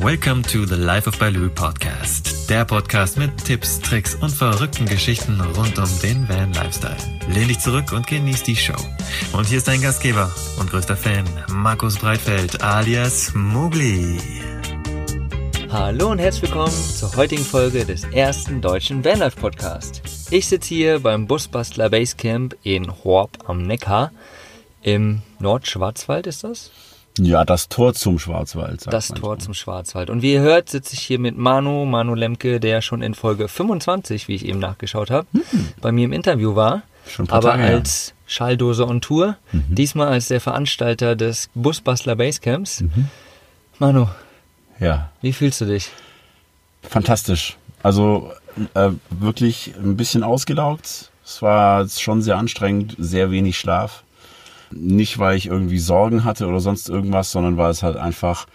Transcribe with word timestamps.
Welcome 0.00 0.44
to 0.44 0.64
the 0.64 0.76
Life 0.76 1.08
of 1.08 1.18
Baloo 1.18 1.50
Podcast. 1.50 2.48
Der 2.48 2.64
Podcast 2.64 3.18
mit 3.18 3.36
Tipps, 3.44 3.80
Tricks 3.80 4.14
und 4.14 4.30
verrückten 4.30 4.86
Geschichten 4.86 5.40
rund 5.40 5.76
um 5.76 6.00
den 6.00 6.28
Van 6.28 6.52
Lifestyle. 6.52 6.96
Lehn 7.28 7.48
dich 7.48 7.58
zurück 7.58 7.90
und 7.90 8.06
genieß 8.06 8.44
die 8.44 8.54
Show. 8.54 8.76
Und 9.32 9.48
hier 9.48 9.58
ist 9.58 9.66
dein 9.66 9.82
Gastgeber 9.82 10.32
und 10.60 10.70
größter 10.70 10.96
Fan, 10.96 11.24
Markus 11.48 11.98
Breitfeld 11.98 12.62
alias 12.62 13.32
Mugli. 13.34 14.20
Hallo 15.68 16.12
und 16.12 16.20
herzlich 16.20 16.44
willkommen 16.44 16.72
zur 16.72 17.16
heutigen 17.16 17.44
Folge 17.44 17.84
des 17.84 18.04
ersten 18.04 18.60
deutschen 18.60 19.04
Vanlife 19.04 19.40
Podcast. 19.40 20.02
Ich 20.30 20.46
sitze 20.46 20.68
hier 20.68 21.00
beim 21.00 21.26
Busbastler 21.26 21.90
Basecamp 21.90 22.56
in 22.62 22.88
Horb 23.02 23.30
am 23.46 23.62
Neckar. 23.62 24.12
Im 24.80 25.22
Nordschwarzwald 25.40 26.28
ist 26.28 26.44
das? 26.44 26.70
Ja, 27.18 27.44
das 27.44 27.68
Tor 27.68 27.94
zum 27.94 28.18
Schwarzwald. 28.18 28.80
sagt 28.82 28.94
Das. 28.94 29.08
Tor 29.08 29.38
zum 29.38 29.54
Schwarzwald. 29.54 30.10
Und 30.10 30.22
wie 30.22 30.34
ihr 30.34 30.40
hört, 30.40 30.68
sitze 30.70 30.94
ich 30.94 31.00
hier 31.00 31.18
mit 31.18 31.36
Manu, 31.36 31.84
Manu 31.84 32.14
Lemke, 32.14 32.60
der 32.60 32.80
schon 32.82 33.02
in 33.02 33.14
Folge 33.14 33.48
25, 33.48 34.28
wie 34.28 34.34
ich 34.34 34.44
eben 34.46 34.58
nachgeschaut 34.58 35.10
habe, 35.10 35.26
bei 35.80 35.92
mir 35.92 36.04
im 36.04 36.12
Interview 36.12 36.54
war. 36.54 36.82
Schon 37.06 37.24
ein 37.24 37.28
paar 37.28 37.38
aber 37.38 37.50
Tage. 37.52 37.62
Mhm. 37.64 37.68
als 37.74 38.14
Schalldose 38.26 38.86
on 38.86 39.00
Tour. 39.00 39.36
Diesmal 39.52 40.08
als 40.08 40.28
der 40.28 40.40
Veranstalter 40.40 41.16
des 41.16 41.48
Busbastler 41.54 42.16
Basecamps. 42.16 42.82
Mhm. 42.82 43.08
Manu, 43.78 44.06
Ja, 44.78 45.10
wie 45.22 45.32
fühlst 45.32 45.60
du 45.60 45.64
dich? 45.66 45.90
fantastisch. 46.82 47.56
Also 47.82 48.32
äh, 48.74 48.90
wirklich 49.10 49.72
ein 49.82 49.96
bisschen 49.96 50.22
ausgelaugt. 50.22 51.10
Es 51.24 51.42
war 51.42 51.88
schon 51.88 52.22
sehr 52.22 52.36
anstrengend, 52.36 52.96
sehr 52.98 53.30
wenig 53.30 53.58
Schlaf. 53.58 54.02
Nicht, 54.70 55.18
weil 55.18 55.36
ich 55.36 55.46
irgendwie 55.46 55.78
Sorgen 55.78 56.24
hatte 56.24 56.46
oder 56.46 56.60
sonst 56.60 56.88
irgendwas, 56.88 57.30
sondern 57.30 57.56
weil 57.56 57.70
es 57.70 57.82
halt 57.82 57.96
einfach 57.96 58.46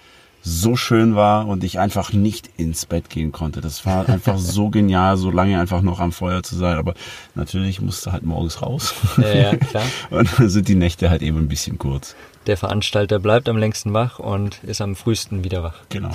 so 0.44 0.76
schön 0.76 1.16
war 1.16 1.48
und 1.48 1.64
ich 1.64 1.80
einfach 1.80 2.12
nicht 2.12 2.50
ins 2.58 2.86
Bett 2.86 3.10
gehen 3.10 3.32
konnte. 3.32 3.62
Das 3.62 3.86
war 3.86 4.08
einfach 4.10 4.38
so 4.38 4.70
genial, 4.70 5.18
so 5.18 5.32
lange 5.32 5.60
einfach 5.60 5.82
noch 5.82 6.00
am 6.00 6.12
Feuer 6.12 6.44
zu 6.44 6.56
sein. 6.56 6.78
Aber 6.78 6.94
natürlich 7.34 7.82
musste 7.82 8.12
halt 8.12 8.24
morgens 8.24 8.62
raus. 8.62 8.94
Ja, 9.18 9.34
ja, 9.34 9.56
klar. 9.56 9.86
Und 10.10 10.30
dann 10.38 10.50
sind 10.50 10.68
die 10.68 10.76
Nächte 10.76 11.10
halt 11.10 11.22
eben 11.22 11.38
ein 11.38 11.48
bisschen 11.48 11.78
kurz. 11.78 12.16
Der 12.46 12.58
Veranstalter 12.58 13.20
bleibt 13.20 13.48
am 13.48 13.56
längsten 13.56 13.94
wach 13.94 14.20
und 14.20 14.62
ist 14.66 14.82
am 14.82 14.98
frühesten 14.98 15.46
wieder 15.46 15.64
wach. 15.64 15.76
Genau. 15.88 16.12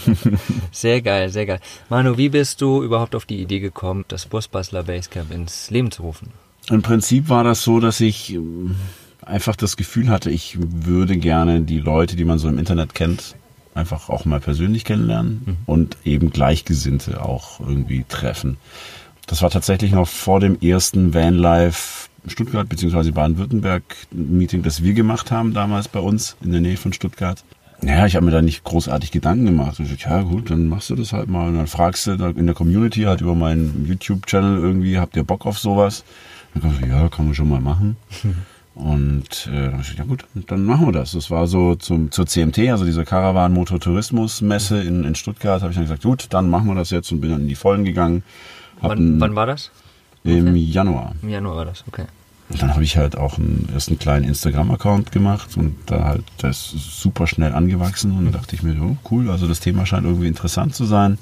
Sehr 0.72 1.02
geil, 1.02 1.28
sehr 1.28 1.44
geil. 1.44 1.60
Manu, 1.90 2.16
wie 2.16 2.30
bist 2.30 2.62
du 2.62 2.82
überhaupt 2.82 3.14
auf 3.14 3.26
die 3.26 3.38
Idee 3.38 3.60
gekommen, 3.60 4.06
das 4.08 4.24
Busbastler 4.24 4.84
Basecamp 4.84 5.30
ins 5.30 5.68
Leben 5.70 5.90
zu 5.90 6.04
rufen? 6.04 6.28
Im 6.70 6.80
Prinzip 6.80 7.28
war 7.28 7.44
das 7.44 7.62
so, 7.64 7.80
dass 7.80 8.00
ich 8.00 8.32
ähm, 8.32 8.76
einfach 9.22 9.56
das 9.56 9.76
Gefühl 9.76 10.08
hatte, 10.08 10.30
ich 10.30 10.58
würde 10.60 11.16
gerne 11.16 11.62
die 11.62 11.78
Leute, 11.78 12.16
die 12.16 12.24
man 12.24 12.38
so 12.38 12.48
im 12.48 12.58
Internet 12.58 12.94
kennt, 12.94 13.36
einfach 13.74 14.08
auch 14.08 14.24
mal 14.24 14.40
persönlich 14.40 14.84
kennenlernen 14.84 15.56
und 15.66 15.96
eben 16.04 16.30
Gleichgesinnte 16.30 17.24
auch 17.24 17.60
irgendwie 17.60 18.04
treffen. 18.08 18.58
Das 19.26 19.42
war 19.42 19.50
tatsächlich 19.50 19.92
noch 19.92 20.08
vor 20.08 20.40
dem 20.40 20.60
ersten 20.60 21.14
Vanlife 21.14 22.08
Stuttgart 22.26 22.68
bzw. 22.68 23.10
Baden-Württemberg 23.12 23.82
Meeting, 24.10 24.62
das 24.62 24.82
wir 24.82 24.94
gemacht 24.94 25.30
haben 25.30 25.54
damals 25.54 25.88
bei 25.88 26.00
uns 26.00 26.36
in 26.42 26.52
der 26.52 26.60
Nähe 26.60 26.76
von 26.76 26.92
Stuttgart. 26.92 27.42
Naja, 27.80 28.06
ich 28.06 28.14
habe 28.14 28.24
mir 28.24 28.30
da 28.30 28.42
nicht 28.42 28.62
großartig 28.62 29.10
Gedanken 29.10 29.46
gemacht. 29.46 29.80
Ich 29.80 29.90
dachte, 29.90 30.08
ja 30.08 30.22
gut, 30.22 30.50
dann 30.50 30.68
machst 30.68 30.90
du 30.90 30.94
das 30.94 31.12
halt 31.12 31.28
mal. 31.28 31.48
Und 31.48 31.56
dann 31.56 31.66
fragst 31.66 32.06
du 32.06 32.12
in 32.12 32.46
der 32.46 32.54
Community 32.54 33.02
halt 33.02 33.22
über 33.22 33.34
meinen 33.34 33.86
YouTube-Channel 33.88 34.58
irgendwie, 34.58 34.98
habt 34.98 35.16
ihr 35.16 35.24
Bock 35.24 35.46
auf 35.46 35.58
sowas? 35.58 36.04
Dann 36.54 36.70
ich 36.70 36.80
so, 36.80 36.86
ja, 36.86 37.08
kann 37.08 37.24
man 37.24 37.34
schon 37.34 37.48
mal 37.48 37.60
machen. 37.60 37.96
Und 38.74 39.50
äh, 39.52 39.66
dann 39.66 39.72
hab 39.74 39.80
ich 39.80 39.90
gesagt, 39.90 39.98
ja 39.98 40.04
gut, 40.04 40.24
dann 40.46 40.64
machen 40.64 40.86
wir 40.86 40.92
das. 40.92 41.12
Das 41.12 41.30
war 41.30 41.46
so 41.46 41.74
zum, 41.74 42.10
zur 42.10 42.26
CMT, 42.26 42.58
also 42.70 42.84
dieser 42.84 43.04
Caravan 43.04 43.52
Motortourismus 43.52 44.40
Messe 44.40 44.82
in, 44.82 45.04
in 45.04 45.14
Stuttgart, 45.14 45.60
habe 45.60 45.72
ich 45.72 45.76
dann 45.76 45.84
gesagt, 45.84 46.02
gut, 46.02 46.26
dann 46.30 46.48
machen 46.48 46.68
wir 46.68 46.74
das 46.74 46.90
jetzt 46.90 47.12
und 47.12 47.20
bin 47.20 47.30
dann 47.30 47.42
in 47.42 47.48
die 47.48 47.54
Vollen 47.54 47.84
gegangen. 47.84 48.22
Wann, 48.80 49.20
wann 49.20 49.36
war 49.36 49.46
das? 49.46 49.70
Im 50.24 50.56
Januar. 50.56 51.14
Im 51.22 51.28
Januar 51.28 51.56
war 51.56 51.64
das, 51.66 51.84
okay. 51.86 52.06
Und 52.48 52.60
dann 52.60 52.74
habe 52.74 52.84
ich 52.84 52.96
halt 52.96 53.16
auch 53.16 53.38
einen, 53.38 53.68
erst 53.72 53.88
einen 53.88 53.98
kleinen 53.98 54.26
Instagram-Account 54.26 55.12
gemacht 55.12 55.56
und 55.56 55.76
da 55.86 56.04
halt, 56.04 56.24
das 56.38 56.74
ist 56.74 57.00
super 57.00 57.26
schnell 57.26 57.54
angewachsen 57.54 58.12
und 58.12 58.24
dann 58.24 58.32
dachte 58.32 58.54
ich 58.54 58.62
mir, 58.62 58.76
oh, 58.80 58.96
cool, 59.10 59.30
also 59.30 59.46
das 59.46 59.60
Thema 59.60 59.86
scheint 59.86 60.04
irgendwie 60.04 60.28
interessant 60.28 60.74
zu 60.74 60.84
sein. 60.84 61.18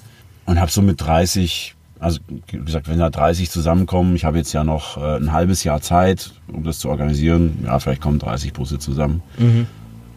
Und 0.46 0.60
habe 0.60 0.70
so 0.70 0.82
mit 0.82 1.00
30, 1.00 1.76
also 2.00 2.18
wie 2.50 2.58
gesagt, 2.64 2.88
wenn 2.88 2.98
da 2.98 3.10
30 3.10 3.50
zusammenkommen, 3.50 4.16
ich 4.16 4.24
habe 4.24 4.38
jetzt 4.38 4.52
ja 4.52 4.64
noch 4.64 4.96
äh, 4.96 5.16
ein 5.16 5.32
halbes 5.32 5.62
Jahr 5.64 5.80
Zeit, 5.80 6.32
um 6.52 6.64
das 6.64 6.78
zu 6.78 6.88
organisieren, 6.88 7.60
ja, 7.64 7.78
vielleicht 7.78 8.00
kommen 8.00 8.18
30 8.18 8.52
Busse 8.52 8.78
zusammen. 8.78 9.22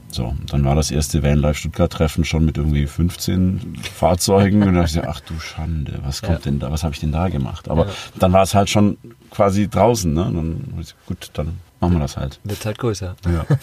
So, 0.09 0.35
dann 0.47 0.63
war 0.63 0.75
das 0.75 0.91
erste 0.91 1.23
Vanlife 1.23 1.55
Stuttgart-Treffen 1.55 2.23
schon 2.23 2.45
mit 2.45 2.57
irgendwie 2.57 2.85
15 2.85 3.77
Fahrzeugen 3.93 4.61
und 4.61 4.67
dann 4.67 4.75
dachte 4.83 4.99
ich, 4.99 5.07
ach 5.07 5.19
du 5.21 5.39
Schande, 5.39 5.99
was 6.03 6.21
kommt 6.21 6.33
Ja. 6.45 6.51
denn 6.51 6.59
da, 6.59 6.71
was 6.71 6.83
habe 6.83 6.93
ich 6.93 6.99
denn 6.99 7.11
da 7.11 7.29
gemacht? 7.29 7.67
Aber 7.69 7.87
Ja. 7.87 7.91
dann 8.19 8.31
war 8.31 8.43
es 8.43 8.53
halt 8.53 8.69
schon 8.69 8.97
quasi 9.31 9.67
draußen, 9.67 10.13
ne? 10.13 10.25
Und 10.25 10.35
dann 10.35 10.83
gut, 11.07 11.29
dann 11.33 11.57
machen 11.83 11.93
wir 11.95 11.99
das 11.99 12.17
halt. 12.17 12.39
Wird 12.43 12.65
halt 12.65 12.77
größer. 12.77 13.15
Ja. 13.25 13.45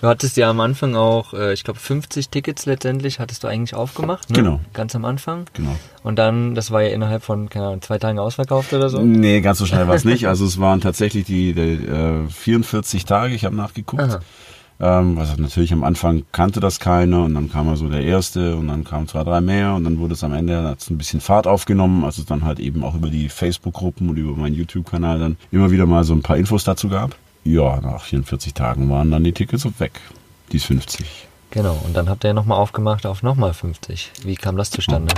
Du 0.00 0.08
hattest 0.08 0.38
ja 0.38 0.48
am 0.48 0.60
Anfang 0.60 0.96
auch, 0.96 1.34
äh, 1.34 1.52
ich 1.52 1.62
glaube, 1.62 1.78
50 1.78 2.30
Tickets 2.30 2.64
letztendlich 2.64 3.20
hattest 3.20 3.44
du 3.44 3.48
eigentlich 3.48 3.74
aufgemacht, 3.74 4.30
ne? 4.30 4.36
Genau. 4.36 4.60
Ganz 4.72 4.96
am 4.96 5.04
Anfang. 5.04 5.44
Genau. 5.52 5.76
Und 6.02 6.18
dann, 6.18 6.54
das 6.54 6.70
war 6.70 6.82
ja 6.82 6.88
innerhalb 6.88 7.22
von, 7.22 7.50
keine 7.50 7.66
Ahnung, 7.66 7.82
zwei 7.82 7.98
Tagen 7.98 8.18
ausverkauft 8.18 8.72
oder 8.72 8.88
so. 8.88 9.02
Nee, 9.02 9.42
ganz 9.42 9.58
so 9.58 9.66
schnell 9.66 9.86
war 9.88 9.94
es 9.94 10.06
nicht. 10.06 10.26
Also 10.26 10.46
es 10.46 10.58
waren 10.58 10.80
tatsächlich 10.80 11.26
die, 11.26 11.52
die 11.52 11.86
äh, 11.86 12.28
44 12.28 13.04
Tage, 13.04 13.34
ich 13.34 13.44
habe 13.44 13.54
nachgeguckt. 13.54 14.02
Aha. 14.02 14.20
Ähm, 14.80 15.16
was 15.16 15.36
natürlich 15.36 15.72
am 15.74 15.84
Anfang 15.84 16.22
kannte 16.32 16.58
das 16.58 16.80
keiner 16.80 17.24
und 17.24 17.34
dann 17.34 17.50
kam 17.50 17.66
mal 17.66 17.76
so 17.76 17.88
der 17.88 18.02
erste 18.02 18.56
und 18.56 18.68
dann 18.68 18.82
kamen 18.82 19.08
zwei, 19.08 19.24
drei 19.24 19.42
mehr 19.42 19.74
und 19.74 19.84
dann 19.84 19.98
wurde 19.98 20.14
es 20.14 20.24
am 20.24 20.32
Ende, 20.32 20.62
hat 20.62 20.80
es 20.80 20.88
ein 20.88 20.96
bisschen 20.96 21.20
Fahrt 21.20 21.46
aufgenommen, 21.46 22.02
als 22.02 22.16
es 22.16 22.24
dann 22.24 22.44
halt 22.44 22.58
eben 22.60 22.82
auch 22.82 22.94
über 22.94 23.10
die 23.10 23.28
Facebook-Gruppen 23.28 24.08
und 24.08 24.16
über 24.16 24.32
meinen 24.32 24.54
YouTube-Kanal 24.54 25.18
dann 25.18 25.36
immer 25.50 25.70
wieder 25.70 25.84
mal 25.84 26.04
so 26.04 26.14
ein 26.14 26.22
paar 26.22 26.38
Infos 26.38 26.64
dazu 26.64 26.88
gab. 26.88 27.14
Ja, 27.44 27.80
nach 27.80 28.02
44 28.02 28.54
Tagen 28.54 28.88
waren 28.88 29.10
dann 29.10 29.24
die 29.24 29.32
Tickets 29.32 29.66
weg. 29.78 30.00
Die 30.50 30.56
ist 30.56 30.66
50. 30.66 31.26
Genau. 31.50 31.78
Und 31.84 31.96
dann 31.96 32.08
habt 32.08 32.24
ihr 32.24 32.28
ja 32.28 32.34
nochmal 32.34 32.58
aufgemacht 32.58 33.06
auf 33.06 33.22
nochmal 33.22 33.52
50. 33.52 34.12
Wie 34.24 34.36
kam 34.36 34.56
das 34.56 34.70
zustande? 34.70 35.12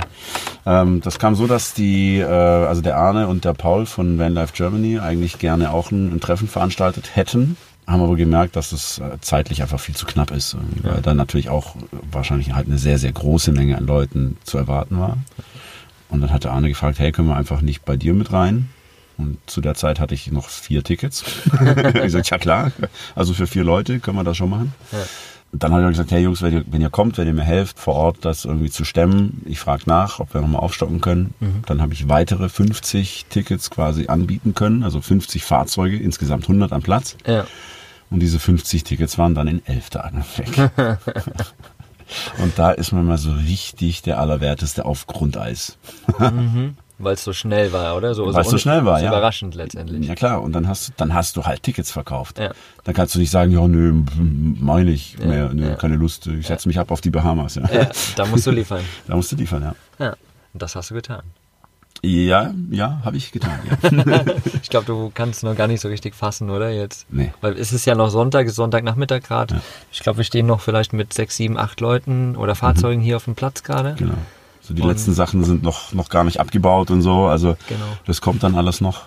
Ähm, 0.65 1.01
das 1.01 1.19
kam 1.19 1.35
so, 1.35 1.47
dass 1.47 1.73
die, 1.73 2.19
äh, 2.19 2.25
also 2.25 2.81
der 2.81 2.97
Arne 2.97 3.27
und 3.27 3.45
der 3.45 3.53
Paul 3.53 3.85
von 3.85 4.17
Vanlife 4.17 4.53
Germany 4.53 4.99
eigentlich 4.99 5.37
gerne 5.37 5.71
auch 5.71 5.91
ein, 5.91 6.13
ein 6.13 6.19
Treffen 6.19 6.47
veranstaltet 6.47 7.15
hätten. 7.15 7.55
Haben 7.85 8.01
aber 8.01 8.15
gemerkt, 8.15 8.55
dass 8.55 8.71
es 8.71 8.99
äh, 8.99 9.17
zeitlich 9.21 9.61
einfach 9.61 9.79
viel 9.79 9.95
zu 9.95 10.05
knapp 10.05 10.31
ist, 10.31 10.55
weil 10.81 11.01
dann 11.01 11.17
natürlich 11.17 11.49
auch 11.49 11.75
wahrscheinlich 12.11 12.53
halt 12.53 12.67
eine 12.67 12.77
sehr, 12.77 12.97
sehr 12.97 13.11
große 13.11 13.51
Menge 13.51 13.77
an 13.77 13.85
Leuten 13.85 14.37
zu 14.43 14.57
erwarten 14.57 14.99
war. 14.99 15.17
Und 16.09 16.21
dann 16.21 16.31
hat 16.31 16.43
der 16.43 16.51
Arne 16.51 16.69
gefragt, 16.69 16.99
hey, 16.99 17.11
können 17.11 17.27
wir 17.27 17.35
einfach 17.35 17.61
nicht 17.61 17.85
bei 17.85 17.97
dir 17.97 18.13
mit 18.13 18.31
rein? 18.31 18.69
Und 19.17 19.37
zu 19.45 19.61
der 19.61 19.75
Zeit 19.75 19.99
hatte 19.99 20.15
ich 20.15 20.31
noch 20.31 20.47
vier 20.49 20.83
Tickets. 20.83 21.23
ich 22.03 22.11
sagte, 22.11 22.29
ja 22.29 22.37
klar, 22.37 22.71
also 23.15 23.33
für 23.33 23.47
vier 23.47 23.63
Leute 23.63 23.99
können 23.99 24.17
wir 24.17 24.23
das 24.23 24.37
schon 24.37 24.49
machen. 24.49 24.73
Und 25.51 25.61
dann 25.61 25.71
habe 25.71 25.83
ich 25.83 25.89
gesagt, 25.89 26.11
hey 26.11 26.23
Jungs, 26.23 26.41
wenn 26.41 26.53
ihr, 26.53 26.63
wenn 26.67 26.81
ihr 26.81 26.89
kommt, 26.89 27.19
wenn 27.19 27.27
ihr 27.27 27.33
mir 27.33 27.43
helft, 27.43 27.77
vor 27.77 27.93
Ort 27.93 28.17
das 28.21 28.43
irgendwie 28.45 28.71
zu 28.71 28.85
stemmen, 28.85 29.43
ich 29.45 29.59
frage 29.59 29.83
nach, 29.85 30.19
ob 30.19 30.33
wir 30.33 30.41
nochmal 30.41 30.61
aufstocken 30.61 30.99
können. 30.99 31.35
Dann 31.67 31.79
habe 31.79 31.93
ich 31.93 32.09
weitere 32.09 32.49
50 32.49 33.27
Tickets 33.29 33.69
quasi 33.69 34.07
anbieten 34.07 34.55
können, 34.55 34.83
also 34.83 34.99
50 34.99 35.43
Fahrzeuge, 35.43 35.97
insgesamt 35.97 36.45
100 36.45 36.71
am 36.73 36.81
Platz. 36.81 37.17
Ja. 37.27 37.45
Und 38.13 38.19
diese 38.19 38.39
50 38.39 38.83
Tickets 38.83 39.17
waren 39.17 39.33
dann 39.35 39.47
in 39.47 39.65
elf 39.65 39.89
Tagen 39.89 40.23
weg. 40.37 40.71
Und 42.37 42.59
da 42.59 42.69
ist 42.71 42.91
man 42.91 43.05
mal 43.07 43.17
so 43.17 43.31
richtig 43.31 44.03
der 44.03 44.19
Allerwerteste 44.19 44.85
auf 44.85 45.07
Grundeis. 45.07 45.77
Weil 46.99 47.13
es 47.15 47.23
so 47.23 47.33
schnell 47.33 47.73
war, 47.73 47.95
oder? 47.97 48.13
So, 48.13 48.31
Weil 48.31 48.41
es 48.43 48.49
so 48.49 48.59
schnell 48.59 48.85
war, 48.85 49.01
ja. 49.01 49.09
Überraschend 49.09 49.55
letztendlich. 49.55 50.07
Ja 50.07 50.13
klar, 50.13 50.43
und 50.43 50.53
dann 50.53 50.67
hast, 50.67 50.89
du- 50.89 50.93
dann 50.97 51.13
hast 51.15 51.35
du 51.37 51.43
halt 51.45 51.63
Tickets 51.63 51.89
verkauft. 51.91 52.37
Ja. 52.37 52.51
Dann 52.83 52.93
kannst 52.93 53.15
du 53.15 53.19
nicht 53.19 53.31
sagen, 53.31 53.51
ja, 53.51 53.67
nö, 53.67 54.03
meine 54.15 54.91
ich 54.91 55.17
mehr, 55.17 55.49
nö, 55.53 55.69
ja. 55.69 55.75
keine 55.75 55.95
Lust, 55.95 56.27
ich 56.27 56.45
setze 56.45 56.67
mich 56.67 56.77
ab 56.77 56.91
auf 56.91 57.01
die 57.01 57.09
Bahamas. 57.09 57.55
Ja. 57.55 57.63
Ja, 57.73 57.89
da 58.15 58.25
musst 58.27 58.45
du 58.45 58.51
liefern. 58.51 58.83
Da 59.07 59.15
musst 59.15 59.31
du 59.31 59.35
liefern, 59.35 59.63
ja. 59.63 59.75
Ja. 59.97 60.11
Und 60.53 60.61
das 60.61 60.75
hast 60.75 60.91
du 60.91 60.93
getan. 60.93 61.23
Ja, 62.05 62.53
ja, 62.69 63.01
habe 63.05 63.15
ich 63.17 63.31
getan. 63.31 63.59
Ja. 63.81 64.23
Ich 64.61 64.69
glaube, 64.69 64.85
du 64.87 65.11
kannst 65.13 65.43
noch 65.43 65.55
gar 65.55 65.67
nicht 65.67 65.81
so 65.81 65.87
richtig 65.87 66.15
fassen, 66.15 66.49
oder 66.49 66.69
jetzt? 66.69 67.05
Nee. 67.09 67.31
Weil 67.41 67.53
es 67.53 67.71
ist 67.71 67.85
ja 67.85 67.95
noch 67.95 68.09
Sonntag, 68.09 68.47
ist 68.47 68.55
Sonntagnachmittag 68.55 69.21
gerade. 69.23 69.55
Ja. 69.55 69.61
Ich 69.91 69.99
glaube, 69.99 70.17
wir 70.17 70.23
stehen 70.25 70.45
noch 70.47 70.59
vielleicht 70.61 70.93
mit 70.93 71.13
sechs, 71.13 71.37
sieben, 71.37 71.57
acht 71.57 71.79
Leuten 71.79 72.35
oder 72.35 72.55
Fahrzeugen 72.55 73.01
hier 73.01 73.15
auf 73.17 73.25
dem 73.25 73.35
Platz 73.35 73.63
gerade. 73.63 73.95
genau. 73.97 74.15
So 74.61 74.73
die 74.73 74.81
Und- 74.81 74.87
letzten 74.89 75.13
Sachen 75.13 75.43
sind 75.43 75.61
noch, 75.63 75.93
noch 75.93 76.09
gar 76.09 76.23
nicht 76.23 76.39
abgebaut 76.39 76.89
und 76.91 77.01
so. 77.01 77.25
Also 77.25 77.55
Genau. 77.67 77.85
das 78.05 78.21
kommt 78.21 78.43
dann 78.43 78.55
alles 78.55 78.79
noch. 78.81 79.03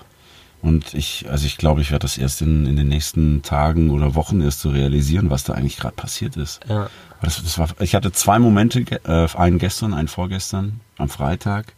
Und 0.62 0.94
ich, 0.94 1.26
also 1.30 1.46
ich 1.46 1.58
glaube, 1.58 1.80
ich 1.82 1.90
werde 1.90 2.02
das 2.04 2.16
erst 2.18 2.40
in, 2.42 2.66
in 2.66 2.76
den 2.76 2.88
nächsten 2.88 3.42
Tagen 3.42 3.90
oder 3.90 4.14
Wochen 4.14 4.40
erst 4.40 4.60
so 4.60 4.70
realisieren, 4.70 5.28
was 5.30 5.44
da 5.44 5.52
eigentlich 5.54 5.76
gerade 5.76 5.94
passiert 5.94 6.36
ist. 6.36 6.60
Ja. 6.68 6.88
Das, 7.22 7.42
das 7.42 7.58
war, 7.58 7.68
ich 7.80 7.94
hatte 7.94 8.12
zwei 8.12 8.38
Momente, 8.38 8.80
äh, 9.04 9.28
einen 9.36 9.58
gestern, 9.58 9.94
einen 9.94 10.08
vorgestern, 10.08 10.80
am 10.98 11.08
Freitag, 11.08 11.72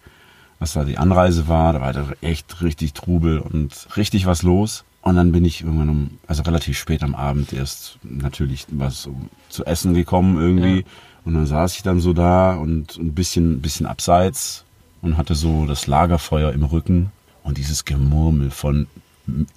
was 0.58 0.72
da 0.72 0.84
die 0.84 0.98
Anreise 0.98 1.48
war, 1.48 1.72
da 1.72 1.80
war 1.80 1.92
da 1.92 2.08
echt 2.20 2.62
richtig 2.62 2.92
Trubel 2.92 3.38
und 3.38 3.88
richtig 3.96 4.26
was 4.26 4.42
los. 4.42 4.84
Und 5.02 5.16
dann 5.16 5.32
bin 5.32 5.44
ich 5.44 5.62
irgendwann 5.62 5.88
um, 5.88 6.10
also 6.26 6.42
relativ 6.42 6.76
spät 6.78 7.02
am 7.02 7.14
Abend 7.14 7.52
erst 7.52 7.98
natürlich 8.02 8.66
was 8.70 9.08
zu 9.48 9.64
essen 9.64 9.94
gekommen 9.94 10.38
irgendwie. 10.38 10.80
Ja. 10.80 10.86
Und 11.24 11.34
dann 11.34 11.46
saß 11.46 11.76
ich 11.76 11.82
dann 11.82 12.00
so 12.00 12.12
da 12.12 12.54
und 12.54 12.96
ein 12.96 13.14
bisschen, 13.14 13.60
bisschen 13.60 13.86
abseits 13.86 14.64
und 15.00 15.16
hatte 15.16 15.34
so 15.34 15.66
das 15.66 15.86
Lagerfeuer 15.86 16.52
im 16.52 16.64
Rücken 16.64 17.12
und 17.44 17.58
dieses 17.58 17.84
Gemurmel 17.84 18.50
von 18.50 18.86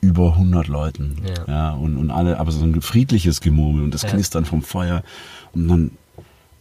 über 0.01 0.33
100 0.33 0.68
Leuten. 0.68 1.18
Ja. 1.25 1.45
Ja, 1.47 1.71
und, 1.71 1.97
und 1.97 2.12
alle, 2.12 2.39
aber 2.39 2.51
so 2.51 2.63
ein 2.63 2.81
friedliches 2.81 3.42
Gemurmel 3.42 3.83
und 3.83 3.94
das 3.94 4.04
Ja. 4.04 4.09
Knistern 4.09 4.45
vom 4.45 4.62
Feuer. 4.62 5.04
Und 5.54 5.68
dann, 5.68 5.92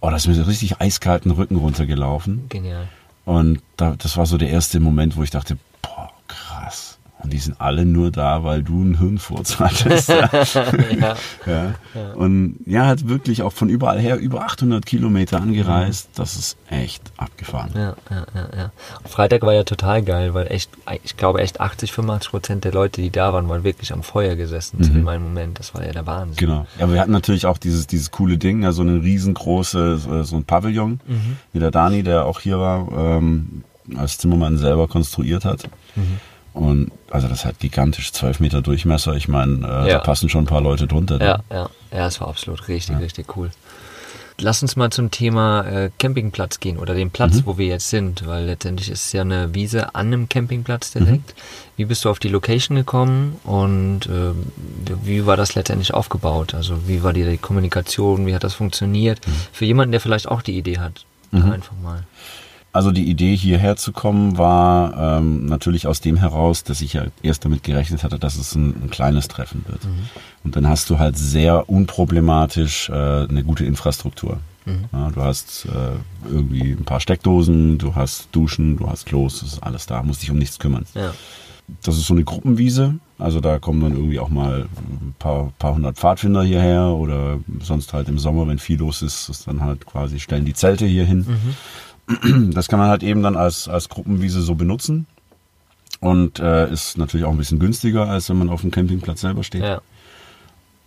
oh, 0.00 0.10
das 0.10 0.22
ist 0.22 0.28
mir 0.28 0.34
so 0.34 0.44
richtig 0.44 0.80
eiskalten 0.80 1.30
Rücken 1.32 1.56
runtergelaufen. 1.56 2.46
Genial. 2.48 2.88
Und 3.30 3.60
da, 3.76 3.94
das 3.96 4.16
war 4.16 4.26
so 4.26 4.38
der 4.38 4.50
erste 4.50 4.80
Moment, 4.80 5.16
wo 5.16 5.22
ich 5.22 5.30
dachte. 5.30 5.56
Und 7.22 7.32
die 7.32 7.38
sind 7.38 7.60
alle 7.60 7.84
nur 7.84 8.10
da, 8.10 8.44
weil 8.44 8.62
du 8.62 8.80
einen 8.80 8.98
Hirnfurz 8.98 9.58
hattest. 9.58 10.08
ja. 11.00 11.14
ja. 11.46 11.74
Und 12.14 12.56
ja, 12.66 12.86
hat 12.86 13.08
wirklich 13.08 13.42
auch 13.42 13.52
von 13.52 13.68
überall 13.68 13.98
her 13.98 14.16
über 14.18 14.42
800 14.44 14.86
Kilometer 14.86 15.40
angereist. 15.40 16.08
Das 16.14 16.36
ist 16.36 16.56
echt 16.70 17.02
abgefahren. 17.18 17.70
Ja, 17.74 17.94
ja, 18.10 18.26
ja, 18.34 18.48
ja. 18.56 18.72
Freitag 19.04 19.42
war 19.42 19.52
ja 19.52 19.64
total 19.64 20.02
geil, 20.02 20.32
weil 20.34 20.46
echt, 20.50 20.70
ich 21.04 21.16
glaube 21.16 21.40
echt 21.40 21.60
80, 21.60 21.92
85 21.92 22.30
Prozent 22.30 22.64
der 22.64 22.72
Leute, 22.72 23.00
die 23.02 23.10
da 23.10 23.32
waren, 23.32 23.48
waren 23.48 23.64
wirklich 23.64 23.92
am 23.92 24.02
Feuer 24.02 24.34
gesessen 24.36 24.82
zu 24.82 24.92
meinem 24.92 25.22
Moment. 25.24 25.58
Das 25.58 25.74
war 25.74 25.84
ja 25.84 25.92
der 25.92 26.06
Wahnsinn. 26.06 26.36
Genau. 26.36 26.66
Ja, 26.78 26.84
aber 26.84 26.94
wir 26.94 27.00
hatten 27.00 27.12
natürlich 27.12 27.46
auch 27.46 27.58
dieses, 27.58 27.86
dieses 27.86 28.10
coole 28.10 28.38
Ding, 28.38 28.62
ja, 28.62 28.72
so 28.72 28.82
eine 28.82 29.02
riesengroße, 29.02 29.98
so- 30.24 30.36
ein 30.36 30.44
Pavillon, 30.44 31.00
wie 31.52 31.58
der 31.58 31.70
Dani, 31.70 32.02
der 32.02 32.24
auch 32.24 32.40
hier 32.40 32.58
war, 32.58 32.88
ähm, 32.96 33.62
als 33.96 34.18
Zimmermann 34.18 34.56
selber 34.56 34.88
konstruiert 34.88 35.44
hat. 35.44 35.68
Und 36.52 36.90
also 37.10 37.28
das 37.28 37.44
hat 37.44 37.58
gigantisch, 37.60 38.12
12 38.12 38.40
Meter 38.40 38.60
Durchmesser. 38.62 39.14
Ich 39.14 39.28
meine, 39.28 39.66
äh, 39.66 39.88
Ja. 39.88 39.94
da 39.94 39.98
passen 40.00 40.28
schon 40.28 40.44
ein 40.44 40.46
paar 40.46 40.60
Leute 40.60 40.86
drunter. 40.86 41.18
ne? 41.18 41.24
Ja, 41.24 41.40
ja, 41.50 41.70
ja, 41.92 42.06
es 42.06 42.20
war 42.20 42.28
absolut 42.28 42.66
richtig, 42.68 42.98
richtig 42.98 43.36
cool. 43.36 43.50
Lass 44.42 44.62
uns 44.62 44.74
mal 44.74 44.88
zum 44.90 45.10
Thema 45.10 45.66
äh, 45.66 45.90
Campingplatz 45.98 46.60
gehen 46.60 46.78
oder 46.78 46.94
den 46.94 47.10
Platz, 47.10 47.42
wo 47.44 47.58
wir 47.58 47.66
jetzt 47.66 47.90
sind, 47.90 48.26
weil 48.26 48.46
letztendlich 48.46 48.90
ist 48.90 49.04
es 49.04 49.12
ja 49.12 49.20
eine 49.20 49.54
Wiese 49.54 49.94
an 49.94 50.06
einem 50.06 50.30
Campingplatz 50.30 50.92
direkt. 50.92 51.34
Wie 51.76 51.84
bist 51.84 52.06
du 52.06 52.08
auf 52.10 52.18
die 52.20 52.28
Location 52.28 52.74
gekommen 52.74 53.36
und 53.44 54.06
äh, 54.06 54.32
wie 55.04 55.26
war 55.26 55.36
das 55.36 55.54
letztendlich 55.56 55.92
aufgebaut? 55.92 56.54
Also 56.54 56.88
wie 56.88 57.02
war 57.02 57.12
die 57.12 57.36
Kommunikation, 57.36 58.24
wie 58.26 58.34
hat 58.34 58.42
das 58.42 58.54
funktioniert? 58.54 59.20
Für 59.52 59.66
jemanden, 59.66 59.92
der 59.92 60.00
vielleicht 60.00 60.26
auch 60.26 60.40
die 60.40 60.56
Idee 60.56 60.78
hat, 60.78 61.04
einfach 61.32 61.74
mal. 61.82 62.04
Also 62.72 62.92
die 62.92 63.10
Idee 63.10 63.34
hierher 63.36 63.74
zu 63.76 63.90
kommen 63.92 64.38
war 64.38 65.18
ähm, 65.18 65.46
natürlich 65.46 65.88
aus 65.88 66.00
dem 66.00 66.16
heraus, 66.16 66.62
dass 66.62 66.80
ich 66.80 66.92
ja 66.92 67.04
erst 67.22 67.44
damit 67.44 67.64
gerechnet 67.64 68.04
hatte, 68.04 68.18
dass 68.18 68.36
es 68.36 68.54
ein, 68.54 68.84
ein 68.84 68.90
kleines 68.90 69.26
Treffen 69.26 69.64
wird. 69.66 69.80
Und 70.44 70.54
dann 70.54 70.68
hast 70.68 70.88
du 70.88 70.98
halt 71.00 71.18
sehr 71.18 71.68
unproblematisch 71.68 72.88
äh, 72.88 72.92
eine 72.92 73.42
gute 73.44 73.64
Infrastruktur. 73.64 74.38
Ja, 74.92 75.10
du 75.10 75.20
hast 75.22 75.64
äh, 75.66 76.28
irgendwie 76.30 76.72
ein 76.72 76.84
paar 76.84 77.00
Steckdosen, 77.00 77.78
du 77.78 77.94
hast 77.96 78.28
Duschen, 78.30 78.76
du 78.76 78.88
hast 78.88 79.06
Klos, 79.06 79.40
das 79.40 79.54
ist 79.54 79.62
alles 79.62 79.86
da, 79.86 80.02
musst 80.04 80.22
dich 80.22 80.30
um 80.30 80.38
nichts 80.38 80.58
kümmern. 80.60 80.84
Ja, 80.94 81.12
Das 81.82 81.96
ist 81.96 82.06
so 82.06 82.14
eine 82.14 82.22
Gruppenwiese, 82.24 82.94
also 83.18 83.40
da 83.40 83.58
kommen 83.58 83.80
dann 83.80 83.92
irgendwie 83.94 84.20
auch 84.20 84.28
mal 84.28 84.66
ein 84.78 85.14
paar, 85.18 85.52
paar 85.58 85.74
hundert 85.74 85.96
Pfadfinder 85.96 86.42
hierher 86.44 86.88
oder 86.88 87.38
sonst 87.62 87.92
halt 87.94 88.08
im 88.08 88.18
Sommer, 88.18 88.46
wenn 88.46 88.58
viel 88.58 88.78
los 88.78 89.02
ist, 89.02 89.28
ist 89.28 89.48
dann 89.48 89.60
halt 89.62 89.86
quasi 89.86 90.20
stellen 90.20 90.44
die 90.44 90.54
Zelte 90.54 90.86
hier 90.86 91.04
hin. 91.04 91.26
Das 92.52 92.68
kann 92.68 92.78
man 92.78 92.88
halt 92.88 93.02
eben 93.02 93.22
dann 93.22 93.36
als, 93.36 93.68
als 93.68 93.88
Gruppenwiese 93.88 94.42
so 94.42 94.54
benutzen. 94.54 95.06
Und 96.00 96.38
äh, 96.40 96.70
ist 96.72 96.96
natürlich 96.98 97.26
auch 97.26 97.30
ein 97.30 97.36
bisschen 97.36 97.58
günstiger, 97.58 98.08
als 98.08 98.28
wenn 98.30 98.38
man 98.38 98.48
auf 98.48 98.62
dem 98.62 98.70
Campingplatz 98.70 99.20
selber 99.20 99.44
steht. 99.44 99.62
ja, 99.62 99.80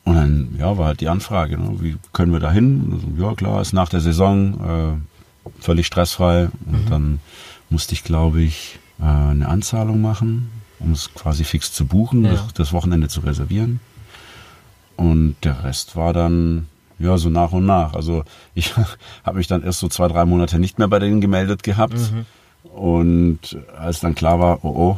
Und 0.06 0.16
dann 0.16 0.56
ja, 0.58 0.76
war 0.78 0.88
halt 0.88 1.02
die 1.02 1.08
Anfrage, 1.08 1.58
ne? 1.60 1.76
wie 1.82 1.98
können 2.14 2.32
wir 2.34 2.40
da 2.40 2.52
hin? 2.52 2.90
Also, 2.94 3.08
Ja 3.24 3.36
klar, 3.36 3.62
ist 3.62 3.74
nach 3.74 3.90
der 3.90 4.00
Saison 4.02 4.98
äh, 5.46 5.50
völlig 5.62 5.86
stressfrei. 5.86 6.50
Und 6.66 6.90
dann 6.90 7.20
musste 7.70 7.94
ich, 7.94 8.04
glaube 8.04 8.42
ich, 8.42 8.80
äh, 9.00 9.04
eine 9.04 9.48
Anzahlung 9.50 10.02
machen, 10.02 10.50
um 10.80 10.92
es 10.94 11.14
quasi 11.14 11.44
fix 11.44 11.72
zu 11.72 11.86
buchen, 11.86 12.26
Ja. 12.26 12.32
das, 12.32 12.54
das 12.56 12.74
Wochenende 12.74 13.08
zu 13.08 13.20
reservieren. 13.20 13.80
Und 14.96 15.36
der 15.44 15.64
Rest 15.64 15.96
war 15.96 16.14
dann 16.14 16.68
ja 17.00 17.18
so 17.18 17.30
nach 17.30 17.52
und 17.52 17.66
nach. 17.66 17.94
Also 17.94 18.24
ich 18.54 18.74
habe 19.24 19.38
mich 19.38 19.48
dann 19.48 19.64
erst 19.64 19.80
so 19.80 19.88
zwei, 19.88 20.08
drei 20.08 20.26
Monate 20.26 20.60
nicht 20.60 20.80
mehr 20.80 20.88
bei 20.88 21.00
denen 21.00 21.22
gemeldet 21.22 21.64
gehabt. 21.64 21.96
Und 22.74 23.58
als 23.78 24.00
dann 24.00 24.16
klar 24.16 24.40
war, 24.40 24.64
oh 24.64 24.98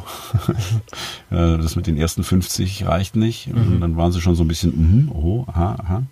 äh, 1.34 1.58
das 1.58 1.76
mit 1.76 1.86
den 1.86 1.96
ersten 1.96 2.22
50 2.24 2.86
reicht 2.86 3.16
nicht. 3.16 3.48
Und 3.52 3.80
dann 3.80 3.96
waren 3.96 4.12
sie 4.12 4.20
schon 4.20 4.34
so 4.36 4.44
ein 4.44 4.48
bisschen, 4.48 4.70
mhm, 5.06 5.12
oh, 5.12 5.44
aha, 5.48 5.76
aha. 5.82 6.02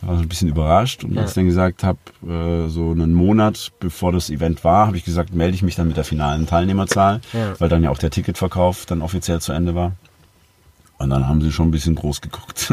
War 0.00 0.16
so 0.16 0.22
ein 0.22 0.28
bisschen 0.28 0.48
überrascht. 0.48 1.04
Und 1.04 1.14
Ja. 1.14 1.20
als 1.22 1.30
ich 1.30 1.34
dann 1.36 1.46
gesagt 1.46 1.84
habe, 1.84 1.98
äh, 2.26 2.68
so 2.68 2.90
einen 2.90 3.12
Monat 3.14 3.72
bevor 3.78 4.10
das 4.12 4.30
Event 4.30 4.64
war, 4.64 4.86
habe 4.86 4.96
ich 4.96 5.04
gesagt, 5.04 5.32
melde 5.34 5.54
ich 5.54 5.62
mich 5.62 5.74
dann 5.76 5.86
mit 5.88 5.96
der 5.96 6.04
finalen 6.04 6.46
Teilnehmerzahl, 6.46 7.20
Ja. 7.32 7.58
weil 7.60 7.68
dann 7.68 7.82
ja 7.84 7.90
auch 7.90 7.98
der 7.98 8.10
Ticketverkauf 8.10 8.86
dann 8.86 9.02
offiziell 9.02 9.40
zu 9.40 9.52
Ende 9.52 9.74
war. 9.74 9.92
Und 11.02 11.10
dann 11.10 11.26
haben 11.26 11.42
sie 11.42 11.50
schon 11.50 11.66
ein 11.68 11.70
bisschen 11.72 11.96
groß 11.96 12.20
geguckt. 12.20 12.58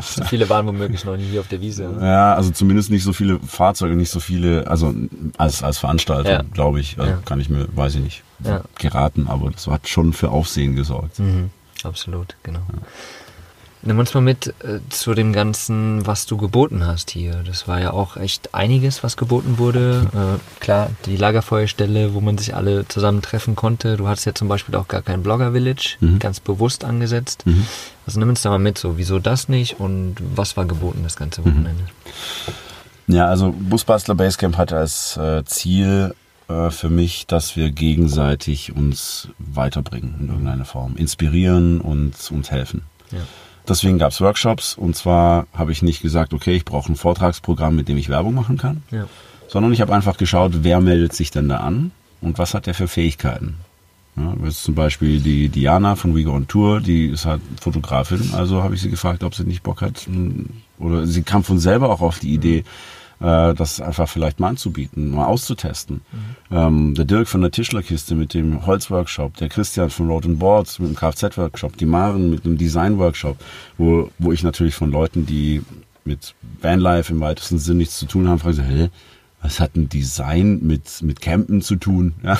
so 0.00 0.24
viele 0.24 0.48
waren 0.50 0.66
womöglich 0.66 1.04
noch 1.06 1.16
nie 1.16 1.24
hier 1.24 1.40
auf 1.40 1.48
der 1.48 1.62
Wiese. 1.62 1.84
Ne? 1.88 2.06
Ja, 2.06 2.34
also 2.34 2.50
zumindest 2.50 2.90
nicht 2.90 3.04
so 3.04 3.14
viele 3.14 3.40
Fahrzeuge, 3.40 3.96
nicht 3.96 4.10
so 4.10 4.20
viele, 4.20 4.66
also 4.66 4.94
als, 5.38 5.62
als 5.62 5.78
Veranstalter, 5.78 6.30
Ja. 6.30 6.42
glaube 6.52 6.80
ich. 6.80 6.98
Also 6.98 7.12
Ja. 7.12 7.18
Kann 7.24 7.40
ich 7.40 7.48
mir, 7.48 7.66
weiß 7.74 7.94
ich 7.94 8.02
nicht, 8.02 8.22
Ja. 8.44 8.60
geraten, 8.78 9.28
aber 9.28 9.50
das 9.50 9.66
hat 9.66 9.88
schon 9.88 10.12
für 10.12 10.28
Aufsehen 10.30 10.76
gesorgt. 10.76 11.18
Mhm, 11.20 11.48
absolut, 11.84 12.36
genau. 12.42 12.60
Nimm 13.84 13.98
uns 13.98 14.14
mal 14.14 14.20
mit 14.20 14.54
äh, 14.62 14.78
zu 14.90 15.12
dem 15.12 15.32
Ganzen, 15.32 16.06
was 16.06 16.26
du 16.26 16.36
geboten 16.36 16.86
hast 16.86 17.10
hier. 17.10 17.42
Das 17.44 17.66
war 17.66 17.80
ja 17.80 17.92
auch 17.92 18.16
echt 18.16 18.54
einiges, 18.54 19.02
was 19.02 19.16
geboten 19.16 19.58
wurde. 19.58 20.06
Äh, 20.12 20.38
klar, 20.60 20.90
die 21.06 21.16
Lagerfeuerstelle, 21.16 22.14
wo 22.14 22.20
man 22.20 22.38
sich 22.38 22.54
alle 22.54 22.86
zusammen 22.86 23.22
treffen 23.22 23.56
konnte. 23.56 23.96
Du 23.96 24.06
hattest 24.08 24.26
ja 24.26 24.34
zum 24.34 24.46
Beispiel 24.48 24.74
auch 24.76 24.86
gar 24.88 25.02
kein 25.02 25.22
Blogger-Village, 25.22 25.96
Mhm. 26.00 26.18
ganz 26.20 26.38
bewusst 26.38 26.84
angesetzt. 26.84 27.44
Also 28.06 28.20
nimm 28.20 28.28
uns 28.28 28.42
da 28.42 28.50
mal 28.50 28.58
mit, 28.58 28.78
so 28.78 28.98
wieso 28.98 29.18
das 29.18 29.48
nicht 29.48 29.80
und 29.80 30.16
was 30.36 30.56
war 30.56 30.64
geboten 30.66 31.00
das 31.02 31.16
ganze 31.16 31.42
Wochenende? 31.44 31.84
Ja, 33.08 33.26
also 33.26 33.52
Busbastler 33.58 34.14
Basecamp 34.14 34.56
hatte 34.56 34.76
als 34.76 35.16
äh, 35.16 35.44
Ziel 35.44 36.14
äh, 36.48 36.70
für 36.70 36.88
mich, 36.88 37.26
dass 37.26 37.56
wir 37.56 37.70
gegenseitig 37.70 38.74
uns 38.76 39.28
weiterbringen 39.38 40.16
in 40.20 40.28
irgendeiner 40.28 40.64
Form, 40.64 40.96
inspirieren 40.96 41.80
und 41.80 42.14
uns 42.30 42.50
helfen. 42.50 42.82
Ja. 43.10 43.20
Deswegen 43.68 43.98
gab 43.98 44.10
es 44.12 44.20
Workshops 44.20 44.74
und 44.76 44.96
zwar 44.96 45.46
habe 45.54 45.72
ich 45.72 45.82
nicht 45.82 46.02
gesagt, 46.02 46.34
okay, 46.34 46.54
ich 46.56 46.64
brauche 46.64 46.90
ein 46.92 46.96
Vortragsprogramm, 46.96 47.76
mit 47.76 47.88
dem 47.88 47.96
ich 47.96 48.08
Werbung 48.08 48.34
machen 48.34 48.58
kann, 48.58 48.82
Ja. 48.90 49.06
sondern 49.48 49.72
ich 49.72 49.80
habe 49.80 49.94
einfach 49.94 50.16
geschaut, 50.16 50.52
wer 50.62 50.80
meldet 50.80 51.12
sich 51.12 51.30
denn 51.30 51.48
da 51.48 51.58
an 51.58 51.92
und 52.20 52.38
was 52.38 52.54
hat 52.54 52.66
der 52.66 52.74
für 52.74 52.88
Fähigkeiten. 52.88 53.56
Ja, 54.16 54.34
jetzt 54.44 54.64
zum 54.64 54.74
Beispiel 54.74 55.20
die 55.20 55.48
Diana 55.48 55.96
von 55.96 56.14
We 56.14 56.24
Go 56.24 56.32
on 56.32 56.46
Tour, 56.46 56.80
die 56.80 57.06
ist 57.06 57.24
halt 57.24 57.40
Fotografin, 57.60 58.30
also 58.34 58.62
habe 58.62 58.74
ich 58.74 58.82
sie 58.82 58.90
gefragt, 58.90 59.24
ob 59.24 59.34
sie 59.34 59.44
nicht 59.44 59.62
Bock 59.62 59.80
hat. 59.80 60.06
m, 60.06 60.50
Oder 60.78 61.06
sie 61.06 61.22
kam 61.22 61.44
von 61.44 61.58
selber 61.58 61.88
auch 61.88 62.02
auf 62.02 62.18
die 62.18 62.34
Idee, 62.34 62.64
äh, 63.22 63.54
das 63.54 63.80
einfach 63.80 64.08
vielleicht 64.08 64.40
mal 64.40 64.48
anzubieten, 64.48 65.12
mal 65.12 65.26
auszutesten. 65.26 66.00
Ähm, 66.50 66.94
der 66.94 67.04
Dirk 67.04 67.28
von 67.28 67.40
der 67.40 67.50
Tischlerkiste 67.50 68.14
mit 68.14 68.34
dem 68.34 68.66
Holzworkshop, 68.66 69.36
der 69.36 69.48
Christian 69.48 69.90
von 69.90 70.08
Road 70.08 70.26
and 70.26 70.38
Boards 70.38 70.78
mit 70.78 70.90
dem 70.90 70.96
Kfz-Workshop, 70.96 71.76
die 71.76 71.86
Maren 71.86 72.30
mit 72.30 72.44
einem 72.44 72.58
Design-Workshop, 72.58 73.38
wo, 73.78 74.10
wo 74.18 74.32
ich 74.32 74.42
natürlich 74.42 74.74
von 74.74 74.90
Leuten, 74.90 75.24
die 75.26 75.62
mit 76.04 76.34
Vanlife 76.60 77.12
im 77.12 77.20
weitesten 77.20 77.58
Sinn 77.58 77.76
nichts 77.76 77.98
zu 77.98 78.06
tun 78.06 78.28
haben, 78.28 78.40
frage, 78.40 78.62
hä, 78.62 78.90
was 79.42 79.58
hat 79.58 79.74
ein 79.74 79.88
Design 79.88 80.60
mit, 80.62 81.02
mit 81.02 81.20
Campen 81.20 81.62
zu 81.62 81.74
tun? 81.76 82.14
Ja. 82.22 82.38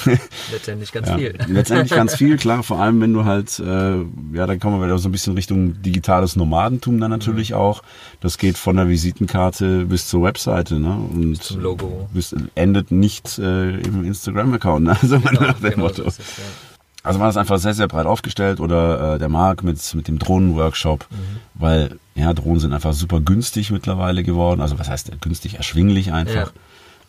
Letztendlich 0.53 0.93
ganz 0.93 1.09
Ja, 1.09 1.17
viel. 1.19 1.35
letztendlich 1.49 1.91
ganz 1.91 2.15
viel, 2.15 2.37
klar. 2.37 2.63
Vor 2.63 2.79
allem, 2.81 3.01
wenn 3.01 3.13
du 3.13 3.25
halt, 3.25 3.59
äh, 3.59 3.97
ja, 4.33 4.47
dann 4.47 4.61
kommen 4.61 4.79
wir 4.81 4.87
wieder 4.87 4.99
so 4.99 5.09
ein 5.09 5.13
bisschen 5.13 5.35
Richtung 5.35 5.83
digitales 5.83 6.37
Nomadentum 6.37 7.01
dann 7.01 7.11
natürlich 7.11 7.51
Mhm. 7.51 7.57
auch. 7.57 7.83
Das 8.21 8.39
geht 8.39 8.57
von 8.57 8.77
der 8.77 8.89
Visitenkarte 8.89 9.87
bis 9.87 10.09
zur 10.09 10.23
Webseite, 10.23 10.79
ne? 10.79 10.95
Und 11.13 11.43
Zum 11.43 11.61
Logo. 11.61 12.09
Bis, 12.15 12.35
endet 12.55 12.91
nicht 12.93 13.39
äh, 13.39 13.81
im 13.81 14.05
Instagram-Account, 14.05 14.85
ne? 14.85 14.97
Also 15.03 15.19
Genau, 15.21 15.41
nach 15.41 15.59
dem 15.59 15.71
genau 15.71 15.83
Motto. 15.85 16.03
so 16.03 16.09
ist. 16.09 16.21
Also 17.05 17.19
war 17.19 17.27
das 17.27 17.37
einfach 17.37 17.59
sehr, 17.59 17.75
sehr 17.75 17.89
breit 17.89 18.07
aufgestellt 18.07 18.61
oder 18.61 19.15
äh, 19.15 19.19
der 19.19 19.29
Marc 19.29 19.65
mit, 19.65 19.93
mit 19.95 20.07
dem 20.07 20.21
Drohnen-Workshop, 20.21 21.07
Mhm. 21.11 21.17
weil 21.55 21.99
ja, 22.15 22.33
Drohnen 22.33 22.61
sind 22.61 22.73
einfach 22.75 22.93
super 22.93 23.21
günstig 23.21 23.71
mittlerweile 23.73 24.23
geworden. 24.23 24.61
Also 24.61 24.79
was 24.79 24.89
heißt 24.89 25.11
günstig, 25.21 25.55
erschwinglich 25.57 26.13
einfach. 26.13 26.35
Ja. 26.35 26.53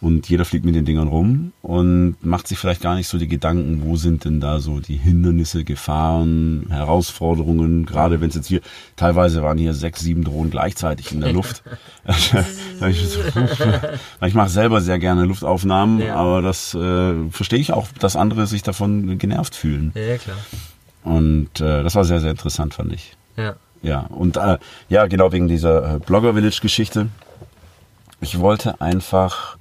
Und 0.04 0.28
jeder 0.28 0.44
fliegt 0.44 0.66
mit 0.66 0.76
den 0.76 0.84
Dingern 0.84 1.08
rum 1.08 1.54
und 1.62 2.18
macht 2.22 2.50
sich 2.50 2.58
vielleicht 2.58 2.82
gar 2.82 2.96
nicht 2.96 3.08
so 3.08 3.18
die 3.18 3.30
Gedanken, 3.30 3.84
wo 3.86 3.96
sind 3.96 4.26
denn 4.26 4.42
da 4.42 4.60
so 4.60 4.82
die 4.82 4.98
Hindernisse, 4.98 5.64
Gefahren, 5.64 6.66
Herausforderungen, 6.70 7.86
gerade 7.86 8.20
wenn 8.20 8.28
es 8.28 8.36
jetzt 8.36 8.48
hier, 8.48 8.60
teilweise 8.98 9.42
waren 9.44 9.58
hier 9.58 9.74
sechs, 9.74 10.02
sieben 10.02 10.26
Drohnen 10.26 10.52
gleichzeitig 10.52 11.14
in 11.14 11.22
der 11.22 11.32
Luft. 11.38 11.64
Ich, 14.26 14.34
mache 14.34 14.50
selber 14.50 14.82
sehr 14.82 15.00
gerne 15.00 15.24
Luftaufnahmen, 15.24 16.02
Ja. 16.02 16.16
aber 16.16 16.42
das 16.42 16.74
äh, 16.74 17.14
verstehe 17.30 17.60
ich 17.60 17.72
auch, 17.72 17.88
dass 18.00 18.18
andere 18.18 18.46
sich 18.46 18.62
davon 18.62 19.18
genervt 19.18 19.56
fühlen. 19.56 19.94
Ja, 19.96 20.18
klar. 20.18 20.38
Und 21.04 21.62
äh, 21.62 21.82
das 21.84 21.96
war 21.96 22.04
sehr, 22.04 22.20
sehr 22.20 22.32
interessant, 22.32 22.74
fand 22.74 22.92
ich. 22.92 23.16
Ja. 23.38 23.56
Ja, 23.82 24.02
und 24.10 24.36
äh, 24.38 24.58
ja, 24.90 25.08
genau 25.08 25.32
wegen 25.32 25.48
dieser 25.48 25.96
äh, 25.96 26.00
Blogger 26.00 26.34
Village 26.34 26.60
Geschichte. 26.62 27.08
Ich 28.22 28.40
wollte 28.40 28.80
einfach, 28.82 29.58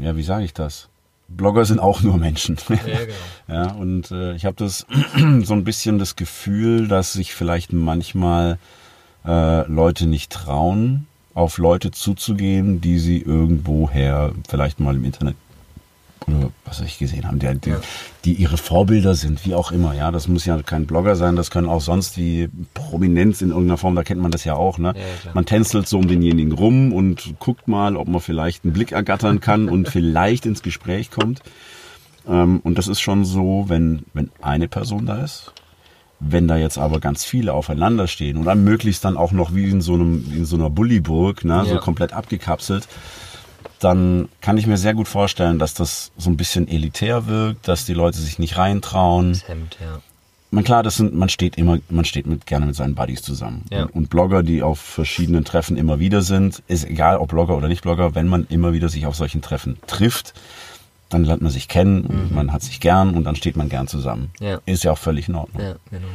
ja, 0.00 0.16
wie 0.16 0.22
sage 0.22 0.44
ich 0.44 0.54
das? 0.54 0.88
Blogger 1.28 1.64
sind 1.64 1.80
auch 1.80 2.02
nur 2.02 2.18
Menschen. 2.18 2.56
Ja, 2.68 2.76
genau. 2.76 3.14
Ja, 3.48 3.72
und 3.72 4.10
äh, 4.10 4.34
ich 4.34 4.44
habe 4.44 4.56
das 4.56 4.86
so 5.42 5.54
ein 5.54 5.64
bisschen 5.64 5.98
das 5.98 6.16
Gefühl, 6.16 6.88
dass 6.88 7.12
sich 7.12 7.34
vielleicht 7.34 7.72
manchmal 7.72 8.58
äh, 9.24 9.66
Leute 9.68 10.06
nicht 10.06 10.32
trauen, 10.32 11.06
auf 11.34 11.58
Leute 11.58 11.90
zuzugehen, 11.90 12.80
die 12.80 12.98
sie 12.98 13.20
irgendwoher 13.20 14.32
vielleicht 14.48 14.80
mal 14.80 14.96
im 14.96 15.04
Internet 15.04 15.36
oder 16.28 16.50
was 16.64 16.80
ich 16.80 16.98
gesehen 16.98 17.26
haben, 17.26 17.38
die, 17.38 17.54
die, 17.58 17.74
die 18.24 18.34
ihre 18.34 18.56
Vorbilder 18.56 19.14
sind, 19.14 19.46
wie 19.46 19.54
auch 19.54 19.70
immer. 19.70 19.94
Ja, 19.94 20.10
das 20.10 20.26
muss 20.28 20.44
ja 20.44 20.60
kein 20.62 20.86
Blogger 20.86 21.14
sein, 21.16 21.36
das 21.36 21.50
können 21.50 21.68
auch 21.68 21.80
sonst 21.80 22.16
wie 22.16 22.48
Prominenz 22.74 23.42
in 23.42 23.50
irgendeiner 23.50 23.78
Form, 23.78 23.94
da 23.94 24.02
kennt 24.02 24.20
man 24.20 24.30
das 24.32 24.44
ja 24.44 24.54
auch. 24.54 24.78
Ne? 24.78 24.94
Ja, 24.96 25.30
man 25.34 25.46
tänzelt 25.46 25.86
so 25.88 25.98
um 25.98 26.08
denjenigen 26.08 26.52
rum 26.52 26.92
und 26.92 27.34
guckt 27.38 27.68
mal, 27.68 27.96
ob 27.96 28.08
man 28.08 28.20
vielleicht 28.20 28.64
einen 28.64 28.72
Blick 28.72 28.92
ergattern 28.92 29.40
kann 29.40 29.68
und 29.68 29.88
vielleicht 29.90 30.46
ins 30.46 30.62
Gespräch 30.62 31.10
kommt. 31.10 31.42
Ähm, 32.28 32.60
und 32.64 32.76
das 32.78 32.88
ist 32.88 33.00
schon 33.00 33.24
so, 33.24 33.66
wenn, 33.68 34.04
wenn 34.12 34.30
eine 34.42 34.66
Person 34.68 35.06
da 35.06 35.22
ist. 35.22 35.52
Wenn 36.18 36.48
da 36.48 36.56
jetzt 36.56 36.78
aber 36.78 36.98
ganz 36.98 37.24
viele 37.24 37.52
aufeinander 37.52 38.06
stehen 38.08 38.38
und 38.38 38.46
dann 38.46 38.64
möglichst 38.64 39.04
dann 39.04 39.18
auch 39.18 39.32
noch 39.32 39.54
wie 39.54 39.68
in 39.68 39.82
so 39.82 39.94
einem, 39.94 40.24
in 40.34 40.46
so 40.46 40.56
einer 40.56 40.70
Bulliburg, 40.70 41.44
ne, 41.44 41.62
so 41.66 41.74
Ja. 41.74 41.78
komplett 41.78 42.14
abgekapselt, 42.14 42.88
dann 43.80 44.28
kann 44.40 44.58
ich 44.58 44.66
mir 44.66 44.76
sehr 44.76 44.94
gut 44.94 45.08
vorstellen, 45.08 45.58
dass 45.58 45.74
das 45.74 46.12
so 46.16 46.30
ein 46.30 46.36
bisschen 46.36 46.68
elitär 46.68 47.26
wirkt, 47.26 47.68
dass 47.68 47.84
die 47.84 47.94
Leute 47.94 48.18
sich 48.18 48.38
nicht 48.38 48.56
reintrauen. 48.56 49.32
Das 49.32 49.48
Hemd, 49.48 49.76
ja. 49.80 50.00
Man 50.50 50.64
klar, 50.64 50.82
das 50.82 50.96
sind, 50.96 51.14
man 51.14 51.28
steht 51.28 51.58
immer, 51.58 51.78
man 51.88 52.04
steht 52.04 52.26
mit, 52.26 52.46
gerne 52.46 52.66
mit 52.66 52.76
seinen 52.76 52.94
Buddies 52.94 53.22
zusammen. 53.22 53.64
Ja. 53.70 53.82
Und, 53.82 53.94
und 53.94 54.10
Blogger, 54.10 54.42
die 54.42 54.62
auf 54.62 54.78
verschiedenen 54.78 55.44
Treffen 55.44 55.76
immer 55.76 55.98
wieder 55.98 56.22
sind, 56.22 56.62
ist 56.68 56.84
egal, 56.84 57.18
ob 57.18 57.30
Blogger 57.30 57.56
oder 57.56 57.68
nicht 57.68 57.82
Blogger, 57.82 58.14
wenn 58.14 58.28
man 58.28 58.46
immer 58.48 58.72
wieder 58.72 58.88
sich 58.88 59.06
auf 59.06 59.16
solchen 59.16 59.42
Treffen 59.42 59.76
trifft, 59.86 60.34
dann 61.08 61.24
lernt 61.24 61.42
man 61.42 61.50
sich 61.50 61.68
kennen 61.68 62.04
und 62.04 62.32
man 62.32 62.52
hat 62.52 62.62
sich 62.62 62.80
gern 62.80 63.14
und 63.14 63.24
dann 63.24 63.36
steht 63.36 63.56
man 63.56 63.68
gern 63.68 63.86
zusammen. 63.88 64.30
Mhm. 64.40 64.46
Ja. 64.46 64.60
Ist 64.66 64.84
ja 64.84 64.92
auch 64.92 64.98
völlig 64.98 65.28
in 65.28 65.34
Ordnung. 65.34 65.62
Ja, 65.62 65.74
genau. 65.90 66.08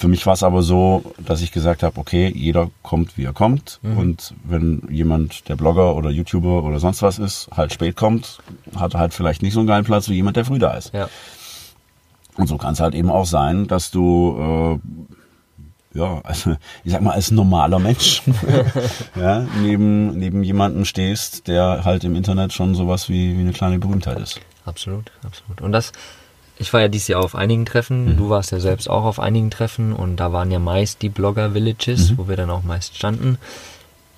Für 0.00 0.08
mich 0.08 0.24
war 0.24 0.32
es 0.32 0.42
aber 0.42 0.62
so, 0.62 1.12
dass 1.18 1.42
ich 1.42 1.52
gesagt 1.52 1.82
habe, 1.82 2.00
okay, 2.00 2.32
jeder 2.34 2.70
kommt, 2.82 3.18
wie 3.18 3.24
er 3.24 3.34
kommt. 3.34 3.80
Mhm. 3.82 3.98
Und 3.98 4.34
wenn 4.44 4.88
jemand, 4.90 5.46
der 5.50 5.56
Blogger 5.56 5.94
oder 5.94 6.08
YouTuber 6.08 6.64
oder 6.64 6.78
sonst 6.78 7.02
was 7.02 7.18
ist, 7.18 7.50
halt 7.54 7.70
spät 7.74 7.96
kommt, 7.96 8.38
hat 8.74 8.94
er 8.94 9.00
halt 9.00 9.12
vielleicht 9.12 9.42
nicht 9.42 9.52
so 9.52 9.60
einen 9.60 9.66
geilen 9.66 9.84
Platz 9.84 10.08
wie 10.08 10.14
jemand, 10.14 10.38
der 10.38 10.46
früh 10.46 10.58
da 10.58 10.72
ist. 10.72 10.94
Ja, 10.94 11.10
Und 12.38 12.46
so 12.46 12.56
kann 12.56 12.72
es 12.72 12.80
halt 12.80 12.94
eben 12.94 13.10
auch 13.10 13.26
sein, 13.26 13.66
dass 13.66 13.90
du, 13.90 14.78
äh, 15.94 15.98
ja, 15.98 16.20
also 16.24 16.56
ich 16.82 16.92
sag 16.92 17.02
mal, 17.02 17.12
als 17.12 17.30
normaler 17.30 17.78
Mensch 17.78 18.22
ja, 19.16 19.46
neben, 19.60 20.18
neben 20.18 20.42
jemandem 20.42 20.86
stehst, 20.86 21.46
der 21.46 21.84
halt 21.84 22.04
im 22.04 22.16
Internet 22.16 22.54
schon 22.54 22.74
sowas 22.74 23.10
wie, 23.10 23.36
wie 23.36 23.42
eine 23.42 23.52
kleine 23.52 23.78
Berühmtheit 23.78 24.18
ist. 24.18 24.40
absolut, 24.64 25.12
absolut. 25.26 25.60
Und 25.60 25.72
das, 25.72 25.92
ich 26.60 26.74
war 26.74 26.82
ja 26.82 26.88
dieses 26.88 27.08
Jahr 27.08 27.24
auf 27.24 27.34
einigen 27.34 27.64
Treffen, 27.64 28.18
du 28.18 28.28
warst 28.28 28.52
ja 28.52 28.60
selbst 28.60 28.88
auch 28.90 29.04
auf 29.04 29.18
einigen 29.18 29.50
Treffen 29.50 29.94
und 29.94 30.16
da 30.16 30.32
waren 30.34 30.50
ja 30.50 30.58
meist 30.58 31.00
die 31.00 31.08
Blogger-Villages, 31.08 32.18
wo 32.18 32.28
wir 32.28 32.36
dann 32.36 32.50
auch 32.50 32.62
meist 32.62 32.96
standen. 32.96 33.38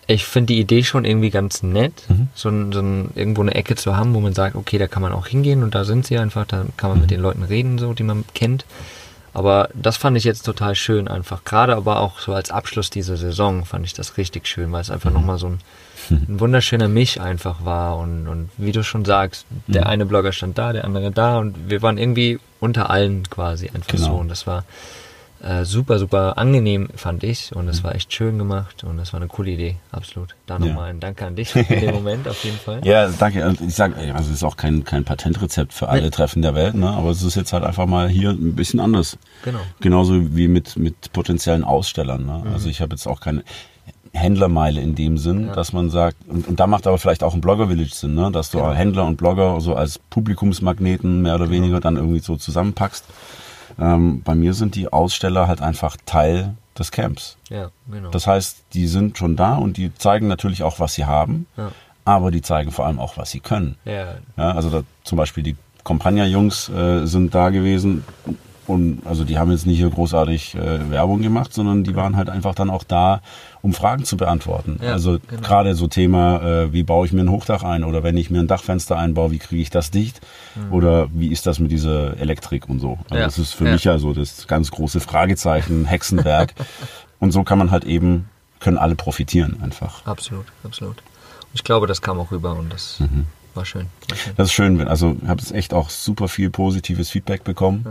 Ich 0.08 0.24
finde 0.24 0.52
die 0.52 0.60
Idee 0.60 0.82
schon 0.82 1.04
irgendwie 1.04 1.30
ganz 1.30 1.62
nett, 1.62 1.92
so, 2.34 2.48
ein, 2.48 2.72
so 2.72 2.80
ein, 2.80 3.10
irgendwo 3.14 3.42
eine 3.42 3.54
Ecke 3.54 3.76
zu 3.76 3.96
haben, 3.96 4.12
wo 4.12 4.20
man 4.20 4.34
sagt, 4.34 4.56
okay, 4.56 4.76
da 4.76 4.88
kann 4.88 5.02
man 5.02 5.12
auch 5.12 5.28
hingehen 5.28 5.62
und 5.62 5.76
da 5.76 5.84
sind 5.84 6.04
sie 6.04 6.18
einfach, 6.18 6.44
da 6.44 6.66
kann 6.76 6.90
man 6.90 7.00
mit 7.00 7.12
den 7.12 7.20
Leuten 7.20 7.44
reden, 7.44 7.78
so 7.78 7.94
die 7.94 8.02
man 8.02 8.24
kennt. 8.34 8.64
Aber 9.32 9.70
das 9.72 9.96
fand 9.96 10.16
ich 10.16 10.24
jetzt 10.24 10.42
total 10.42 10.74
schön 10.74 11.06
einfach. 11.06 11.44
Gerade 11.44 11.76
aber 11.76 12.00
auch 12.00 12.18
so 12.18 12.34
als 12.34 12.50
Abschluss 12.50 12.90
dieser 12.90 13.16
Saison 13.16 13.64
fand 13.64 13.86
ich 13.86 13.94
das 13.94 14.16
richtig 14.16 14.48
schön, 14.48 14.72
weil 14.72 14.80
es 14.80 14.90
einfach 14.90 15.12
nochmal 15.12 15.38
so 15.38 15.46
ein, 15.46 15.60
ein 16.10 16.40
wunderschöner 16.40 16.88
Misch 16.88 17.18
einfach 17.18 17.64
war. 17.64 17.98
Und, 17.98 18.28
und 18.28 18.50
wie 18.58 18.72
du 18.72 18.82
schon 18.84 19.04
sagst, 19.04 19.46
der 19.66 19.86
eine 19.86 20.06
Blogger 20.06 20.32
stand 20.32 20.58
da, 20.58 20.72
der 20.72 20.84
andere 20.84 21.10
da 21.10 21.38
und 21.38 21.70
wir 21.70 21.82
waren 21.82 21.98
irgendwie 21.98 22.38
unter 22.60 22.90
allen 22.90 23.28
quasi 23.28 23.68
einfach 23.68 23.88
Genau. 23.88 24.04
so. 24.06 24.12
Und 24.14 24.28
das 24.28 24.46
war 24.46 24.64
äh, 25.42 25.64
super, 25.64 25.98
super 25.98 26.38
angenehm, 26.38 26.88
fand 26.94 27.24
ich. 27.24 27.50
Und 27.56 27.66
es 27.68 27.82
war 27.82 27.96
echt 27.96 28.12
schön 28.14 28.38
gemacht 28.38 28.84
und 28.84 28.96
das 28.96 29.12
war 29.12 29.18
eine 29.20 29.26
coole 29.26 29.50
Idee, 29.50 29.74
absolut. 29.90 30.36
Da 30.46 30.54
Ja. 30.54 30.60
nochmal 30.66 30.90
ein 30.90 31.00
Danke 31.00 31.26
an 31.26 31.34
dich 31.34 31.48
für 31.50 31.64
den 31.64 31.92
Moment 31.94 32.28
auf 32.28 32.44
jeden 32.44 32.58
Fall. 32.58 32.80
Ja, 32.84 33.08
danke. 33.08 33.44
Und 33.48 33.60
Ich 33.60 33.74
sage, 33.74 33.96
also 34.14 34.28
es 34.30 34.36
ist 34.36 34.44
auch 34.44 34.56
kein, 34.56 34.84
kein 34.84 35.02
Patentrezept 35.02 35.72
für 35.72 35.88
alle 35.88 36.02
Nee. 36.02 36.10
Treffen 36.10 36.42
der 36.42 36.54
Welt, 36.54 36.74
ne? 36.76 36.88
aber 36.88 37.10
es 37.10 37.22
ist 37.24 37.34
jetzt 37.34 37.52
halt 37.52 37.64
einfach 37.64 37.86
mal 37.86 38.08
hier 38.08 38.30
ein 38.30 38.54
bisschen 38.54 38.78
anders. 38.78 39.18
Genau. 39.44 39.58
Genauso 39.80 40.36
wie 40.36 40.46
mit, 40.46 40.76
mit 40.76 41.12
potenziellen 41.12 41.64
Ausstellern. 41.64 42.24
Ne? 42.24 42.42
Mhm. 42.44 42.52
Also 42.52 42.68
ich 42.68 42.80
habe 42.80 42.92
jetzt 42.94 43.08
auch 43.08 43.18
keine 43.18 43.42
Händlermeile 44.14 44.80
in 44.80 44.94
dem 44.94 45.16
Sinn, 45.18 45.50
dass 45.54 45.72
man 45.72 45.88
sagt, 45.90 46.16
und, 46.28 46.46
und 46.46 46.60
da 46.60 46.66
macht 46.66 46.86
aber 46.86 46.98
vielleicht 46.98 47.22
auch 47.24 47.34
ein 47.34 47.40
Blogger-Village 47.40 47.94
Sinn, 47.94 48.14
ne? 48.14 48.30
dass 48.30 48.50
du 48.50 48.58
Genau. 48.58 48.72
Händler 48.72 49.04
und 49.06 49.16
Blogger 49.16 49.60
so 49.60 49.74
als 49.74 49.98
Publikumsmagneten 49.98 51.22
mehr 51.22 51.34
oder 51.36 51.50
weniger 51.50 51.80
dann 51.80 51.96
irgendwie 51.96 52.18
so 52.20 52.36
zusammenpackst. 52.36 53.04
Ähm, 53.80 54.20
bei 54.22 54.34
mir 54.34 54.52
sind 54.54 54.74
die 54.74 54.92
Aussteller 54.92 55.48
halt 55.48 55.62
einfach 55.62 55.96
Teil 56.04 56.54
des 56.78 56.90
Camps. 56.90 57.36
Ja, 57.48 57.70
genau. 57.90 58.10
Das 58.10 58.26
heißt, 58.26 58.64
die 58.74 58.86
sind 58.86 59.16
schon 59.16 59.36
da 59.36 59.56
und 59.56 59.76
die 59.76 59.94
zeigen 59.94 60.26
natürlich 60.28 60.62
auch, 60.62 60.78
was 60.78 60.94
sie 60.94 61.06
haben, 61.06 61.46
Ja. 61.56 61.70
aber 62.04 62.30
die 62.30 62.42
zeigen 62.42 62.70
vor 62.70 62.86
allem 62.86 62.98
auch, 62.98 63.16
was 63.16 63.30
sie 63.30 63.40
können. 63.40 63.76
ja, 63.84 64.14
Ja, 64.36 64.52
also 64.52 64.68
da, 64.70 64.82
zum 65.04 65.16
Beispiel 65.16 65.42
die 65.42 65.56
Compagna-Jungs 65.84 66.68
äh, 66.68 67.06
sind 67.06 67.34
da 67.34 67.50
gewesen 67.50 68.04
und 68.66 69.02
also 69.06 69.24
die 69.24 69.38
haben 69.38 69.50
jetzt 69.50 69.66
nicht 69.66 69.78
hier 69.78 69.90
großartig 69.90 70.54
äh, 70.54 70.90
Werbung 70.90 71.20
gemacht, 71.22 71.52
sondern 71.52 71.82
die 71.82 71.96
waren 71.96 72.16
halt 72.16 72.30
einfach 72.30 72.54
dann 72.54 72.70
auch 72.70 72.84
da, 72.84 73.20
um 73.62 73.72
Fragen 73.72 74.04
zu 74.04 74.16
beantworten. 74.16 74.80
Ja, 74.82 74.92
also 74.92 75.18
genau. 75.28 75.40
gerade 75.42 75.74
so 75.76 75.86
Thema, 75.86 76.42
äh, 76.42 76.72
wie 76.72 76.82
baue 76.82 77.06
ich 77.06 77.12
mir 77.12 77.20
ein 77.22 77.30
Hochdach 77.30 77.62
ein 77.62 77.84
oder 77.84 78.02
wenn 78.02 78.16
ich 78.16 78.28
mir 78.28 78.40
ein 78.40 78.48
Dachfenster 78.48 78.98
einbaue, 78.98 79.30
wie 79.30 79.38
kriege 79.38 79.62
ich 79.62 79.70
das 79.70 79.90
dicht 79.92 80.20
oder 80.70 81.08
wie 81.12 81.28
ist 81.28 81.46
das 81.46 81.58
mit 81.60 81.70
dieser 81.70 82.16
Elektrik 82.18 82.68
und 82.68 82.80
so. 82.80 82.98
Also 83.04 83.14
Mhm. 83.14 83.16
Ja, 83.18 83.24
das 83.26 83.38
ist 83.38 83.52
für 83.54 83.64
ja. 83.66 83.72
mich 83.72 83.84
ja 83.84 83.98
so 83.98 84.12
das 84.12 84.46
ganz 84.48 84.70
große 84.72 84.98
Fragezeichen, 85.00 85.84
Hexenwerk 85.86 86.54
und 87.20 87.30
so 87.30 87.44
kann 87.44 87.58
man 87.58 87.70
halt 87.70 87.84
eben, 87.84 88.28
können 88.60 88.78
alle 88.78 88.94
profitieren 88.96 89.58
einfach. 89.62 90.04
absolut, 90.06 90.46
absolut. 90.64 90.96
Und 90.98 91.54
ich 91.54 91.64
glaube, 91.64 91.86
das 91.86 92.02
kam 92.02 92.18
auch 92.18 92.30
rüber 92.32 92.56
und 92.56 92.72
das 92.72 92.98
Mhm. 93.00 93.26
war 93.54 93.64
schön. 93.64 93.86
War 94.08 94.16
schön. 94.16 94.32
Das 94.36 94.48
ist 94.48 94.52
schön, 94.54 94.88
also 94.88 95.16
ich 95.22 95.28
habe 95.28 95.40
jetzt 95.40 95.52
echt 95.52 95.72
auch 95.72 95.88
super 95.90 96.26
viel 96.28 96.50
positives 96.50 97.10
Feedback 97.10 97.44
bekommen. 97.44 97.86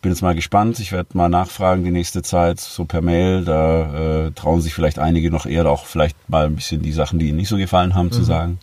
Bin 0.00 0.12
jetzt 0.12 0.22
mal 0.22 0.34
gespannt. 0.34 0.78
Ich 0.78 0.92
werde 0.92 1.16
mal 1.16 1.28
nachfragen 1.28 1.82
die 1.84 1.90
nächste 1.90 2.22
Zeit, 2.22 2.60
so 2.60 2.84
per 2.84 3.02
Mail. 3.02 3.44
Da 3.44 4.26
äh, 4.26 4.30
trauen 4.32 4.60
sich 4.60 4.72
vielleicht 4.72 4.98
einige 5.00 5.30
noch 5.30 5.44
eher 5.44 5.66
auch 5.68 5.86
vielleicht 5.86 6.16
mal 6.30 6.46
ein 6.46 6.54
bisschen 6.54 6.82
die 6.82 6.92
Sachen, 6.92 7.18
die 7.18 7.28
ihnen 7.28 7.36
nicht 7.38 7.48
so 7.48 7.56
gefallen 7.56 7.94
haben, 7.94 8.06
Mhm. 8.06 8.12
zu 8.12 8.22
sagen. 8.22 8.58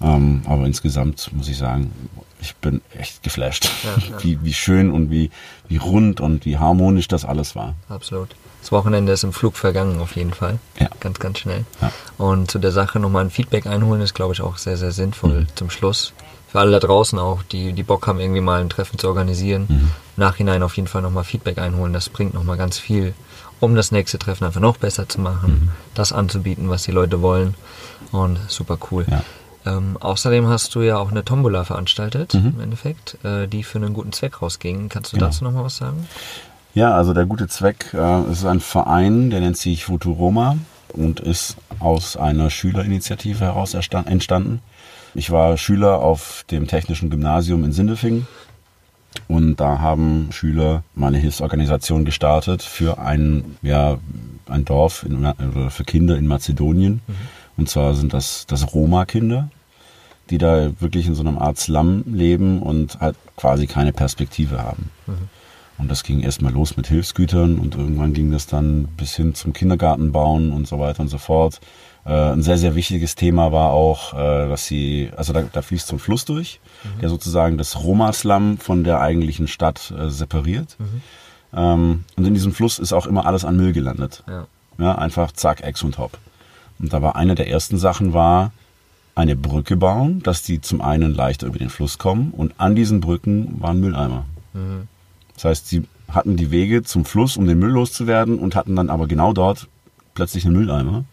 Ähm, 0.00 0.42
aber 0.46 0.66
insgesamt 0.66 1.30
muss 1.32 1.48
ich 1.48 1.58
sagen, 1.58 1.92
ich 2.40 2.56
bin 2.56 2.80
echt 2.98 3.22
geflasht, 3.22 3.70
Ja, 3.84 4.02
ja. 4.10 4.24
Wie, 4.24 4.38
wie 4.42 4.52
schön 4.52 4.90
und 4.90 5.12
wie, 5.12 5.30
wie 5.68 5.76
rund 5.76 6.20
und 6.20 6.44
wie 6.44 6.58
harmonisch 6.58 7.06
das 7.06 7.24
alles 7.24 7.54
war. 7.54 7.74
Absolut. 7.88 8.34
Das 8.60 8.72
Wochenende 8.72 9.12
ist 9.12 9.22
im 9.22 9.32
Flug 9.32 9.56
vergangen, 9.56 10.00
auf 10.00 10.16
jeden 10.16 10.32
Fall. 10.34 10.58
Ja. 10.80 10.88
Ganz, 10.98 11.20
ganz 11.20 11.38
schnell. 11.38 11.64
Ja. 11.80 11.92
Und 12.18 12.50
zu 12.50 12.58
der 12.58 12.72
Sache 12.72 12.98
nochmal 12.98 13.24
ein 13.24 13.30
Feedback 13.30 13.66
einholen, 13.66 14.00
ist, 14.02 14.14
glaube 14.14 14.34
ich, 14.34 14.40
auch 14.40 14.56
sehr, 14.56 14.76
sehr 14.76 14.90
sinnvoll 14.92 15.46
zum 15.54 15.70
Schluss. 15.70 16.12
Für 16.52 16.60
alle 16.60 16.70
da 16.72 16.80
draußen 16.80 17.18
auch, 17.18 17.42
die, 17.42 17.72
die 17.72 17.82
Bock 17.82 18.06
haben, 18.06 18.20
irgendwie 18.20 18.42
mal 18.42 18.60
ein 18.60 18.68
Treffen 18.68 18.98
zu 18.98 19.08
organisieren. 19.08 19.66
Im 19.70 19.90
Nachhinein 20.16 20.62
auf 20.62 20.76
jeden 20.76 20.86
Fall 20.86 21.00
nochmal 21.00 21.24
Feedback 21.24 21.56
einholen. 21.56 21.94
Das 21.94 22.10
bringt 22.10 22.34
nochmal 22.34 22.58
ganz 22.58 22.78
viel, 22.78 23.14
um 23.58 23.74
das 23.74 23.90
nächste 23.90 24.18
Treffen 24.18 24.44
einfach 24.44 24.60
noch 24.60 24.76
besser 24.76 25.08
zu 25.08 25.18
machen, 25.18 25.70
das 25.94 26.12
anzubieten, 26.12 26.68
was 26.68 26.82
die 26.82 26.90
Leute 26.92 27.22
wollen. 27.22 27.54
Und 28.10 28.38
super 28.48 28.76
cool. 28.90 29.06
Ja. 29.10 29.22
Ähm, 29.64 29.96
außerdem 29.98 30.46
hast 30.46 30.74
du 30.74 30.82
ja 30.82 30.98
auch 30.98 31.10
eine 31.10 31.24
Tombola 31.24 31.64
veranstaltet, 31.64 32.34
im 32.34 32.60
Endeffekt, 32.60 33.16
äh, 33.24 33.46
die 33.48 33.62
für 33.62 33.78
einen 33.78 33.94
guten 33.94 34.12
Zweck 34.12 34.42
rausging. 34.42 34.90
Kannst 34.90 35.12
du 35.12 35.16
Genau. 35.16 35.28
dazu 35.28 35.44
nochmal 35.44 35.64
was 35.64 35.78
sagen? 35.78 36.06
Ja, 36.74 36.94
also 36.94 37.14
der 37.14 37.24
gute 37.24 37.48
Zweck 37.48 37.94
äh, 37.94 38.30
ist 38.30 38.44
ein 38.44 38.60
Verein, 38.60 39.30
der 39.30 39.40
nennt 39.40 39.56
sich 39.56 39.86
Futuroma 39.86 40.56
und 40.92 41.20
ist 41.20 41.56
aus 41.78 42.18
einer 42.18 42.50
Schülerinitiative 42.50 43.40
heraus 43.40 43.72
entstanden. 43.72 44.60
Ich 45.14 45.30
war 45.30 45.56
Schüler 45.56 45.98
auf 46.00 46.44
dem 46.50 46.66
Technischen 46.66 47.10
Gymnasium 47.10 47.64
in 47.64 47.72
Sindelfingen 47.72 48.26
und 49.28 49.56
da 49.56 49.78
haben 49.80 50.28
Schüler 50.32 50.84
mal 50.94 51.08
eine 51.08 51.18
Hilfsorganisation 51.18 52.04
gestartet 52.04 52.62
für 52.62 52.98
ein, 52.98 53.56
ja, 53.62 53.98
ein 54.46 54.64
Dorf 54.64 55.04
in, 55.04 55.26
oder 55.26 55.70
für 55.70 55.84
Kinder 55.84 56.16
in 56.16 56.26
Mazedonien. 56.26 57.00
Und 57.56 57.68
zwar 57.68 57.94
sind 57.94 58.14
das, 58.14 58.46
das 58.46 58.72
Roma-Kinder, 58.74 59.50
die 60.30 60.38
da 60.38 60.70
wirklich 60.80 61.06
in 61.06 61.14
so 61.14 61.22
einem 61.22 61.38
Art 61.38 61.58
Slum 61.58 62.04
leben 62.06 62.62
und 62.62 62.98
halt 63.00 63.16
quasi 63.36 63.66
keine 63.66 63.92
Perspektive 63.92 64.62
haben. 64.62 64.90
Und 65.82 65.90
das 65.90 66.04
ging 66.04 66.20
erstmal 66.20 66.52
los 66.52 66.76
mit 66.76 66.86
Hilfsgütern 66.86 67.58
und 67.58 67.74
irgendwann 67.74 68.12
ging 68.12 68.30
das 68.30 68.46
dann 68.46 68.84
bis 68.96 69.16
hin 69.16 69.34
zum 69.34 69.52
Kindergarten 69.52 70.12
bauen 70.12 70.52
und 70.52 70.68
so 70.68 70.78
weiter 70.78 71.00
und 71.00 71.08
so 71.08 71.18
fort. 71.18 71.60
Äh, 72.06 72.12
ein 72.12 72.42
sehr, 72.42 72.56
sehr 72.56 72.76
wichtiges 72.76 73.16
Thema 73.16 73.50
war 73.50 73.72
auch, 73.72 74.14
äh, 74.14 74.48
dass 74.48 74.64
sie, 74.64 75.10
also 75.16 75.32
da, 75.32 75.42
da 75.42 75.60
fließt 75.60 75.88
so 75.88 75.96
ein 75.96 75.98
Fluss 75.98 76.24
durch, 76.24 76.60
der 77.00 77.08
sozusagen 77.08 77.58
das 77.58 77.82
Roma-Slum 77.82 78.58
von 78.58 78.84
der 78.84 79.00
eigentlichen 79.00 79.48
Stadt 79.48 79.92
äh, 79.98 80.08
separiert. 80.08 80.76
Ähm, 81.52 82.04
und 82.14 82.24
in 82.24 82.32
diesem 82.32 82.52
Fluss 82.52 82.78
ist 82.78 82.92
auch 82.92 83.06
immer 83.06 83.26
alles 83.26 83.44
an 83.44 83.56
Müll 83.56 83.72
gelandet. 83.72 84.22
Ja. 84.28 84.46
Ja, 84.78 84.94
einfach 84.94 85.32
zack, 85.32 85.64
Ex 85.64 85.82
und 85.82 85.98
Hop. 85.98 86.16
Und 86.78 86.92
da 86.92 87.02
war 87.02 87.16
eine 87.16 87.34
der 87.34 87.48
ersten 87.48 87.76
Sachen 87.76 88.14
war, 88.14 88.52
eine 89.16 89.34
Brücke 89.34 89.76
bauen, 89.76 90.22
dass 90.22 90.44
die 90.44 90.60
zum 90.60 90.80
einen 90.80 91.12
leichter 91.12 91.48
über 91.48 91.58
den 91.58 91.70
Fluss 91.70 91.98
kommen 91.98 92.30
und 92.30 92.54
an 92.58 92.76
diesen 92.76 93.00
Brücken 93.00 93.60
waren 93.60 93.80
Mülleimer. 93.80 94.26
Das 95.42 95.50
heißt, 95.50 95.68
sie 95.68 95.82
hatten 96.08 96.36
die 96.36 96.50
Wege 96.50 96.82
zum 96.84 97.04
Fluss, 97.04 97.36
um 97.36 97.46
den 97.46 97.58
Müll 97.58 97.70
loszuwerden 97.72 98.38
und 98.38 98.54
hatten 98.54 98.76
dann 98.76 98.90
aber 98.90 99.06
genau 99.08 99.32
dort 99.32 99.66
plötzlich 100.14 100.44
einen 100.44 100.54
Mülleimer. 100.54 101.04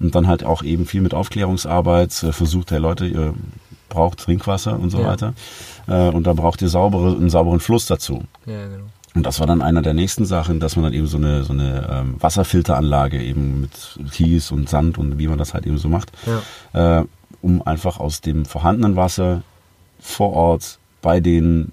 Und 0.00 0.14
dann 0.16 0.26
halt 0.26 0.42
auch 0.42 0.64
eben 0.64 0.84
viel 0.84 1.00
mit 1.00 1.14
Aufklärungsarbeit 1.14 2.22
äh, 2.24 2.32
versucht, 2.32 2.72
hey 2.72 2.78
Leute, 2.80 3.06
ihr 3.06 3.34
braucht 3.88 4.18
Trinkwasser 4.18 4.78
und 4.80 4.90
so 4.90 4.98
Ja. 5.00 5.06
weiter. 5.06 5.34
Äh, 5.86 6.08
und 6.08 6.26
da 6.26 6.32
braucht 6.32 6.60
ihr 6.60 6.68
saubere, 6.68 7.14
einen 7.14 7.30
sauberen 7.30 7.60
Fluss 7.60 7.86
dazu. 7.86 8.24
Ja, 8.46 8.64
genau. 8.66 8.84
Und 9.14 9.26
das 9.26 9.38
war 9.38 9.46
dann 9.46 9.60
einer 9.62 9.82
der 9.82 9.94
nächsten 9.94 10.24
Sachen, 10.24 10.58
dass 10.58 10.74
man 10.74 10.84
dann 10.86 10.94
eben 10.94 11.06
so 11.06 11.18
eine, 11.18 11.44
so 11.44 11.52
eine 11.52 11.86
ähm, 11.92 12.14
Wasserfilteranlage 12.18 13.22
eben 13.22 13.60
mit 13.60 13.70
Kies 14.10 14.50
und 14.50 14.68
Sand 14.70 14.98
und 14.98 15.18
wie 15.18 15.28
man 15.28 15.38
das 15.38 15.52
halt 15.54 15.66
eben 15.66 15.76
so 15.78 15.88
macht, 15.88 16.10
äh, 16.72 17.02
um 17.42 17.62
einfach 17.62 18.00
aus 18.00 18.22
dem 18.22 18.44
vorhandenen 18.46 18.96
Wasser 18.96 19.42
vor 20.00 20.32
Ort 20.32 20.78
bei 21.02 21.20
den 21.20 21.72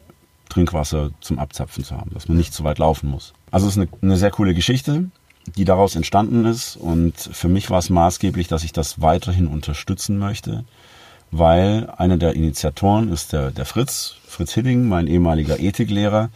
Trinkwasser 0.50 1.12
zum 1.22 1.40
Abzapfen 1.40 1.84
zu 1.84 1.96
haben, 1.96 2.12
dass 2.14 2.28
man 2.28 2.38
nicht 2.38 2.54
so 2.54 2.64
weit 2.64 2.80
laufen 2.80 3.10
muss. 3.10 3.34
Also 3.52 3.68
es 3.68 3.78
ist 3.78 3.82
eine, 3.82 3.90
eine 4.02 4.18
sehr 4.18 4.32
coole 4.32 4.54
Geschichte, 4.54 5.10
die 5.56 5.66
daraus 5.66 5.96
entstanden 5.96 6.46
ist 6.46 6.76
und 6.76 7.18
für 7.18 7.48
mich 7.48 7.70
war 7.70 7.80
es 7.80 7.90
maßgeblich, 7.90 8.48
dass 8.48 8.64
ich 8.64 8.74
das 8.74 9.02
weiterhin 9.02 9.48
unterstützen 9.48 10.18
möchte, 10.18 10.66
weil 11.32 11.90
einer 11.98 12.18
der 12.18 12.36
Initiatoren 12.36 13.12
ist 13.12 13.34
der, 13.34 13.52
der 13.52 13.66
Fritz, 13.66 14.16
Fritz 14.26 14.54
Hidding, 14.54 14.88
mein 14.88 15.08
ehemaliger 15.08 15.60
Ethiklehrer, 15.60 16.30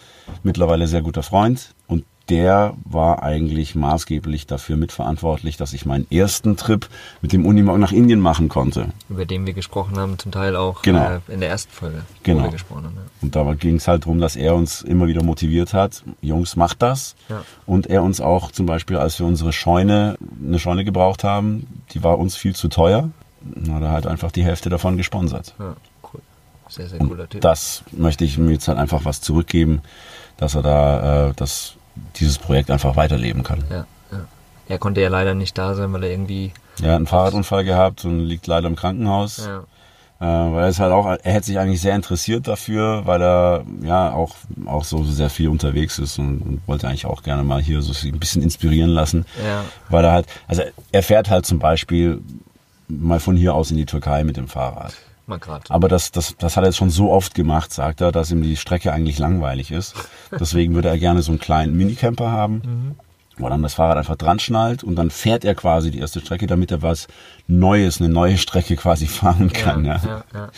mittlerweile 0.43 0.88
sehr 0.88 1.01
guter 1.01 1.24
Freund 1.24 1.74
und 1.83 1.83
der 2.30 2.74
war 2.86 3.22
eigentlich 3.22 3.75
maßgeblich 3.75 4.48
dafür 4.48 4.77
mitverantwortlich, 4.77 5.58
dass 5.58 5.74
ich 5.74 5.86
meinen 5.86 6.10
ersten 6.10 6.56
Trip 6.56 6.88
mit 7.22 7.34
dem 7.34 7.46
Unimog 7.46 7.77
nach 7.77 7.92
Indien 7.92 8.22
machen 8.22 8.48
konnte. 8.48 8.88
Über 9.10 9.25
den 9.25 9.46
wir 9.46 9.51
gesprochen 9.53 9.98
haben, 9.98 10.18
zum 10.18 10.32
Teil 10.32 10.56
auch 10.56 10.82
Genau. 10.84 11.06
äh, 11.27 11.34
in 11.34 11.42
der 11.42 11.50
ersten 11.50 11.72
Folge, 11.74 12.03
Genau. 12.24 12.44
wir 12.44 12.51
gesprochen 12.51 12.86
haben. 12.86 12.96
Ja. 12.96 13.01
Und 13.22 13.36
da 13.36 13.53
ging 13.56 13.75
es 13.75 13.88
halt 13.89 14.03
darum, 14.03 14.20
dass 14.22 14.38
er 14.38 14.56
uns 14.56 14.82
immer 14.82 15.08
wieder 15.08 15.22
motiviert 15.22 15.74
hat, 15.74 16.03
Jungs, 16.22 16.56
macht 16.56 16.82
das. 16.82 17.15
Ja. 17.27 17.44
Und 17.65 17.88
er 17.88 18.03
uns 18.03 18.22
auch 18.22 18.51
zum 18.51 18.65
Beispiel, 18.68 18.96
als 18.98 19.20
wir 19.20 19.25
unsere 19.25 19.51
Scheune, 19.51 20.18
eine 20.42 20.60
Scheune 20.60 20.86
gebraucht 20.86 21.25
haben, 21.25 21.68
die 21.94 22.03
war 22.03 22.18
uns 22.20 22.38
viel 22.38 22.56
zu 22.56 22.70
teuer, 22.70 23.10
hat 23.70 23.82
er 23.82 23.92
halt 23.92 24.08
einfach 24.08 24.32
die 24.32 24.46
Hälfte 24.46 24.70
davon 24.70 24.96
gesponsert. 24.96 25.53
Ja, 25.60 25.75
cool. 26.13 26.22
Sehr, 26.70 26.88
sehr 26.88 27.00
cooler 27.00 27.27
Typ. 27.27 27.42
das 27.42 27.84
möchte 27.92 28.24
ich 28.24 28.38
ihm 28.38 28.50
jetzt 28.50 28.70
halt 28.70 28.77
einfach 28.77 29.03
was 29.03 29.20
zurückgeben, 29.20 29.82
dass 30.38 30.56
er 30.56 30.62
da, 30.62 31.27
äh, 31.30 31.34
dass 31.36 31.75
dieses 32.16 32.38
Projekt 32.38 32.72
einfach 32.72 32.96
weiterleben 32.96 33.44
kann. 33.44 33.64
Ja, 33.70 33.86
ja. 34.12 34.26
Er 34.68 34.78
konnte 34.80 35.02
ja 35.02 35.10
leider 35.10 35.34
nicht 35.34 35.58
da 35.58 35.76
sein, 35.76 35.92
weil 35.94 36.04
er 36.04 36.12
irgendwie. 36.12 36.52
Er 36.82 36.92
hat 36.92 36.96
einen 36.98 37.08
Fahrradunfall 37.08 37.64
gehabt 37.64 38.06
und 38.06 38.20
liegt 38.20 38.48
leider 38.48 38.68
im 38.68 38.76
Krankenhaus. 38.76 39.46
Ja, 39.46 39.64
Äh, 40.20 40.54
weil 40.54 40.64
er 40.64 40.70
ist 40.70 40.80
halt 40.80 40.94
auch, 40.94 41.06
er 41.06 41.34
hätte 41.34 41.48
sich 41.48 41.60
eigentlich 41.60 41.82
sehr 41.82 41.96
interessiert 41.96 42.48
dafür, 42.48 43.06
weil 43.06 43.22
er 43.22 43.66
ja 43.84 44.14
auch, 44.14 44.36
auch 44.66 44.86
so 44.86 45.04
sehr 45.04 45.30
viel 45.30 45.50
unterwegs 45.50 46.00
ist 46.00 46.18
und, 46.18 46.40
und 46.42 46.62
wollte 46.68 46.88
eigentlich 46.88 47.06
auch 47.06 47.24
gerne 47.24 47.44
mal 47.44 47.62
hier 47.62 47.82
so 47.82 47.92
sich 47.92 48.14
ein 48.14 48.20
bisschen 48.20 48.42
inspirieren 48.42 48.90
lassen. 48.90 49.26
Ja. 49.46 49.66
Weil 49.90 50.06
er 50.06 50.12
halt, 50.14 50.28
also 50.48 50.62
er 50.92 51.04
fährt 51.04 51.30
halt 51.30 51.46
zum 51.46 51.60
Beispiel 51.60 52.22
mal 52.88 53.20
von 53.20 53.36
hier 53.36 53.54
aus 53.54 53.70
in 53.72 53.78
die 53.78 53.86
Türkei 53.86 54.24
mit 54.24 54.38
dem 54.38 54.48
Fahrrad. 54.48 54.94
Mal 55.27 55.39
gerade. 55.39 55.63
Aber 55.70 55.88
das, 55.88 56.12
das, 56.12 56.36
das 56.38 56.58
hat 56.58 56.63
er 56.63 56.68
jetzt 56.68 56.77
schon 56.77 56.89
so 56.89 57.12
oft 57.12 57.36
gemacht, 57.36 57.74
sagt 57.74 58.01
er, 58.01 58.12
dass 58.12 58.32
ihm 58.32 58.42
die 58.42 58.58
Strecke 58.58 58.92
eigentlich 58.92 59.20
langweilig 59.20 59.72
ist. 59.72 59.96
Deswegen 60.32 60.75
würde 60.75 60.89
er 60.89 60.98
gerne 60.98 61.22
so 61.22 61.32
einen 61.32 61.39
kleinen 61.39 61.75
Minicamper 61.75 62.32
haben, 62.32 62.96
wo 63.38 63.46
er 63.46 63.51
dann 63.51 63.63
das 63.63 63.75
Fahrrad 63.75 63.98
einfach 63.98 64.15
dran 64.15 64.39
schnallt 64.39 64.84
und 64.84 64.96
dann 64.96 65.10
fährt 65.10 65.46
er 65.46 65.56
quasi 65.56 65.92
die 65.92 66.00
erste 66.00 66.20
Strecke, 66.20 66.48
damit 66.48 66.72
er 66.72 66.82
was 66.82 67.08
Neues, 67.48 68.00
eine 68.00 68.10
neue 68.10 68.38
Strecke 68.38 68.75
quasi 68.75 69.08
fahren 69.08 69.51
kann. 69.51 69.86
Ja, 69.86 70.01
ja, 70.03 70.24
ja. 70.34 70.50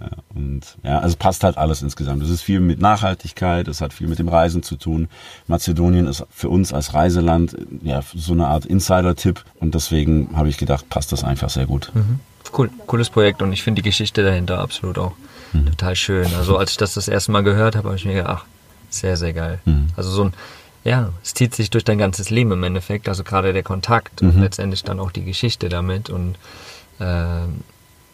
Ja, 0.00 0.10
und 0.32 0.76
ja, 0.84 0.98
also 0.98 1.08
es 1.08 1.16
passt 1.16 1.42
halt 1.42 1.58
alles 1.58 1.82
insgesamt. 1.82 2.22
Es 2.22 2.30
ist 2.30 2.42
viel 2.42 2.60
mit 2.60 2.80
Nachhaltigkeit, 2.80 3.66
es 3.66 3.80
hat 3.80 3.92
viel 3.92 4.06
mit 4.06 4.20
dem 4.20 4.28
Reisen 4.28 4.62
zu 4.62 4.76
tun. 4.76 5.08
Mazedonien 5.48 6.06
ist 6.06 6.24
für 6.30 6.48
uns 6.48 6.72
als 6.72 6.94
Reiseland 6.94 7.56
ja 7.82 8.00
so 8.14 8.32
eine 8.32 8.46
Art 8.46 8.64
Insider-Tipp 8.64 9.44
und 9.58 9.74
deswegen 9.74 10.36
habe 10.36 10.48
ich 10.48 10.56
gedacht, 10.56 10.88
passt 10.88 11.10
das 11.10 11.24
einfach 11.24 11.50
sehr 11.50 11.66
gut. 11.66 11.90
Cool, 12.56 12.70
cooles 12.86 13.10
Projekt 13.10 13.42
und 13.42 13.52
ich 13.52 13.62
finde 13.62 13.82
die 13.82 13.88
Geschichte 13.88 14.22
dahinter 14.22 14.58
absolut 14.58 14.98
auch 14.98 15.12
total 15.52 15.96
schön. 15.96 16.26
Also 16.36 16.56
als 16.58 16.72
ich 16.72 16.76
das 16.76 16.94
das 16.94 17.08
erste 17.08 17.32
Mal 17.32 17.42
gehört 17.42 17.74
habe, 17.76 17.88
habe 17.88 17.96
ich 17.96 18.04
mir 18.04 18.14
gedacht, 18.14 18.42
ach, 18.42 18.44
sehr, 18.90 19.16
sehr 19.16 19.32
geil. 19.32 19.60
Also 19.96 20.10
so 20.10 20.24
ein, 20.24 20.34
ja, 20.84 21.10
es 21.22 21.34
zieht 21.34 21.54
sich 21.54 21.70
durch 21.70 21.84
dein 21.84 21.98
ganzes 21.98 22.30
Leben 22.30 22.52
im 22.52 22.62
Endeffekt, 22.64 23.08
also 23.08 23.24
gerade 23.24 23.52
der 23.52 23.62
Kontakt 23.62 24.22
und 24.22 24.40
letztendlich 24.40 24.84
dann 24.84 25.00
auch 25.00 25.10
die 25.10 25.24
Geschichte 25.24 25.68
damit 25.68 26.10
und 26.10 26.36
ähm, 27.00 27.60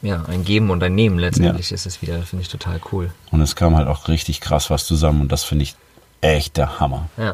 ja, 0.02 0.22
ein 0.28 0.44
Geben 0.44 0.70
und 0.70 0.82
ein 0.82 0.94
Nehmen 0.94 1.18
letztendlich 1.18 1.72
ist 1.72 1.86
es 1.86 2.02
wieder, 2.02 2.20
finde 2.22 2.42
ich 2.42 2.48
total 2.48 2.78
cool. 2.92 3.10
Und 3.30 3.40
es 3.40 3.56
kam 3.56 3.76
halt 3.76 3.88
auch 3.88 4.08
richtig 4.08 4.40
krass 4.40 4.68
was 4.70 4.84
zusammen 4.86 5.22
und 5.22 5.32
das 5.32 5.44
finde 5.44 5.62
ich 5.62 5.76
echt 6.20 6.56
der 6.56 6.78
Hammer. 6.80 7.08
Ja, 7.16 7.32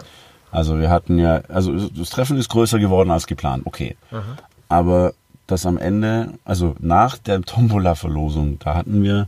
Also 0.52 0.78
wir 0.78 0.88
hatten 0.90 1.18
ja, 1.18 1.42
also 1.48 1.88
das 1.88 2.10
Treffen 2.10 2.36
ist 2.36 2.48
größer 2.48 2.78
geworden 2.78 3.10
als 3.10 3.26
geplant, 3.26 3.62
okay. 3.66 3.96
Aber 4.68 5.14
das 5.50 5.66
am 5.66 5.76
Ende, 5.78 6.34
also 6.44 6.76
nach 6.78 7.18
der 7.18 7.42
Tombola-Verlosung, 7.42 8.60
da 8.60 8.76
hatten 8.76 9.02
wir, 9.02 9.26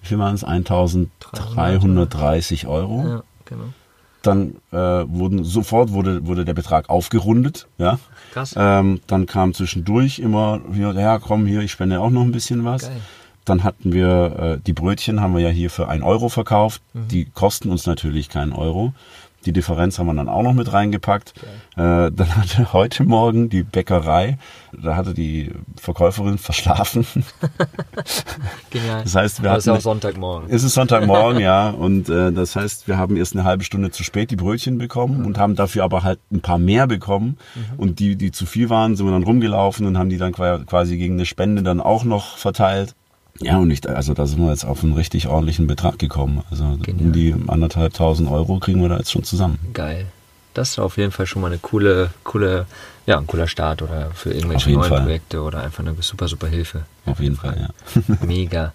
wie 0.00 0.08
viel 0.08 0.18
waren 0.18 0.34
es? 0.34 0.42
1330 0.44 2.66
Euro. 2.66 3.06
ja, 3.06 3.22
genau. 3.44 3.66
Dann 4.22 4.56
äh, 4.70 4.76
wurden 4.76 5.42
sofort 5.42 5.92
wurde, 5.92 6.26
wurde 6.26 6.44
der 6.44 6.54
Betrag 6.54 6.88
aufgerundet, 6.88 7.66
ja. 7.78 7.98
Krass. 8.32 8.54
Ähm, 8.56 9.00
dann 9.08 9.26
kam 9.26 9.52
zwischendurch 9.52 10.20
immer, 10.20 10.60
ja 10.72 11.18
komm 11.18 11.46
hier, 11.46 11.60
ich 11.60 11.72
spende 11.72 11.98
auch 11.98 12.10
noch 12.10 12.22
ein 12.22 12.30
bisschen 12.30 12.64
was. 12.64 12.82
Geil. 12.82 13.00
Dann 13.44 13.64
hatten 13.64 13.92
wir 13.92 14.36
äh, 14.38 14.58
die 14.64 14.72
Brötchen 14.72 15.20
haben 15.20 15.34
wir 15.34 15.40
ja 15.40 15.48
hier 15.48 15.70
für 15.70 15.88
ein 15.88 16.04
Euro 16.04 16.28
verkauft. 16.28 16.82
Die 16.94 17.24
kosten 17.24 17.70
uns 17.70 17.86
natürlich 17.86 18.28
keinen 18.28 18.52
Euro. 18.52 18.92
Die 19.44 19.52
Differenz 19.52 19.98
haben 19.98 20.06
wir 20.06 20.14
dann 20.14 20.28
auch 20.28 20.42
noch 20.42 20.52
mit 20.54 20.72
reingepackt. 20.72 21.34
Äh, 21.76 22.10
dann 22.12 22.36
hatte 22.36 22.72
heute 22.72 23.02
Morgen 23.04 23.48
die 23.48 23.62
Bäckerei, 23.62 24.38
da 24.72 24.94
hatte 24.96 25.14
die 25.14 25.50
Verkäuferin 25.80 26.38
verschlafen. 26.38 27.04
Genial. 28.70 29.02
Das 29.02 29.14
heißt, 29.14 29.42
wir 29.42 29.50
es 29.52 29.58
ist 29.58 29.66
ja 29.66 29.72
hatten- 29.72 29.78
auch 29.78 29.82
Sonntagmorgen. 29.82 30.48
Es 30.50 30.62
ist 30.62 30.74
Sonntagmorgen, 30.74 31.40
ja. 31.40 31.70
Und 31.70 32.08
äh, 32.08 32.32
das 32.32 32.56
heißt, 32.56 32.88
wir 32.88 32.98
haben 32.98 33.16
erst 33.16 33.34
eine 33.34 33.44
halbe 33.44 33.64
Stunde 33.64 33.90
zu 33.90 34.04
spät 34.04 34.30
die 34.30 34.36
Brötchen 34.36 34.78
bekommen 34.78 35.24
und 35.24 35.38
haben 35.38 35.56
dafür 35.56 35.84
aber 35.84 36.02
halt 36.02 36.20
ein 36.30 36.40
paar 36.40 36.58
mehr 36.58 36.86
bekommen. 36.86 37.36
Und 37.76 37.98
die, 37.98 38.16
die 38.16 38.30
zu 38.32 38.46
viel 38.46 38.70
waren, 38.70 38.96
sind 38.96 39.06
wir 39.06 39.12
dann 39.12 39.22
rumgelaufen 39.24 39.86
und 39.86 39.98
haben 39.98 40.08
die 40.08 40.18
dann 40.18 40.32
qua- 40.32 40.58
quasi 40.64 40.96
gegen 40.96 41.14
eine 41.14 41.26
Spende 41.26 41.62
dann 41.62 41.80
auch 41.80 42.04
noch 42.04 42.36
verteilt. 42.36 42.94
Ja, 43.40 43.58
und 43.58 43.70
ich, 43.70 43.88
also 43.88 44.14
da 44.14 44.26
sind 44.26 44.40
wir 44.40 44.50
jetzt 44.50 44.64
auf 44.64 44.84
einen 44.84 44.92
richtig 44.92 45.26
ordentlichen 45.28 45.66
Betrag 45.66 45.98
gekommen. 45.98 46.42
Also 46.50 46.64
Genial. 46.82 47.06
um 47.06 47.12
die 47.12 47.34
anderthalb 47.48 47.94
tausend 47.94 48.30
Euro 48.30 48.58
kriegen 48.58 48.82
wir 48.82 48.88
da 48.88 48.98
jetzt 48.98 49.10
schon 49.10 49.24
zusammen. 49.24 49.58
Geil. 49.72 50.06
Das 50.54 50.70
ist 50.70 50.78
auf 50.78 50.98
jeden 50.98 51.12
Fall 51.12 51.26
schon 51.26 51.40
mal 51.40 51.48
eine 51.48 51.58
coole, 51.58 52.10
coole, 52.24 52.66
ja, 53.06 53.18
ein 53.18 53.26
cooler 53.26 53.48
Start 53.48 53.80
oder 53.80 54.10
für 54.10 54.32
irgendwelche 54.32 54.70
neuen 54.70 54.88
Fall. 54.88 55.00
Projekte 55.02 55.40
oder 55.40 55.62
einfach 55.62 55.82
eine 55.82 55.94
super, 56.00 56.28
super 56.28 56.46
Hilfe. 56.46 56.82
Auf 57.06 57.20
jeden 57.20 57.36
Fall, 57.36 57.56
ja. 57.58 58.02
Mega. 58.26 58.72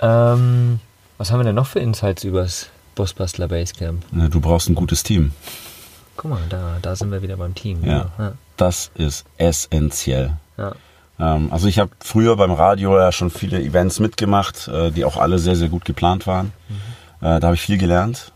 ähm, 0.00 0.78
was 1.18 1.32
haben 1.32 1.40
wir 1.40 1.44
denn 1.44 1.56
noch 1.56 1.66
für 1.66 1.80
Insights 1.80 2.22
übers 2.22 2.68
Bossbustler 2.94 3.48
Basecamp? 3.48 4.04
Du 4.30 4.40
brauchst 4.40 4.68
ein 4.68 4.74
gutes 4.76 5.02
Team. 5.02 5.32
Guck 6.16 6.30
mal, 6.30 6.42
da, 6.48 6.78
da 6.80 6.94
sind 6.94 7.10
wir 7.10 7.22
wieder 7.22 7.36
beim 7.36 7.54
Team. 7.54 7.84
Ja. 7.84 8.12
ja. 8.18 8.32
Das 8.56 8.90
ist 8.94 9.24
essentiell. 9.36 10.36
ja. 10.56 10.74
Ähm, 11.20 11.48
also 11.52 11.68
ich 11.68 11.78
habe 11.78 11.90
früher 12.00 12.36
beim 12.36 12.52
Radio 12.52 12.96
ja 12.96 13.12
schon 13.12 13.30
viele 13.30 13.62
Events 13.62 14.00
mitgemacht, 14.00 14.68
äh, 14.68 14.90
die 14.90 15.04
auch 15.04 15.16
alle 15.16 15.38
sehr, 15.38 15.56
sehr 15.56 15.68
gut 15.68 15.84
geplant 15.84 16.26
waren. 16.26 16.52
Äh, 17.20 17.40
da 17.40 17.42
habe 17.42 17.54
ich 17.54 17.60
viel 17.60 17.78
gelernt. 17.78 18.32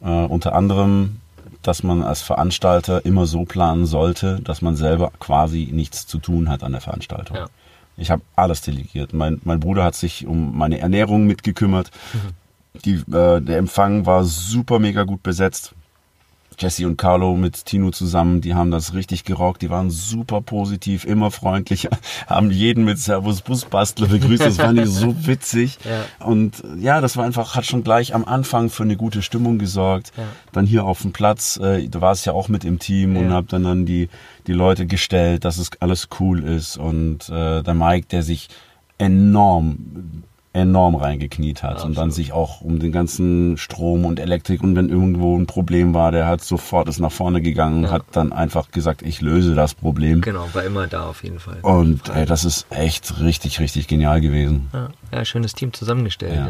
Äh, 0.00 0.08
unter 0.08 0.54
anderem, 0.54 1.20
dass 1.62 1.82
man 1.82 2.02
als 2.02 2.22
Veranstalter 2.22 3.04
immer 3.04 3.26
so 3.26 3.44
planen 3.44 3.84
sollte, 3.84 4.40
dass 4.40 4.62
man 4.62 4.76
selber 4.76 5.12
quasi 5.18 5.68
nichts 5.72 6.06
zu 6.06 6.18
tun 6.18 6.48
hat 6.48 6.62
an 6.62 6.72
der 6.72 6.80
Veranstaltung. 6.80 7.36
Ja. 7.36 7.46
Ich 7.96 8.10
habe 8.10 8.22
alles 8.36 8.60
delegiert. 8.60 9.12
Mein, 9.12 9.40
mein 9.44 9.58
Bruder 9.58 9.82
hat 9.82 9.96
sich 9.96 10.26
um 10.26 10.56
meine 10.56 10.78
Ernährung 10.78 11.26
mitgekümmert. 11.26 11.90
Die, 12.84 12.94
äh, 12.94 13.40
der 13.40 13.58
Empfang 13.58 14.06
war 14.06 14.24
super 14.24 14.78
mega 14.78 15.02
gut 15.02 15.22
besetzt. 15.24 15.74
Jesse 16.58 16.86
und 16.86 16.96
Carlo 16.96 17.36
mit 17.36 17.64
Tino 17.64 17.90
zusammen, 17.90 18.40
die 18.40 18.54
haben 18.54 18.70
das 18.70 18.94
richtig 18.94 19.24
gerockt, 19.24 19.62
die 19.62 19.70
waren 19.70 19.90
super 19.90 20.40
positiv, 20.40 21.04
immer 21.04 21.30
freundlich, 21.30 21.88
haben 22.26 22.50
jeden 22.50 22.84
mit 22.84 22.98
Servus 22.98 23.42
Busbastler 23.42 24.08
begrüßt, 24.08 24.44
das 24.44 24.56
fand 24.56 24.78
ich 24.80 24.86
so 24.88 25.26
witzig. 25.26 25.78
Ja. 25.84 26.26
Und 26.26 26.62
ja, 26.78 27.00
das 27.00 27.16
war 27.16 27.24
einfach, 27.24 27.54
hat 27.54 27.64
schon 27.66 27.84
gleich 27.84 28.14
am 28.14 28.24
Anfang 28.24 28.70
für 28.70 28.82
eine 28.82 28.96
gute 28.96 29.22
Stimmung 29.22 29.58
gesorgt. 29.58 30.12
Ja. 30.16 30.24
Dann 30.52 30.66
hier 30.66 30.84
auf 30.84 31.02
dem 31.02 31.12
Platz, 31.12 31.56
äh, 31.58 31.88
da 31.88 32.00
war 32.00 32.12
es 32.12 32.24
ja 32.24 32.32
auch 32.32 32.48
mit 32.48 32.64
im 32.64 32.78
Team 32.78 33.16
und 33.16 33.26
Ja. 33.30 33.34
hab 33.36 33.48
dann 33.48 33.62
dann 33.62 33.86
die, 33.86 34.08
die 34.46 34.52
Leute 34.52 34.86
gestellt, 34.86 35.44
dass 35.44 35.58
es 35.58 35.70
alles 35.80 36.08
cool 36.18 36.42
ist 36.42 36.76
und 36.76 37.28
äh, 37.28 37.62
der 37.62 37.74
Mike, 37.74 38.06
der 38.10 38.22
sich 38.22 38.48
enorm 38.98 40.24
enorm 40.54 40.94
reingekniet 40.96 41.62
hat 41.62 41.84
und 41.84 41.96
dann 41.98 42.10
sich 42.10 42.32
auch 42.32 42.62
um 42.62 42.78
den 42.78 42.90
ganzen 42.90 43.56
Strom 43.58 44.04
und 44.04 44.18
Elektrik 44.18 44.62
und 44.62 44.74
wenn 44.76 44.88
irgendwo 44.88 45.36
ein 45.38 45.46
Problem 45.46 45.94
war, 45.94 46.10
der 46.10 46.26
hat 46.26 46.42
sofort 46.42 46.88
ist 46.88 46.98
nach 47.00 47.12
vorne 47.12 47.40
gegangen, 47.42 47.84
Ja. 47.84 47.90
hat 47.90 48.04
dann 48.12 48.32
einfach 48.32 48.70
gesagt, 48.70 49.02
ich 49.02 49.20
löse 49.20 49.54
das 49.54 49.74
Problem. 49.74 50.20
Genau, 50.22 50.48
war 50.54 50.64
immer 50.64 50.86
da 50.86 51.06
auf 51.06 51.22
jeden 51.22 51.38
Fall. 51.38 51.58
Und 51.62 52.08
ey, 52.08 52.24
das 52.26 52.44
ist 52.44 52.66
echt 52.70 53.20
richtig, 53.20 53.60
richtig 53.60 53.86
genial 53.88 54.20
gewesen. 54.20 54.68
Ja, 54.72 54.88
ja 55.12 55.24
schönes 55.24 55.52
Team 55.54 55.72
zusammengestellt, 55.72 56.34
ja. 56.34 56.46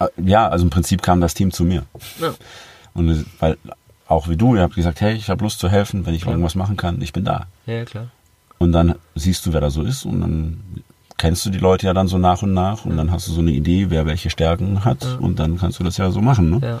Ja. 0.00 0.06
Äh, 0.06 0.08
Ja, 0.24 0.48
also 0.48 0.64
im 0.64 0.70
Prinzip 0.70 1.02
kam 1.02 1.20
das 1.20 1.34
Team 1.34 1.52
zu 1.52 1.64
mir. 1.64 1.84
Ja, 2.20 2.34
Und 2.94 3.08
es- 3.10 3.24
weil 3.40 3.58
auch 4.08 4.28
wie 4.28 4.36
du, 4.36 4.54
ihr 4.56 4.62
habt 4.62 4.74
gesagt, 4.74 5.00
hey, 5.00 5.14
ich 5.14 5.28
habe 5.30 5.44
Lust 5.44 5.58
zu 5.58 5.68
helfen, 5.68 6.04
wenn 6.06 6.14
ich 6.14 6.26
irgendwas 6.26 6.54
machen 6.54 6.76
kann, 6.76 7.00
ich 7.02 7.12
bin 7.12 7.24
da. 7.24 7.46
ja 7.66 7.84
klar. 7.84 8.08
Und 8.58 8.72
dann 8.72 8.94
siehst 9.14 9.44
du, 9.46 9.52
wer 9.52 9.60
da 9.60 9.68
so 9.70 9.82
ist 9.82 10.04
und 10.06 10.20
dann 10.20 10.60
kennst 11.24 11.46
du 11.46 11.48
die 11.50 11.58
Leute 11.58 11.86
ja 11.86 11.94
dann 11.94 12.06
so 12.06 12.18
nach 12.18 12.42
und 12.42 12.52
nach 12.52 12.84
und 12.84 12.98
dann 12.98 13.10
hast 13.10 13.26
du 13.28 13.32
so 13.32 13.40
eine 13.40 13.50
Idee, 13.50 13.86
wer 13.88 14.04
welche 14.04 14.28
Stärken 14.28 14.84
hat 14.84 15.02
und 15.20 15.38
dann 15.38 15.56
kannst 15.58 15.80
du 15.80 15.84
das 15.84 15.96
ja 15.96 16.10
so 16.10 16.20
machen. 16.20 16.50
Ne? 16.50 16.60
Ja, 16.62 16.80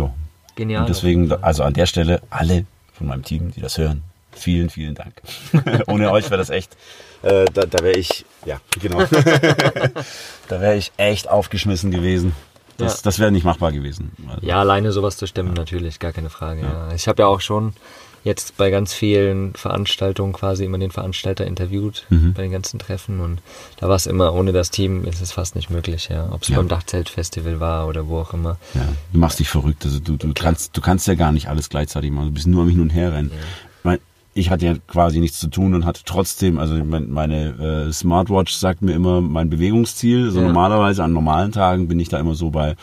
Ja. 0.00 0.10
genial. 0.54 0.82
Und 0.82 0.88
deswegen, 0.90 1.32
also 1.42 1.64
an 1.64 1.72
der 1.74 1.86
Stelle 1.86 2.22
alle 2.30 2.66
von 2.92 3.08
meinem 3.08 3.24
Team, 3.24 3.50
die 3.50 3.60
das 3.60 3.78
hören, 3.78 4.04
vielen, 4.30 4.70
vielen 4.70 4.94
Dank. 4.94 5.14
Ohne 5.88 6.12
euch 6.12 6.26
wäre 6.30 6.38
das 6.38 6.50
echt, 6.50 6.76
äh, 7.22 7.46
da, 7.52 7.62
da 7.66 7.82
wäre 7.82 7.98
ich, 7.98 8.24
ja, 8.46 8.60
genau. 8.80 9.00
da 10.48 10.60
wäre 10.60 10.76
ich 10.76 10.92
echt 10.96 11.28
aufgeschmissen 11.28 11.90
gewesen. 11.90 12.32
Das, 12.76 12.98
Ja. 12.98 13.00
das 13.02 13.18
wäre 13.18 13.32
nicht 13.32 13.44
machbar 13.44 13.72
gewesen. 13.72 14.12
Also, 14.32 14.46
Ja, 14.46 14.60
alleine 14.60 14.92
sowas 14.92 15.16
zu 15.16 15.26
stemmen, 15.26 15.54
natürlich, 15.54 15.98
gar 15.98 16.12
keine 16.12 16.30
Frage. 16.30 16.60
Ja. 16.62 16.92
Ich 16.94 17.08
habe 17.08 17.22
ja 17.22 17.26
auch 17.26 17.40
schon 17.40 17.74
jetzt 18.22 18.56
bei 18.58 18.70
ganz 18.70 18.92
vielen 18.92 19.54
Veranstaltungen 19.54 20.32
quasi 20.34 20.64
immer 20.64 20.78
den 20.78 20.90
Veranstalter 20.90 21.46
interviewt, 21.46 22.04
Mhm. 22.10 22.34
bei 22.34 22.42
den 22.42 22.50
ganzen 22.52 22.78
Treffen 22.78 23.20
und 23.20 23.40
da 23.78 23.88
war 23.88 23.96
es 23.96 24.06
immer, 24.06 24.34
ohne 24.34 24.52
das 24.52 24.70
Team 24.70 25.04
ist 25.04 25.22
es 25.22 25.32
fast 25.32 25.56
nicht 25.56 25.70
möglich, 25.70 26.08
ja. 26.10 26.28
Ob 26.30 26.42
es 26.42 26.48
Ja. 26.48 26.56
beim 26.58 26.68
Dachzeltfestival 26.68 27.60
war 27.60 27.86
oder 27.88 28.08
wo 28.08 28.18
auch 28.18 28.34
immer. 28.34 28.58
Ja, 28.74 28.86
du 29.12 29.18
machst 29.18 29.38
dich 29.40 29.48
verrückt. 29.48 29.84
Also 29.86 30.00
du, 30.00 30.16
du 30.16 30.32
kannst, 30.34 30.76
du 30.76 30.80
kannst 30.80 31.06
ja 31.06 31.14
gar 31.14 31.32
nicht 31.32 31.48
alles 31.48 31.68
gleichzeitig 31.70 32.10
machen. 32.10 32.26
Du 32.26 32.32
bist 32.32 32.46
nur 32.46 32.62
am 32.62 32.68
Hin 32.68 32.80
und 32.80 32.90
Her 32.90 33.12
rennen. 33.14 33.30
Ich, 33.32 33.84
mein, 33.84 33.98
ich 34.34 34.50
hatte 34.50 34.66
ja 34.66 34.74
quasi 34.86 35.18
nichts 35.18 35.40
zu 35.40 35.48
tun 35.48 35.74
und 35.74 35.86
hatte 35.86 36.02
trotzdem, 36.04 36.58
also 36.58 36.74
mein, 36.84 37.10
meine 37.10 37.86
äh, 37.88 37.92
Smartwatch 37.92 38.52
sagt 38.52 38.82
mir 38.82 38.92
immer 38.92 39.20
mein 39.22 39.48
Bewegungsziel. 39.48 40.26
Also 40.26 40.40
Ja. 40.40 40.46
normalerweise 40.46 41.02
an 41.02 41.12
normalen 41.14 41.52
Tagen 41.52 41.88
bin 41.88 41.98
ich 41.98 42.10
da 42.10 42.18
immer 42.18 42.34
so 42.34 42.50
bei 42.50 42.76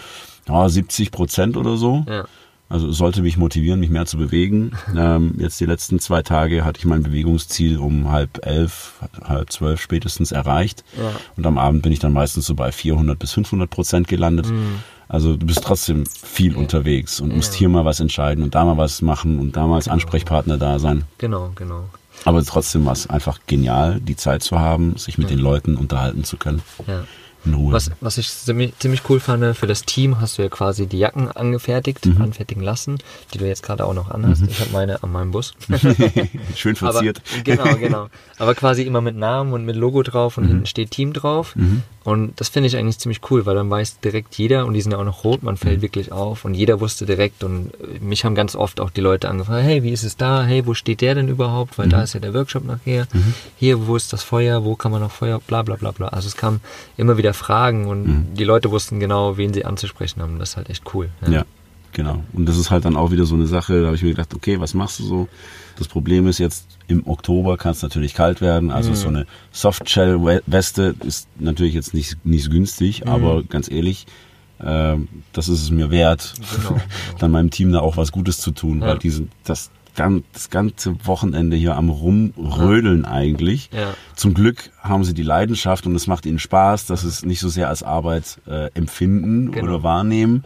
ja, 0.47 0.67
70 0.67 1.12
Prozent 1.12 1.58
oder 1.58 1.78
so. 1.78 2.06
Ja, 2.08 2.26
Also 2.69 2.91
sollte 2.91 3.21
mich 3.21 3.38
motivieren, 3.38 3.80
mich 3.80 3.89
mehr 3.89 4.06
zu 4.06 4.17
bewegen. 4.17 4.71
ähm, 4.95 5.36
jetzt 5.38 5.60
die 5.60 5.65
letzten 5.65 5.99
zwei 5.99 6.21
Tage 6.21 6.65
hatte 6.65 6.80
ich 6.80 6.86
mein 6.86 7.03
Bewegungsziel 7.03 7.77
um 7.77 8.12
halb 8.12 8.45
elf, 8.45 9.01
halb 9.23 9.51
zwölf 9.51 9.82
spätestens 9.82 10.32
erreicht. 10.32 10.84
Ja. 10.97 11.12
Und 11.36 11.45
am 11.45 11.58
Abend 11.58 11.82
bin 11.82 11.91
ich 11.91 11.99
dann 11.99 12.13
meistens 12.13 12.45
so 12.45 12.56
bei 12.56 12.71
400 12.71 13.17
bis 13.17 13.32
500 13.32 13.69
Prozent 13.69 14.08
gelandet. 14.08 14.47
Mhm. 14.47 14.80
Also 15.10 15.38
du 15.38 15.45
bist 15.45 15.63
trotzdem 15.63 16.06
viel 16.06 16.56
unterwegs 16.56 17.21
und 17.21 17.34
musst 17.34 17.53
hier 17.53 17.69
mal 17.69 17.86
was 17.86 18.01
entscheiden 18.01 18.43
und 18.43 18.56
da 18.56 18.65
mal 18.65 18.77
was 18.77 19.01
machen 19.01 19.39
und 19.39 19.56
da 19.56 19.65
mal 19.65 19.75
als 19.75 19.88
Ansprechpartner 19.88 20.58
da 20.58 20.80
sein. 20.80 21.06
genau, 21.17 21.51
genau. 21.56 21.86
Aber 22.25 22.43
trotzdem 22.43 22.86
war 22.86 22.93
es 22.93 23.08
einfach 23.08 23.39
genial, 23.45 24.01
die 24.01 24.15
Zeit 24.15 24.43
zu 24.43 24.60
haben, 24.60 24.97
sich 24.97 25.17
mit 25.17 25.30
den 25.30 25.39
Leuten 25.39 25.77
unterhalten 25.77 26.23
zu 26.23 26.38
können. 26.38 26.62
Ja. 26.88 27.03
In 27.48 27.54
Ruhe. 27.54 27.72
Was, 27.74 27.90
was 28.02 28.18
ich 28.18 28.30
ziemlich, 28.30 28.78
ziemlich 28.80 29.02
cool 29.10 29.20
fand, 29.20 29.56
für 29.56 29.68
das 29.68 29.84
Team 29.84 30.20
hast 30.20 30.38
du 30.38 30.42
ja 30.42 30.50
quasi 30.50 30.88
die 30.88 31.00
Jacken 31.00 31.32
angefertigt, 31.32 32.06
Mhm. 32.06 32.22
anfertigen 32.22 32.62
lassen, 32.62 32.98
die 33.34 33.38
du 33.38 33.46
jetzt 33.48 33.64
gerade 33.64 33.86
auch 33.86 33.94
noch 33.94 34.10
anhast. 34.12 34.44
Ich 34.48 34.60
habe 34.60 34.72
meine 34.72 35.02
an 35.04 35.12
meinem 35.12 35.32
Bus. 35.32 35.54
Schön 36.56 36.76
verziert. 36.76 37.22
Aber, 37.32 37.42
genau, 37.44 37.78
genau. 37.78 38.08
Aber 38.38 38.56
quasi 38.56 38.84
immer 38.84 39.02
mit 39.02 39.16
Namen 39.16 39.54
und 39.54 39.66
mit 39.66 39.76
Logo 39.76 40.04
drauf 40.04 40.38
und 40.38 40.44
Mhm. 40.46 40.48
hinten 40.50 40.66
steht 40.66 40.92
Team 40.92 41.14
drauf. 41.14 41.56
Und 42.04 42.40
das 42.40 42.48
finde 42.50 42.68
ich 42.68 42.78
eigentlich 42.78 43.00
ziemlich 43.00 43.20
cool, 43.30 43.46
weil 43.46 43.56
dann 43.56 43.70
weiß 43.70 44.00
direkt 44.00 44.36
jeder, 44.36 44.66
und 44.66 44.74
die 44.74 44.82
sind 44.82 44.94
ja 44.94 44.98
auch 44.98 45.04
noch 45.04 45.24
rot, 45.26 45.44
man 45.44 45.56
Mhm. 45.56 45.58
fällt 45.58 45.82
wirklich 45.82 46.12
auf 46.12 46.46
und 46.46 46.54
jeder 46.54 46.80
wusste 46.80 47.06
direkt 47.06 47.44
und 47.44 47.72
mich 48.02 48.24
haben 48.24 48.34
ganz 48.36 48.56
oft 48.56 48.80
auch 48.80 48.90
die 48.90 49.02
Leute 49.02 49.28
angefragt, 49.30 49.64
hey, 49.64 49.84
wie 49.84 49.92
ist 49.92 50.04
es 50.04 50.16
da? 50.16 50.44
Hey, 50.44 50.66
wo 50.66 50.74
steht 50.74 51.02
der 51.02 51.16
denn 51.16 51.28
überhaupt? 51.28 51.78
Weil 51.78 51.88
Mhm. 51.88 51.92
da 51.92 52.04
ist 52.04 52.14
ja 52.14 52.20
der 52.22 52.34
Workshop 52.34 52.64
nachher. 52.66 53.08
Hier, 53.58 53.88
wo 53.88 53.96
ist 53.96 54.14
das 54.14 54.24
Feuer? 54.24 54.64
Wo 54.64 54.76
kann 54.76 54.92
man 54.92 55.02
noch 55.02 55.12
Feuer? 55.12 55.40
Bla, 55.46 55.64
bla, 55.64 55.76
bla, 55.76 55.92
bla. 55.92 56.08
Also 56.10 56.28
es 56.28 56.38
kamen 56.38 56.62
immer 56.96 57.18
wieder 57.18 57.34
Fragen 57.38 57.88
und 57.88 58.04
Mhm. 58.08 58.34
die 58.36 58.43
Leute 58.43 58.69
wussten 58.71 59.00
genau, 59.00 59.38
wen 59.38 59.54
sie 59.54 59.63
anzusprechen 59.65 60.21
haben. 60.21 60.39
Das 60.39 60.50
ist 60.50 60.58
halt 60.58 60.69
echt 60.69 60.84
cool. 60.93 61.10
Ja, 61.30 61.45
genau. 61.93 62.23
Und 62.34 62.45
das 62.47 62.58
ist 62.58 62.69
halt 62.71 62.84
dann 62.86 62.95
auch 62.97 63.12
wieder 63.12 63.26
so 63.26 63.36
eine 63.36 63.47
Sache, 63.47 63.80
da 63.82 63.86
habe 63.88 63.95
ich 63.95 64.04
mir 64.04 64.10
gedacht, 64.10 64.34
okay, 64.36 64.60
was 64.60 64.73
machst 64.73 65.00
du 65.00 65.04
so? 65.04 65.28
Das 65.78 65.88
Problem 65.88 66.28
ist 66.28 66.39
jetzt, 66.39 66.65
im 66.88 67.06
Oktober 67.08 67.56
kann 67.58 67.71
es 67.73 67.82
natürlich 67.84 68.13
kalt 68.13 68.41
werden. 68.41 68.71
Also 68.71 68.93
so 68.93 69.08
eine 69.10 69.26
Softshell-Weste 69.52 70.95
ist 71.06 71.28
natürlich 71.39 71.73
jetzt 71.73 71.93
nicht, 71.93 72.23
nicht 72.26 72.43
so 72.43 72.50
günstig, 72.50 73.08
aber 73.08 73.43
ganz 73.43 73.69
ehrlich, 73.69 74.06
ähm, 74.63 75.08
das 75.34 75.50
ist 75.50 75.62
es 75.62 75.69
mir 75.71 75.91
wert, 75.91 76.34
Genau, 76.56 76.69
genau. 76.69 76.82
dann 77.19 77.32
meinem 77.32 77.52
Team 77.52 77.71
da 77.71 77.80
auch 77.80 77.97
was 77.97 78.12
Gutes 78.12 78.39
zu 78.39 78.52
tun, 78.52 78.82
Ja. 78.82 78.88
weil 78.88 78.97
diesen, 79.00 79.30
das, 79.43 79.69
gan- 79.98 80.24
das 80.32 80.50
ganze 80.50 80.96
Wochenende 81.06 81.58
hier 81.58 81.76
am 81.76 81.90
Rumrödeln 81.90 83.04
eigentlich. 83.04 83.70
Ja. 83.74 83.94
Zum 84.16 84.34
Glück 84.34 84.70
haben 84.82 85.04
sie 85.04 85.14
die 85.14 85.24
Leidenschaft 85.24 85.86
und 85.86 85.94
es 85.96 86.08
macht 86.08 86.26
ihnen 86.26 86.40
Spaß, 86.40 86.86
dass 86.86 87.04
es 87.04 87.26
nicht 87.26 87.42
so 87.42 87.50
sehr 87.50 87.68
als 87.68 87.84
Arbeit 87.84 88.40
äh, 88.48 88.70
empfinden 88.74 89.52
Genau. 89.52 89.66
oder 89.74 89.84
wahrnehmen. 89.84 90.46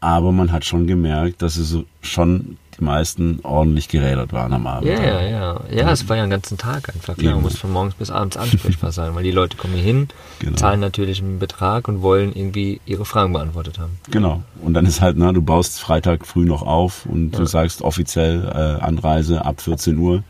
Aber 0.00 0.30
man 0.32 0.52
hat 0.52 0.64
schon 0.66 0.86
gemerkt, 0.86 1.40
dass 1.40 1.54
sie 1.54 1.64
so 1.64 1.84
schon 2.02 2.58
die 2.78 2.84
meisten 2.84 3.40
ordentlich 3.42 3.88
gerädert 3.88 4.32
waren 4.32 4.52
am 4.52 4.66
Abend. 4.66 4.88
Ja, 4.88 5.02
ja, 5.02 5.20
ja. 5.22 5.60
Ja, 5.70 5.90
es 5.90 6.08
war 6.08 6.16
ja 6.16 6.22
einen 6.22 6.30
ganzen 6.30 6.58
Tag 6.58 6.88
einfach. 6.94 7.16
Klar, 7.16 7.34
man 7.34 7.42
muss 7.42 7.58
von 7.58 7.72
morgens 7.72 7.94
bis 7.94 8.10
abends 8.10 8.36
ansprechbar 8.36 8.92
sein, 8.92 9.14
weil 9.14 9.24
die 9.24 9.30
Leute 9.32 9.56
kommen 9.56 9.74
hier 9.74 9.82
hin, 9.82 10.08
Genau. 10.38 10.56
zahlen 10.56 10.80
natürlich 10.80 11.20
einen 11.20 11.38
Betrag 11.38 11.88
und 11.88 12.02
wollen 12.02 12.32
irgendwie 12.34 12.80
ihre 12.86 13.04
Fragen 13.04 13.32
beantwortet 13.32 13.78
haben. 13.78 13.98
Genau. 14.10 14.42
Und 14.62 14.74
dann 14.74 14.86
ist 14.86 15.00
halt, 15.00 15.16
na, 15.18 15.32
du 15.32 15.42
baust 15.42 15.80
Freitag 15.80 16.26
früh 16.26 16.44
noch 16.44 16.62
auf 16.62 17.06
und 17.06 17.32
du 17.32 17.44
sagst 17.46 17.82
offiziell 17.82 18.44
äh, 18.44 18.82
Anreise 18.84 19.44
ab 19.44 19.60
14 19.60 19.98
Uhr. 19.98 20.22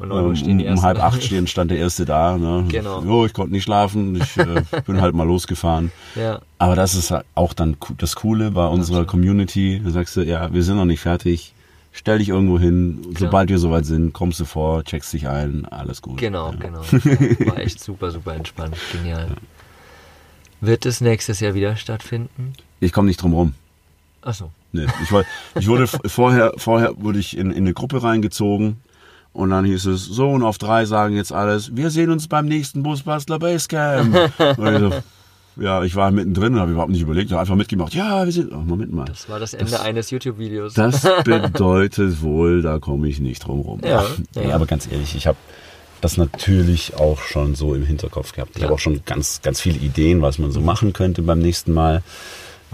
um 0.00 0.08
9 0.08 0.22
Uhr 0.24 0.28
Ähm, 0.30 0.36
stehen 0.36 0.58
die 0.58 0.64
um, 0.64 0.70
ersten. 0.70 0.78
um 0.80 0.84
halb 0.84 1.02
acht 1.02 1.22
stehen, 1.22 1.46
stand 1.46 1.70
der 1.70 1.78
erste 1.78 2.04
da. 2.04 2.36
Ne? 2.36 2.64
Genau. 2.68 3.02
Jo, 3.02 3.24
ich 3.26 3.32
konnte 3.32 3.52
nicht 3.52 3.62
schlafen, 3.62 4.16
ich 4.16 4.36
äh, 4.36 4.62
bin 4.86 5.00
halt 5.00 5.14
mal 5.14 5.26
losgefahren. 5.26 5.92
Ja, 6.16 6.40
Aber 6.58 6.74
das 6.74 6.94
ist 6.96 7.10
halt 7.12 7.24
auch 7.34 7.52
dann 7.54 7.76
das 7.98 8.16
Coole 8.16 8.50
bei 8.50 8.66
unserer 8.66 9.04
Community. 9.04 9.80
Da 9.84 9.90
sagst 9.90 10.16
du, 10.16 10.22
ja, 10.22 10.52
wir 10.52 10.62
sind 10.64 10.76
noch 10.76 10.84
nicht 10.84 11.00
fertig. 11.00 11.54
Stell 11.96 12.18
dich 12.18 12.28
irgendwo 12.30 12.58
hin. 12.58 13.14
Sobald 13.16 13.48
wir 13.50 13.58
soweit 13.60 13.86
sind, 13.86 14.12
kommst 14.12 14.40
du 14.40 14.44
vor, 14.44 14.82
checkst 14.84 15.12
dich 15.12 15.28
ein, 15.28 15.64
alles 15.66 16.02
gut. 16.02 16.18
genau, 16.18 16.50
Ja. 16.50 16.56
genau. 16.58 16.80
War 17.46 17.58
echt 17.58 17.78
super, 17.82 18.10
super 18.10 18.34
entspannt. 18.34 18.76
Genial. 18.92 19.28
Wird 20.60 20.86
es 20.86 21.00
nächstes 21.00 21.38
Jahr 21.38 21.54
wieder 21.54 21.76
stattfinden? 21.76 22.54
Ich 22.80 22.92
komme 22.92 23.06
nicht 23.06 23.22
drum 23.22 23.32
rum. 23.32 23.54
Achso. 24.22 24.50
Nee, 24.72 24.86
ich, 25.04 25.12
war, 25.12 25.24
ich 25.54 25.68
wurde 25.68 25.86
vorher, 25.86 26.52
vorher 26.56 26.94
wurde 27.00 27.20
ich 27.20 27.36
in, 27.36 27.50
in 27.52 27.58
eine 27.58 27.74
Gruppe 27.74 28.02
reingezogen 28.02 28.78
und 29.32 29.50
dann 29.50 29.64
hieß 29.64 29.86
es, 29.86 30.04
so 30.04 30.30
und 30.30 30.42
auf 30.42 30.58
drei 30.58 30.86
sagen 30.86 31.14
jetzt 31.14 31.32
alles, 31.32 31.76
wir 31.76 31.90
sehen 31.90 32.10
uns 32.10 32.26
beim 32.26 32.46
nächsten 32.46 32.82
Busbastler 32.82 33.38
Basecamp. 33.38 34.14
und 34.58 34.66
ich 34.74 34.80
so, 34.80 34.92
ja, 35.56 35.82
ich 35.84 35.94
war 35.96 36.10
mittendrin 36.10 36.54
und 36.54 36.60
habe 36.60 36.72
überhaupt 36.72 36.90
nicht 36.90 37.02
überlegt, 37.02 37.30
habe 37.30 37.40
einfach 37.40 37.54
mitgemacht. 37.56 37.94
Ja, 37.94 38.24
wir 38.24 38.32
sind, 38.32 38.52
oh, 38.52 38.56
Moment 38.56 38.92
mal. 38.92 39.04
Das 39.04 39.28
war 39.28 39.38
das 39.38 39.54
Ende 39.54 39.80
eines 39.80 40.10
YouTube-Videos. 40.10 40.74
Das 40.74 41.06
bedeutet 41.24 42.22
wohl, 42.22 42.62
da 42.62 42.78
komme 42.78 43.08
ich 43.08 43.20
nicht 43.20 43.46
drum 43.46 43.60
rum. 43.60 43.80
Ja, 43.84 44.04
Nee, 44.34 44.48
ja. 44.48 44.54
aber 44.54 44.66
ganz 44.66 44.90
ehrlich, 44.90 45.14
ich 45.14 45.26
habe 45.26 45.38
das 46.00 46.16
natürlich 46.16 46.94
auch 46.96 47.20
schon 47.20 47.54
so 47.54 47.74
im 47.74 47.86
Hinterkopf 47.86 48.32
gehabt. 48.32 48.52
Ich 48.54 48.58
Ja. 48.58 48.64
habe 48.64 48.74
auch 48.74 48.78
schon 48.78 49.00
ganz, 49.06 49.40
ganz 49.42 49.60
viele 49.60 49.78
Ideen, 49.78 50.22
was 50.22 50.38
man 50.38 50.50
so 50.52 50.60
machen 50.60 50.92
könnte 50.92 51.22
beim 51.22 51.38
nächsten 51.38 51.72
Mal. 51.72 52.02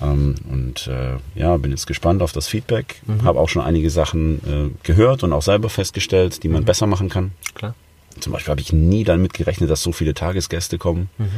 Ähm, 0.03 0.35
und 0.51 0.87
äh, 0.87 1.17
ja, 1.35 1.57
bin 1.59 1.71
jetzt 1.71 1.87
gespannt 1.87 2.23
auf 2.23 2.33
das 2.33 2.49
Feedback. 2.49 3.03
Mhm. 3.07 3.23
Habe 3.25 3.39
auch 3.39 3.49
schon 3.49 3.63
einige 3.63 3.91
Sachen 3.91 4.41
äh, 4.47 4.71
gehört 4.87 5.23
und 5.23 5.33
auch 5.33 5.43
selber 5.43 5.69
festgestellt, 5.69 6.43
die 6.43 6.49
Mhm. 6.49 6.55
man 6.55 6.65
besser 6.65 6.87
machen 6.87 7.09
kann. 7.09 7.33
Klar. 7.55 7.75
Zum 8.19 8.33
Beispiel 8.33 8.51
habe 8.51 8.61
ich 8.61 8.73
nie 8.73 9.05
damit 9.05 9.35
gerechnet, 9.35 9.71
dass 9.71 9.83
so 9.83 9.93
viele 9.93 10.15
Tagesgäste 10.15 10.79
kommen. 10.79 11.09
Mhm. 11.19 11.29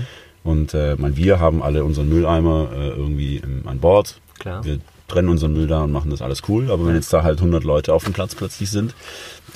Und 0.45 0.75
äh, 0.75 0.97
mein, 0.99 1.17
wir 1.17 1.39
haben 1.41 1.63
alle 1.63 1.85
unseren 1.85 2.09
Mülleimer 2.09 2.69
äh, 2.75 2.89
irgendwie 2.91 3.37
im, 3.37 3.67
an 3.69 3.79
Bord. 3.79 4.21
Klar. 4.39 4.65
Wir 4.65 4.81
trennen 5.09 5.29
unseren 5.29 5.53
Müll 5.53 5.67
da 5.67 5.83
und 5.83 5.93
machen 5.93 6.11
das 6.11 6.23
alles 6.23 6.43
cool. 6.49 6.71
Aber 6.71 6.87
wenn 6.87 6.95
jetzt 6.95 7.13
da 7.13 7.23
halt 7.23 7.39
100 7.39 7.65
Leute 7.65 7.93
auf 7.95 8.05
dem 8.05 8.13
Platz 8.13 8.35
plötzlich 8.35 8.71
sind, 8.71 8.95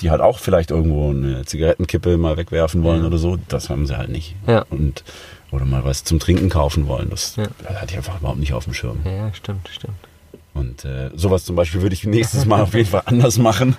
die 0.01 0.11
halt 0.11 0.21
auch 0.21 0.39
vielleicht 0.39 0.71
irgendwo 0.71 1.09
eine 1.09 1.43
Zigarettenkippe 1.45 2.17
mal 2.17 2.37
wegwerfen 2.37 2.83
wollen 2.83 3.05
oder 3.05 3.17
so, 3.17 3.37
das 3.47 3.69
haben 3.69 3.85
sie 3.87 3.97
halt 3.97 4.09
nicht. 4.09 4.35
Ja. 4.45 4.65
Und, 4.69 5.03
oder 5.51 5.65
mal 5.65 5.83
was 5.83 6.03
zum 6.03 6.19
Trinken 6.19 6.49
kaufen 6.49 6.87
wollen. 6.87 7.09
Das, 7.09 7.35
Ja. 7.35 7.47
das 7.63 7.81
hatte 7.81 7.91
ich 7.91 7.97
einfach 7.97 8.19
überhaupt 8.19 8.39
nicht 8.39 8.53
auf 8.53 8.65
dem 8.65 8.73
Schirm. 8.73 8.99
Ja, 9.03 9.11
ja, 9.11 9.33
stimmt, 9.33 9.67
stimmt. 9.69 9.95
Und 10.57 10.85
äh, 10.85 11.11
sowas 11.15 11.45
zum 11.45 11.55
Beispiel 11.55 11.81
würde 11.81 11.93
ich 11.93 12.03
nächstes 12.03 12.45
Mal 12.45 12.61
auf 12.61 12.73
jeden 12.73 12.89
Fall 12.89 13.03
anders 13.05 13.37
machen. 13.37 13.75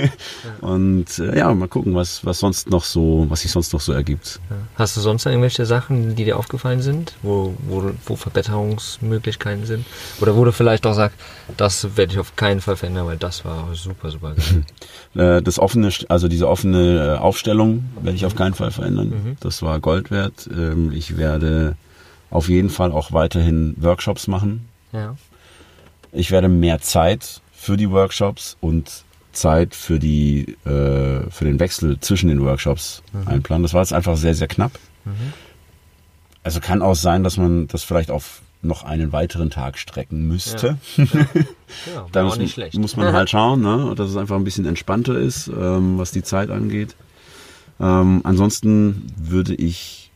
Und 0.60 1.18
äh, 1.18 1.38
ja, 1.38 1.52
mal 1.54 1.68
gucken, 1.68 1.94
was, 1.94 2.24
was 2.26 2.40
sonst 2.40 2.68
noch 2.68 2.84
so, 2.84 3.26
was 3.28 3.40
sich 3.40 3.50
sonst 3.50 3.72
noch 3.72 3.80
so 3.80 3.92
ergibt. 3.92 4.38
Ja. 4.50 4.56
Hast 4.74 4.96
du 4.96 5.00
sonst 5.00 5.24
noch 5.24 5.32
irgendwelche 5.32 5.64
Sachen, 5.64 6.14
die 6.14 6.24
dir 6.24 6.38
aufgefallen 6.38 6.82
sind, 6.82 7.14
wo, 7.22 7.54
wo, 7.66 7.90
wo 8.04 8.16
Verbesserungsmöglichkeiten 8.16 9.64
sind? 9.64 9.86
Oder 10.20 10.36
wo 10.36 10.44
du 10.44 10.52
vielleicht 10.52 10.86
auch 10.86 10.94
sagst, 10.94 11.16
das 11.56 11.96
werde 11.96 12.12
ich 12.12 12.18
auf 12.18 12.36
keinen 12.36 12.60
Fall 12.60 12.76
verändern, 12.76 13.06
weil 13.06 13.16
das 13.16 13.44
war 13.44 13.68
super, 13.74 14.10
super 14.10 14.34
geil. 14.34 14.64
Äh, 15.16 15.42
das 15.42 15.58
offene, 15.58 15.90
also 16.08 16.28
diese 16.28 16.48
offene 16.48 17.16
äh, 17.16 17.18
Aufstellung 17.18 17.86
werde 18.00 18.14
ich 18.14 18.26
auf 18.26 18.36
keinen 18.36 18.54
Fall 18.54 18.70
verändern. 18.70 19.36
Das 19.40 19.60
war 19.60 19.80
Gold 19.80 20.12
wert. 20.12 20.48
Ähm, 20.52 20.92
ich 20.92 21.16
werde 21.16 21.74
auf 22.30 22.48
jeden 22.48 22.70
Fall 22.70 22.92
auch 22.92 23.12
weiterhin 23.12 23.74
Workshops 23.78 24.28
machen. 24.28 24.68
Ja. 24.92 25.16
Ich 26.12 26.30
werde 26.30 26.48
mehr 26.48 26.80
Zeit 26.80 27.40
für 27.52 27.76
die 27.76 27.90
Workshops 27.90 28.56
und 28.60 29.04
Zeit 29.32 29.74
für 29.74 29.98
die 29.98 30.56
äh, 30.64 31.30
für 31.30 31.44
den 31.44 31.60
Wechsel 31.60 32.00
zwischen 32.00 32.28
den 32.28 32.42
Workshops 32.42 33.02
einplanen. 33.26 33.62
Das 33.62 33.74
war 33.74 33.82
jetzt 33.82 33.92
einfach 33.92 34.16
sehr 34.16 34.34
sehr 34.34 34.48
knapp. 34.48 34.72
Also 36.42 36.60
kann 36.60 36.82
auch 36.82 36.94
sein, 36.96 37.22
dass 37.22 37.36
man 37.36 37.68
das 37.68 37.84
vielleicht 37.84 38.10
auf 38.10 38.42
noch 38.62 38.84
einen 38.84 39.12
weiteren 39.12 39.50
Tag 39.50 39.78
strecken 39.78 40.26
müsste. 40.26 40.78
Ja, 40.96 41.06
Da 42.12 42.20
war 42.20 42.24
muss, 42.24 42.34
auch 42.34 42.38
nicht 42.38 42.52
schlecht. 42.54 42.76
muss 42.76 42.96
man 42.96 43.12
halt 43.12 43.30
schauen, 43.30 43.62
ne? 43.62 43.94
dass 43.96 44.10
es 44.10 44.16
einfach 44.16 44.36
ein 44.36 44.44
bisschen 44.44 44.66
entspannter 44.66 45.18
ist, 45.18 45.48
ähm, 45.48 45.96
was 45.98 46.10
die 46.10 46.22
Zeit 46.22 46.50
angeht. 46.50 46.94
Ähm, 47.78 48.20
ansonsten 48.24 49.06
würde 49.16 49.54
ich 49.54 50.10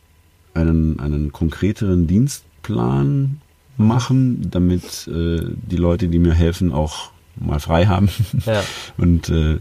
einen, 0.53 1.01
einen 1.01 1.33
konkreteren 1.33 2.07
Dienstplan 2.07 3.41
machen, 3.77 4.49
damit 4.51 5.09
äh, 5.09 5.41
die 5.55 5.77
Leute, 5.77 6.09
die 6.09 6.19
mir 6.19 6.35
helfen, 6.35 6.73
auch 6.73 7.11
mal 7.37 7.61
frei 7.61 7.87
haben 7.87 8.09
Ja. 8.47 8.63
und 8.97 9.29
äh, 9.29 9.59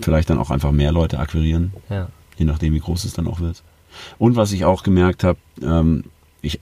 vielleicht 0.00 0.28
dann 0.30 0.38
auch 0.38 0.50
einfach 0.50 0.72
mehr 0.72 0.92
Leute 0.92 1.18
akquirieren, 1.18 1.72
ja. 1.88 2.08
je 2.36 2.44
nachdem, 2.44 2.74
wie 2.74 2.80
groß 2.80 3.04
es 3.04 3.14
dann 3.14 3.26
auch 3.26 3.40
wird. 3.40 3.62
Und 4.18 4.36
was 4.36 4.52
ich 4.52 4.64
auch 4.66 4.82
gemerkt 4.82 5.24
habe, 5.24 5.38
ähm, 5.62 6.04
ich 6.42 6.60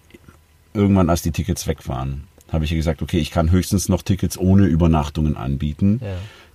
irgendwann, 0.73 1.11
als 1.11 1.23
die 1.23 1.33
Tickets 1.33 1.67
weg 1.67 1.89
waren, 1.89 2.25
habe 2.53 2.65
ich 2.65 2.71
gesagt, 2.71 3.03
okay, 3.03 3.19
ich 3.19 3.33
kann 3.33 3.51
höchstens 3.51 3.89
noch 3.89 4.03
Tickets 4.03 4.39
ohne 4.39 4.67
Übernachtungen 4.67 5.37
anbieten. 5.37 6.01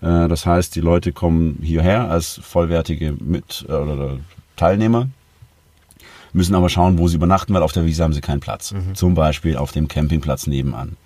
Ja. 0.01 0.23
Äh, 0.25 0.27
Das 0.29 0.45
heißt, 0.45 0.73
die 0.75 0.81
Leute 0.81 1.11
kommen 1.11 1.57
hierher 1.61 2.09
als 2.09 2.39
vollwertige 2.41 3.13
Mit- 3.19 3.65
äh, 3.67 3.73
oder 3.73 4.17
Teilnehmer, 4.55 5.09
müssen 6.33 6.55
aber 6.55 6.69
schauen, 6.69 6.97
wo 6.97 7.07
sie 7.07 7.15
übernachten, 7.15 7.53
weil 7.53 7.63
auf 7.63 7.71
der 7.71 7.85
Wiese 7.85 8.03
haben 8.03 8.13
sie 8.13 8.21
keinen 8.21 8.39
Platz. 8.39 8.73
Zum 8.93 9.15
Beispiel 9.15 9.57
auf 9.57 9.71
dem 9.71 9.87
Campingplatz 9.87 10.47
nebenan. 10.47 10.97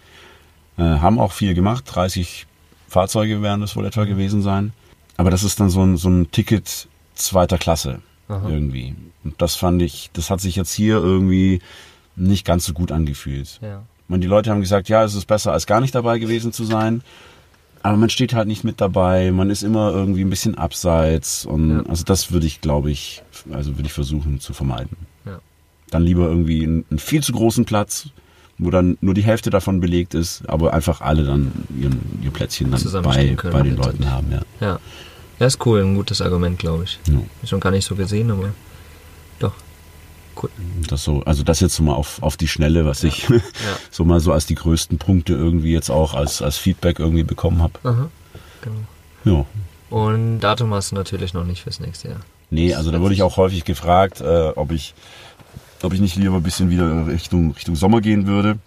Äh, 0.78 0.84
haben 0.84 1.20
auch 1.20 1.32
viel 1.32 1.54
gemacht, 1.54 1.86
30 1.88 2.48
Fahrzeuge 2.88 3.42
werden 3.42 3.62
das 3.62 3.76
wohl 3.76 3.86
etwa 3.86 4.06
gewesen 4.06 4.42
sein. 4.42 4.74
Aber 5.18 5.30
das 5.30 5.44
ist 5.44 5.60
dann 5.60 5.70
so 5.70 5.84
ein, 5.84 5.98
so 5.98 6.10
ein 6.10 6.32
Ticket 6.32 6.88
zweiter 7.14 7.58
Klasse 7.58 8.02
Aha. 8.28 8.50
irgendwie. 8.50 8.96
Und 9.24 9.42
das 9.42 9.56
fand 9.56 9.82
ich, 9.82 10.10
das 10.14 10.30
hat 10.30 10.42
sich 10.42 10.56
jetzt 10.56 10.74
hier 10.74 10.96
irgendwie 10.96 11.62
nicht 12.16 12.46
ganz 12.46 12.66
so 12.66 12.74
gut 12.74 12.92
angefühlt. 12.92 13.60
Ja. 13.62 13.84
Und 14.08 14.22
die 14.22 14.28
Leute 14.28 14.52
haben 14.52 14.62
gesagt, 14.62 14.90
ja, 14.90 15.04
es 15.04 15.16
ist 15.16 15.26
besser, 15.26 15.52
als 15.52 15.66
gar 15.66 15.82
nicht 15.82 15.96
dabei 15.96 16.20
gewesen 16.20 16.52
zu 16.52 16.66
sein. 16.66 17.02
Aber 17.84 17.98
man 17.98 18.10
steht 18.10 18.34
halt 18.34 18.48
nicht 18.48 18.64
mit 18.64 18.80
dabei, 18.82 19.32
man 19.32 19.50
ist 19.50 19.62
immer 19.62 19.92
irgendwie 19.92 20.22
ein 20.24 20.30
bisschen 20.30 20.56
abseits. 20.58 21.46
Und 21.46 21.70
Ja. 21.70 21.84
also 21.88 22.04
das 22.04 22.32
würde 22.32 22.48
ich, 22.48 22.62
glaube 22.62 22.90
ich, 22.92 23.22
also 23.52 23.78
würde 23.78 23.88
ich 23.88 23.94
versuchen 23.94 24.40
zu 24.40 24.54
vermeiden. 24.54 24.96
Ja. 25.26 25.40
Dann 25.92 26.04
lieber 26.04 26.28
irgendwie 26.28 26.64
einen, 26.64 26.86
viel 26.98 27.22
zu 27.22 27.34
großen 27.34 27.66
Platz, 27.66 28.08
wo 28.58 28.70
dann 28.72 28.98
nur 29.02 29.14
die 29.14 29.24
Hälfte 29.24 29.50
davon 29.50 29.80
belegt 29.82 30.14
ist, 30.16 30.48
aber 30.50 30.74
einfach 30.74 31.02
alle 31.02 31.24
dann 31.26 31.52
ihren, 31.78 32.00
ihr 32.24 32.32
Plätzchen 32.32 32.72
dann 32.72 33.04
bei, 33.04 33.36
können, 33.36 33.54
bei 33.54 33.62
den. 33.64 33.76
Leuten 33.76 34.10
haben, 34.10 34.32
ja. 34.32 34.42
Ja. 34.62 34.80
Ja, 35.40 35.48
ist 35.48 35.66
cool, 35.66 35.82
ein 35.82 35.96
gutes 35.96 36.22
Argument, 36.22 36.58
glaube 36.60 36.86
ich. 36.86 37.00
ja. 37.10 37.20
Ist 37.42 37.50
schon 37.50 37.60
gar 37.60 37.72
nicht 37.72 37.86
so 37.86 37.96
gesehen, 37.96 38.32
aber. 38.32 38.50
Cool. 40.42 40.50
Das 40.88 41.04
so, 41.04 41.24
also 41.24 41.44
das 41.44 41.60
jetzt 41.60 41.76
so 41.76 41.84
mal 41.84 41.94
auf, 41.94 42.22
auf 42.22 42.38
die 42.38 42.48
Schnelle, 42.48 42.86
was 42.86 43.04
ich 43.04 43.30
Ja. 43.30 43.40
so 43.92 44.06
mal 44.06 44.20
so 44.20 44.32
als 44.32 44.46
die 44.46 44.56
größten 44.56 44.98
Punkte 44.98 45.34
irgendwie 45.34 45.72
jetzt 45.72 45.90
auch 45.90 46.14
als, 46.14 46.42
als 46.42 46.58
Feedback 46.58 47.00
irgendwie 47.00 47.24
bekommen 47.24 47.62
habe. 47.62 47.80
Genau. 48.62 49.38
Ja. 49.38 49.46
Und 49.90 50.40
Datum 50.40 50.74
hast 50.74 50.92
du 50.92 50.96
natürlich 50.96 51.34
noch 51.34 51.46
nicht 51.46 51.64
fürs 51.64 51.80
nächste 51.80 52.10
Jahr. 52.10 52.20
Nee, 52.50 52.74
also 52.74 52.92
da 52.92 53.00
wurde 53.00 53.14
ich 53.14 53.24
auch 53.24 53.38
häufig 53.38 53.64
gefragt, 53.64 54.22
äh, 54.22 54.50
ob 54.56 54.72
ich 54.72 54.94
ob 55.84 55.94
ich 55.94 56.00
nicht 56.00 56.16
lieber 56.16 56.36
ein 56.36 56.44
bisschen 56.44 56.70
wieder 56.70 57.08
Richtung, 57.08 57.52
Richtung 57.52 57.76
Sommer 57.76 58.02
gehen 58.02 58.26
würde. 58.26 58.58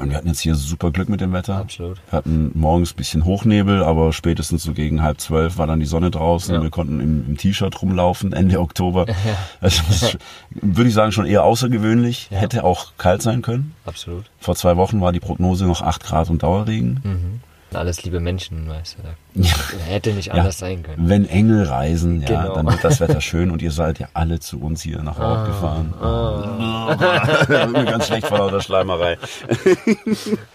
Und 0.00 0.10
wir 0.10 0.16
hatten 0.16 0.28
jetzt 0.28 0.40
hier 0.40 0.54
super 0.54 0.90
Glück 0.90 1.08
mit 1.08 1.20
dem 1.20 1.32
Wetter. 1.32 1.56
Absolut. 1.56 1.98
Wir 2.10 2.16
hatten 2.18 2.50
morgens 2.54 2.92
ein 2.92 2.96
bisschen 2.96 3.24
Hochnebel, 3.24 3.82
aber 3.82 4.12
spätestens 4.12 4.62
so 4.62 4.72
gegen 4.72 5.02
halb 5.02 5.20
zwölf 5.20 5.58
war 5.58 5.66
dann 5.66 5.80
die 5.80 5.86
Sonne 5.86 6.10
draußen. 6.10 6.54
Ja. 6.54 6.62
Wir 6.62 6.70
konnten 6.70 7.00
im, 7.00 7.24
im 7.28 7.36
T-Shirt 7.36 7.80
rumlaufen 7.82 8.32
Ende 8.32 8.60
Oktober. 8.60 9.06
Also 9.60 9.82
das 9.88 10.02
ist, 10.02 10.18
würde 10.50 10.88
ich 10.88 10.94
sagen, 10.94 11.12
schon 11.12 11.26
eher 11.26 11.42
außergewöhnlich. 11.44 12.28
Ja. 12.30 12.38
Hätte 12.38 12.64
auch 12.64 12.92
kalt 12.96 13.22
sein 13.22 13.42
können. 13.42 13.74
Absolut. 13.84 14.24
Vor 14.38 14.54
zwei 14.54 14.76
Wochen 14.76 15.00
war 15.00 15.12
die 15.12 15.20
Prognose 15.20 15.66
noch 15.66 15.82
8 15.82 16.04
Grad 16.04 16.30
und 16.30 16.42
Dauerregen. 16.42 17.00
Mhm. 17.02 17.27
Alles 17.74 18.02
liebe 18.02 18.18
Menschen, 18.18 18.68
weißt 18.68 18.96
du. 19.34 19.42
Ja. 19.42 19.50
hätte 19.86 20.12
nicht 20.14 20.32
anders 20.32 20.58
sein 20.58 20.82
können. 20.82 21.08
Wenn 21.08 21.28
Engel 21.28 21.64
reisen, 21.64 22.22
ja, 22.22 22.42
Genau. 22.42 22.54
dann 22.54 22.66
wird 22.66 22.82
das 22.82 23.00
Wetter 23.00 23.20
schön 23.20 23.50
und 23.50 23.60
ihr 23.60 23.72
seid 23.72 23.98
ja 23.98 24.08
alle 24.14 24.40
zu 24.40 24.58
uns 24.60 24.80
hier 24.82 25.02
nach 25.02 25.18
Ort 25.18 25.46
gefahren. 25.46 25.92
Mir 27.72 27.84
ganz 27.84 28.06
schlecht 28.06 28.26
vor 28.26 28.38
lauter 28.38 28.62
Schleimerei. 28.62 29.18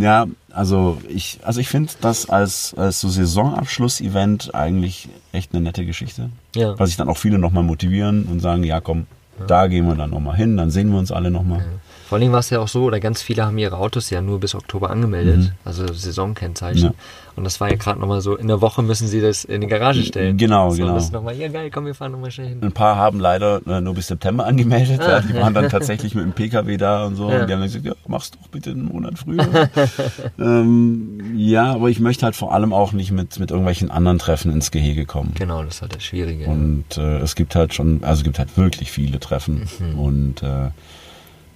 ja, 0.00 0.26
also 0.52 0.98
ich, 1.08 1.38
also 1.44 1.60
ich 1.60 1.68
finde 1.68 1.92
das 2.00 2.28
als, 2.28 2.74
als 2.76 3.00
so 3.00 3.08
Saisonabschluss-Event 3.08 4.54
eigentlich 4.54 5.08
echt 5.32 5.52
eine 5.54 5.62
nette 5.62 5.84
Geschichte. 5.86 6.30
Ja. 6.54 6.78
Weil 6.78 6.86
sich 6.86 6.96
dann 6.96 7.08
auch 7.08 7.18
viele 7.18 7.38
nochmal 7.38 7.64
motivieren 7.64 8.24
und 8.24 8.40
sagen, 8.40 8.64
ja 8.64 8.80
komm, 8.80 9.06
da 9.46 9.66
gehen 9.68 9.86
wir 9.86 9.94
dann 9.94 10.10
nochmal 10.10 10.36
hin, 10.36 10.56
dann 10.56 10.70
sehen 10.70 10.90
wir 10.90 10.98
uns 10.98 11.12
alle 11.12 11.30
nochmal. 11.30 11.64
Vor 12.08 12.16
allen 12.16 12.22
Dingen 12.22 12.32
war 12.32 12.40
es 12.40 12.48
ja 12.48 12.58
auch 12.60 12.68
so, 12.68 12.84
oder 12.84 13.00
ganz 13.00 13.20
viele 13.20 13.44
haben 13.44 13.58
ihre 13.58 13.76
Autos 13.76 14.08
ja 14.08 14.22
nur 14.22 14.40
bis 14.40 14.54
Oktober 14.54 14.88
angemeldet, 14.88 15.52
also 15.66 15.92
Saisonkennzeichen. 15.92 16.88
Mhm. 16.88 16.94
Ja. 16.94 16.94
Und 17.36 17.44
das 17.44 17.60
war 17.60 17.68
ja 17.68 17.76
gerade 17.76 18.00
nochmal 18.00 18.22
so, 18.22 18.34
in 18.34 18.48
der 18.48 18.62
Woche 18.62 18.82
müssen 18.82 19.06
sie 19.06 19.20
das 19.20 19.44
in 19.44 19.60
die 19.60 19.66
Garage 19.66 20.02
stellen. 20.02 20.38
Genau, 20.38 20.70
so, 20.70 20.78
genau. 20.78 20.94
Das 20.94 21.04
ist 21.04 21.12
nochmal, 21.12 21.36
ja 21.36 21.48
geil, 21.48 21.70
komm, 21.70 21.84
wir 21.84 21.94
fahren 21.94 22.12
nochmal 22.12 22.30
schnell 22.30 22.48
hin. 22.48 22.62
Ein 22.62 22.72
paar 22.72 22.96
haben 22.96 23.20
leider 23.20 23.60
äh, 23.66 23.82
nur 23.82 23.94
bis 23.94 24.06
September 24.06 24.46
angemeldet. 24.46 25.02
Ja, 25.02 25.20
die 25.20 25.34
waren 25.34 25.52
dann 25.52 25.68
tatsächlich 25.70 26.14
mit 26.14 26.24
dem 26.24 26.32
PKW 26.32 26.78
da 26.78 27.04
und 27.04 27.16
so. 27.16 27.30
Ja. 27.30 27.42
Und 27.42 27.48
die 27.48 27.52
haben 27.52 27.60
dann 27.60 27.68
gesagt, 27.68 27.84
ja, 27.84 27.92
mach's 28.06 28.30
doch 28.30 28.48
bitte 28.48 28.70
einen 28.70 28.86
Monat 28.86 29.18
früher. 29.18 29.46
ähm, 30.38 31.36
ja, 31.36 31.74
aber 31.74 31.90
ich 31.90 32.00
möchte 32.00 32.24
halt 32.24 32.36
vor 32.36 32.54
allem 32.54 32.72
auch 32.72 32.92
nicht 32.92 33.12
mit, 33.12 33.38
mit 33.38 33.50
irgendwelchen 33.50 33.90
anderen 33.90 34.18
Treffen 34.18 34.50
ins 34.50 34.70
Gehege 34.70 35.04
kommen. 35.04 35.32
Genau, 35.34 35.62
das 35.62 35.74
ist 35.74 35.82
halt 35.82 35.94
das 35.94 36.04
Schwierige. 36.04 36.46
Und 36.46 36.96
äh, 36.96 37.18
es 37.18 37.34
gibt 37.34 37.54
halt 37.54 37.74
schon, 37.74 38.02
also 38.02 38.20
es 38.20 38.24
gibt 38.24 38.38
halt 38.38 38.56
wirklich 38.56 38.90
viele 38.90 39.20
Treffen. 39.20 39.68
Mhm. 39.78 39.98
Und 39.98 40.42
äh, 40.42 40.70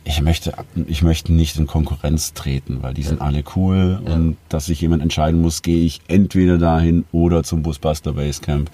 ich 0.04 0.20
möchte, 0.20 0.52
ich 0.88 1.02
möchte 1.02 1.32
nicht 1.32 1.56
in 1.56 1.66
Konkurrenz 1.66 2.32
treten, 2.34 2.82
weil 2.82 2.94
die 2.94 3.02
sind 3.02 3.20
alle 3.20 3.44
cool. 3.54 4.00
Und 4.04 4.36
dass 4.48 4.66
sich 4.66 4.80
jemand 4.80 5.02
entscheiden 5.02 5.40
muss, 5.40 5.62
gehe 5.62 5.84
ich 5.84 6.00
entweder 6.08 6.58
dahin 6.58 7.04
oder 7.12 7.44
zum 7.44 7.62
Busbuster 7.62 8.14
Basecamp. 8.14 8.70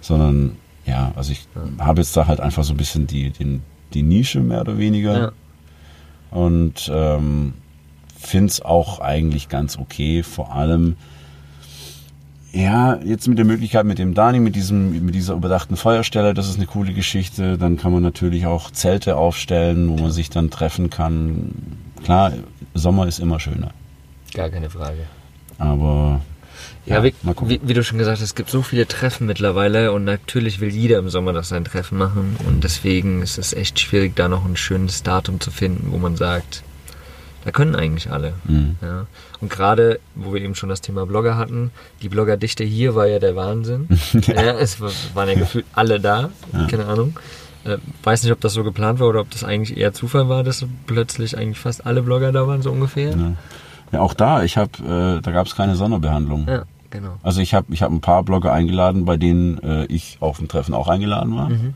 Sondern 0.00 0.56
ja, 0.86 1.12
also 1.16 1.32
ich 1.32 1.46
habe 1.78 2.00
jetzt 2.00 2.16
da 2.16 2.26
halt 2.26 2.40
einfach 2.40 2.64
so 2.64 2.72
ein 2.72 2.76
bisschen 2.76 3.06
die, 3.06 3.30
den, 3.30 3.62
die 3.94 4.02
Nische 4.02 4.40
mehr 4.40 4.60
oder 4.60 4.78
weniger. 4.78 5.18
Ja. 5.18 5.32
Und 6.30 6.90
ähm, 6.94 7.54
finde 8.16 8.46
es 8.46 8.62
auch 8.62 9.00
eigentlich 9.00 9.48
ganz 9.48 9.76
okay. 9.76 10.22
Vor 10.22 10.54
allem, 10.54 10.96
ja, 12.52 12.98
jetzt 13.04 13.28
mit 13.28 13.38
der 13.38 13.44
Möglichkeit 13.44 13.84
mit 13.84 13.98
dem 13.98 14.14
Dani, 14.14 14.40
mit, 14.40 14.56
diesem, 14.56 15.04
mit 15.04 15.14
dieser 15.14 15.34
überdachten 15.34 15.76
Feuerstelle, 15.76 16.34
das 16.34 16.48
ist 16.48 16.56
eine 16.56 16.66
coole 16.66 16.92
Geschichte. 16.92 17.58
Dann 17.58 17.76
kann 17.76 17.92
man 17.92 18.02
natürlich 18.02 18.46
auch 18.46 18.70
Zelte 18.70 19.16
aufstellen, 19.16 19.88
wo 19.88 19.96
man 19.96 20.10
sich 20.10 20.30
dann 20.30 20.50
treffen 20.50 20.90
kann. 20.90 21.52
Klar, 22.02 22.32
Sommer 22.74 23.06
ist 23.06 23.20
immer 23.20 23.38
schöner. 23.38 23.70
Gar 24.34 24.48
keine 24.48 24.70
Frage. 24.70 25.06
Aber 25.58 26.20
Ja, 26.86 26.96
Ja, 26.96 27.04
wie, 27.04 27.14
wie, 27.46 27.60
wie 27.62 27.74
du 27.74 27.84
schon 27.84 27.98
gesagt 27.98 28.18
hast, 28.18 28.24
es 28.24 28.34
gibt 28.34 28.50
so 28.50 28.62
viele 28.62 28.86
Treffen 28.88 29.26
mittlerweile 29.26 29.92
und 29.92 30.04
natürlich 30.04 30.60
will 30.60 30.70
jeder 30.70 30.98
im 30.98 31.10
Sommer 31.10 31.32
das 31.32 31.50
sein 31.50 31.64
Treffen 31.64 31.98
machen 31.98 32.36
und 32.46 32.64
deswegen 32.64 33.22
ist 33.22 33.38
es 33.38 33.52
echt 33.52 33.78
schwierig, 33.78 34.16
da 34.16 34.28
noch 34.28 34.44
ein 34.44 34.56
schönes 34.56 35.02
Datum 35.02 35.40
zu 35.40 35.50
finden, 35.50 35.92
wo 35.92 35.98
man 35.98 36.16
sagt, 36.16 36.62
da 37.50 37.56
können 37.56 37.74
eigentlich 37.74 38.10
alle. 38.12 38.32
Mhm. 38.44 38.76
Ja. 38.80 39.06
Und 39.40 39.50
gerade, 39.50 39.98
wo 40.14 40.32
wir 40.34 40.40
eben 40.40 40.54
schon 40.54 40.68
das 40.68 40.80
Thema 40.80 41.04
Blogger 41.04 41.36
hatten, 41.36 41.72
die 42.00 42.08
Bloggerdichte 42.08 42.62
hier 42.62 42.94
war 42.94 43.06
ja 43.06 43.18
der 43.18 43.34
Wahnsinn. 43.34 43.88
ja. 44.26 44.52
es 44.58 44.80
war- 44.80 44.90
waren 45.14 45.28
ja 45.28 45.34
gefühlt 45.34 45.64
alle 45.74 45.98
da, 45.98 46.30
keine 46.68 46.86
Ahnung. 46.86 47.18
Äh, 47.64 47.78
weiß 48.04 48.22
nicht, 48.22 48.32
ob 48.32 48.40
das 48.40 48.52
so 48.54 48.62
geplant 48.64 49.00
war 49.00 49.08
oder 49.08 49.20
ob 49.20 49.30
das 49.30 49.42
eigentlich 49.44 49.76
eher 49.76 49.92
Zufall 49.92 50.28
war, 50.28 50.44
dass 50.44 50.64
plötzlich 50.86 51.36
eigentlich 51.36 51.58
fast 51.58 51.84
alle 51.84 52.02
Blogger 52.02 52.30
da 52.32 52.46
waren, 52.46 52.62
so 52.62 52.70
ungefähr. 52.70 53.10
ja, 53.10 53.32
ja 53.92 54.00
auch 54.00 54.14
da, 54.14 54.44
ich 54.44 54.56
habe, 54.56 54.70
äh, 55.18 55.20
da 55.20 55.30
gab 55.32 55.46
es 55.46 55.56
keine 55.56 55.74
Sonderbehandlung. 55.74 56.46
Ja, 56.48 56.62
genau. 56.90 57.16
Also 57.22 57.40
ich 57.40 57.52
habe 57.52 57.66
ich 57.74 57.82
hab 57.82 57.90
ein 57.90 58.00
paar 58.00 58.22
Blogger 58.22 58.52
eingeladen, 58.52 59.04
bei 59.04 59.16
denen 59.16 59.58
äh, 59.62 59.84
ich 59.86 60.18
auf 60.20 60.38
dem 60.38 60.46
Treffen 60.48 60.72
auch 60.74 60.88
eingeladen 60.88 61.34
war. 61.36 61.48
Mhm. 61.50 61.74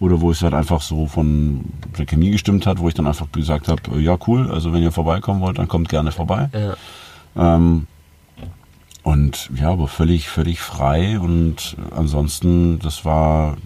Oder 0.00 0.20
wo 0.20 0.30
es 0.30 0.42
halt 0.42 0.54
einfach 0.54 0.80
so 0.80 1.06
von 1.06 1.64
der 1.98 2.06
Chemie 2.06 2.30
gestimmt 2.30 2.66
hat, 2.66 2.78
wo 2.78 2.88
ich 2.88 2.94
dann 2.94 3.06
einfach 3.06 3.30
gesagt 3.32 3.68
habe, 3.68 3.82
äh, 3.96 4.00
ja 4.00 4.16
cool, 4.26 4.50
also 4.50 4.72
wenn 4.72 4.82
ihr 4.82 4.92
vorbeikommen 4.92 5.40
wollt, 5.40 5.58
dann 5.58 5.66
kommt 5.66 5.88
gerne 5.88 6.12
vorbei. 6.12 6.48
Ja. 6.52 6.76
Ähm, 7.56 7.86
und 9.02 9.50
ja, 9.54 9.70
aber 9.70 9.88
völlig, 9.88 10.28
völlig 10.28 10.60
frei 10.60 11.18
und 11.18 11.76
ansonsten, 11.90 12.78
das 12.78 13.04
war, 13.04 13.56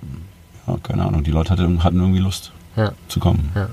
ja, 0.66 0.76
keine 0.82 1.04
Ahnung, 1.04 1.24
die 1.24 1.32
Leute 1.32 1.50
hatten, 1.50 1.84
hatten 1.84 2.00
irgendwie 2.00 2.20
Lust 2.20 2.52
ja. 2.76 2.92
zu 3.08 3.20
kommen. 3.20 3.50
Ja. 3.54 3.68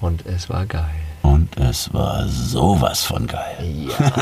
Und 0.00 0.24
es 0.26 0.48
war 0.48 0.64
geil. 0.66 0.84
Und 1.22 1.58
es 1.58 1.92
war 1.92 2.26
sowas 2.26 3.04
von 3.04 3.26
geil. 3.26 3.88
Ja. 3.88 4.12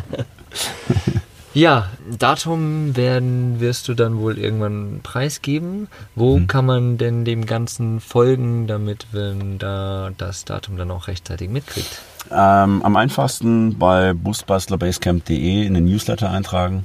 Ja, 1.54 1.88
Datum 2.18 2.94
werden 2.96 3.60
wirst 3.60 3.88
du 3.88 3.94
dann 3.94 4.18
wohl 4.18 4.36
irgendwann 4.38 5.00
preisgeben. 5.02 5.88
Wo 6.14 6.38
Mhm. 6.38 6.46
kann 6.46 6.66
man 6.66 6.98
denn 6.98 7.24
dem 7.24 7.46
Ganzen 7.46 8.00
folgen, 8.00 8.66
damit 8.66 9.06
man 9.12 9.58
da 9.58 10.10
das 10.16 10.44
Datum 10.44 10.76
dann 10.76 10.90
auch 10.90 11.08
rechtzeitig 11.08 11.48
mitkriegt? 11.48 12.02
Ähm, 12.30 12.82
am 12.82 12.96
einfachsten 12.96 13.78
bei 13.78 14.12
busbastlerbasecamp.de 14.12 15.64
in 15.64 15.72
den 15.74 15.86
Newsletter 15.86 16.30
eintragen. 16.30 16.84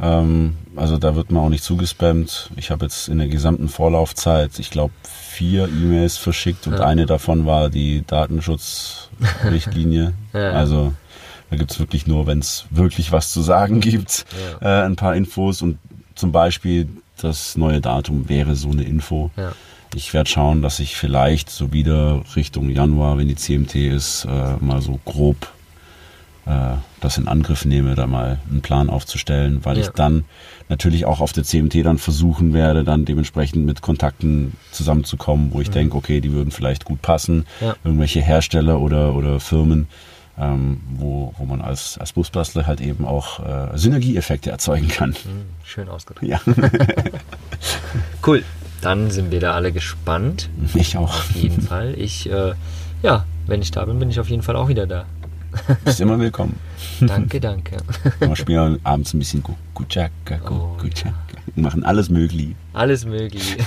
Ähm, 0.00 0.56
also 0.76 0.96
da 0.96 1.16
wird 1.16 1.32
man 1.32 1.42
auch 1.42 1.48
nicht 1.48 1.64
zugespammt. 1.64 2.50
Ich 2.54 2.70
habe 2.70 2.84
jetzt 2.84 3.08
in 3.08 3.18
der 3.18 3.26
gesamten 3.26 3.68
Vorlaufzeit, 3.68 4.60
ich 4.60 4.70
glaube, 4.70 4.92
vier 5.02 5.64
E-Mails 5.68 6.16
verschickt 6.16 6.68
und 6.68 6.74
Ja. 6.74 6.84
eine 6.86 7.06
davon 7.06 7.46
war 7.46 7.68
die 7.68 8.04
Datenschutzrichtlinie. 8.06 10.12
Ja. 10.32 10.50
Also 10.52 10.92
da 11.50 11.56
gibt's 11.56 11.78
wirklich 11.78 12.06
nur, 12.06 12.26
wenn 12.26 12.38
es 12.40 12.66
wirklich 12.70 13.12
was 13.12 13.32
zu 13.32 13.40
sagen 13.42 13.80
gibt, 13.80 14.24
Ja. 14.60 14.82
äh, 14.82 14.86
ein 14.86 14.96
paar 14.96 15.14
Infos 15.16 15.62
und 15.62 15.78
zum 16.14 16.32
Beispiel 16.32 16.88
das 17.20 17.56
neue 17.56 17.80
Datum 17.80 18.28
wäre 18.28 18.54
so 18.54 18.70
eine 18.70 18.84
Info. 18.84 19.30
Ja. 19.36 19.52
Ich 19.94 20.12
werde 20.14 20.28
schauen, 20.30 20.60
dass 20.62 20.78
ich 20.80 20.96
vielleicht 20.96 21.48
so 21.50 21.72
wieder 21.72 22.22
Richtung 22.36 22.68
Januar, 22.70 23.16
wenn 23.18 23.26
die 23.28 23.34
CMT 23.36 23.74
ist, 23.76 24.24
äh, 24.26 24.56
mal 24.60 24.80
so 24.82 25.00
grob 25.04 25.48
äh, 26.46 26.76
das 27.00 27.18
in 27.18 27.28
Angriff 27.28 27.64
nehme, 27.64 27.94
da 27.94 28.06
mal 28.06 28.38
einen 28.50 28.60
Plan 28.62 28.88
aufzustellen, 28.90 29.60
weil 29.64 29.76
Ja. 29.76 29.82
ich 29.84 29.88
dann 29.90 30.24
natürlich 30.68 31.04
auch 31.04 31.20
auf 31.20 31.32
der 31.32 31.44
CMT 31.44 31.82
dann 31.84 31.98
versuchen 31.98 32.52
werde, 32.54 32.84
dann 32.84 33.04
dementsprechend 33.04 33.64
mit 33.66 33.82
Kontakten 33.82 34.52
zusammenzukommen, 34.72 35.52
wo 35.52 35.60
ich 35.60 35.70
denke, 35.70 35.96
okay, 35.96 36.20
die 36.20 36.32
würden 36.32 36.50
vielleicht 36.50 36.84
gut 36.84 37.02
passen, 37.02 37.38
Mhm. 37.60 37.66
Ja. 37.66 37.76
irgendwelche 37.84 38.20
Hersteller 38.22 38.80
oder, 38.80 39.14
oder 39.14 39.40
Firmen, 39.40 39.88
ähm, 40.38 40.80
wo, 40.96 41.34
wo 41.38 41.44
man 41.44 41.60
als, 41.60 41.98
als 41.98 42.12
Busbastler 42.12 42.66
halt 42.66 42.80
eben 42.80 43.04
auch 43.04 43.40
äh, 43.40 43.76
Synergieeffekte 43.76 44.50
erzeugen 44.50 44.88
kann. 44.88 45.12
Hm, 45.14 45.42
schön 45.64 45.88
ausgedrückt. 45.88 46.28
Ja, 46.28 46.40
Cool. 48.26 48.44
Dann 48.80 49.10
sind 49.10 49.30
wir 49.32 49.40
da 49.40 49.54
alle 49.54 49.72
gespannt. 49.72 50.48
ich 50.74 50.96
auch. 50.96 51.10
Auf 51.18 51.30
jeden 51.32 51.62
Fall. 51.62 51.94
Ich, 51.98 52.30
äh, 52.30 52.52
ja, 53.02 53.24
wenn 53.46 53.60
ich 53.60 53.72
da 53.72 53.84
bin, 53.84 53.98
bin 53.98 54.08
ich 54.10 54.20
auf 54.20 54.28
jeden 54.30 54.42
Fall 54.42 54.54
auch 54.54 54.68
wieder 54.68 54.86
da. 54.86 55.04
Bist 55.84 56.00
immer 56.00 56.18
willkommen. 56.20 56.56
Danke, 57.00 57.40
danke. 57.40 57.78
Wir 58.20 58.36
spielen 58.36 58.78
abends 58.84 59.14
ein 59.14 59.18
bisschen 59.18 59.42
Guchaka, 59.74 60.36
Gu- 60.44 60.54
Oh. 60.54 60.76
Wir 61.54 61.62
machen 61.64 61.82
alles 61.84 62.08
möglich. 62.10 62.54
Alles 62.74 63.04
möglich. 63.06 63.56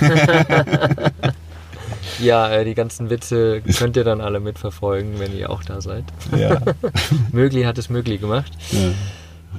ja, 2.20 2.50
äh, 2.50 2.64
die 2.64 2.74
ganzen 2.74 3.10
Witze 3.10 3.62
könnt 3.78 3.96
ihr 3.96 4.04
dann 4.04 4.20
alle 4.20 4.40
mitverfolgen, 4.40 5.18
wenn 5.18 5.36
ihr 5.36 5.50
auch 5.50 5.62
da 5.64 5.80
seid. 5.80 6.04
Ja. 6.36 6.60
Mögli 7.32 7.62
hat 7.64 7.78
es 7.78 7.88
möglich 7.90 8.20
gemacht. 8.20 8.52
Ja. 8.70 8.90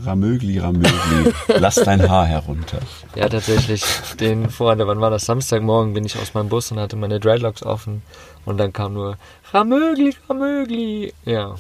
Ramögli, 0.06 0.58
Ramögli, 0.60 1.32
lass 1.60 1.76
dein 1.76 2.10
Haar 2.10 2.26
herunter. 2.26 2.80
Ja, 3.16 3.30
tatsächlich. 3.30 3.84
Den 4.20 4.50
vorher, 4.50 4.88
wann 4.88 5.00
war 5.00 5.12
das? 5.12 5.26
Samstagmorgen 5.26 5.94
bin 5.94 6.04
ich 6.04 6.18
aus 6.18 6.34
meinem 6.34 6.50
Bus 6.50 6.72
und 6.72 6.80
hatte 6.80 6.96
meine 6.96 7.20
Dreadlocks 7.20 7.62
offen. 7.64 8.02
Und 8.44 8.58
dann 8.58 8.74
kam 8.74 8.94
nur 8.96 9.18
Ramögli, 9.52 10.14
Ramögli. 10.28 11.14
Ja. 11.26 11.56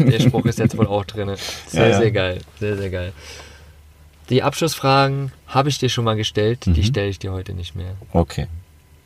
Der 0.00 0.18
Spruch 0.20 0.44
ist 0.46 0.58
jetzt 0.58 0.76
wohl 0.76 0.86
auch 0.88 1.04
drin. 1.04 1.30
Sehr, 1.68 1.82
Ja, 1.84 1.88
ja. 1.92 1.98
sehr 1.98 2.10
geil. 2.10 2.38
Sehr, 2.58 2.76
sehr 2.76 2.90
geil. 2.90 3.12
Die 4.28 4.42
Abschlussfragen 4.42 5.30
habe 5.46 5.68
ich 5.68 5.78
dir 5.78 5.88
schon 5.88 6.04
mal 6.04 6.16
gestellt. 6.16 6.66
Die 6.66 6.70
Mhm. 6.70 6.82
stelle 6.84 7.08
ich 7.08 7.18
dir 7.20 7.32
heute 7.32 7.52
nicht 7.54 7.74
mehr. 7.76 7.92
Okay. 8.12 8.48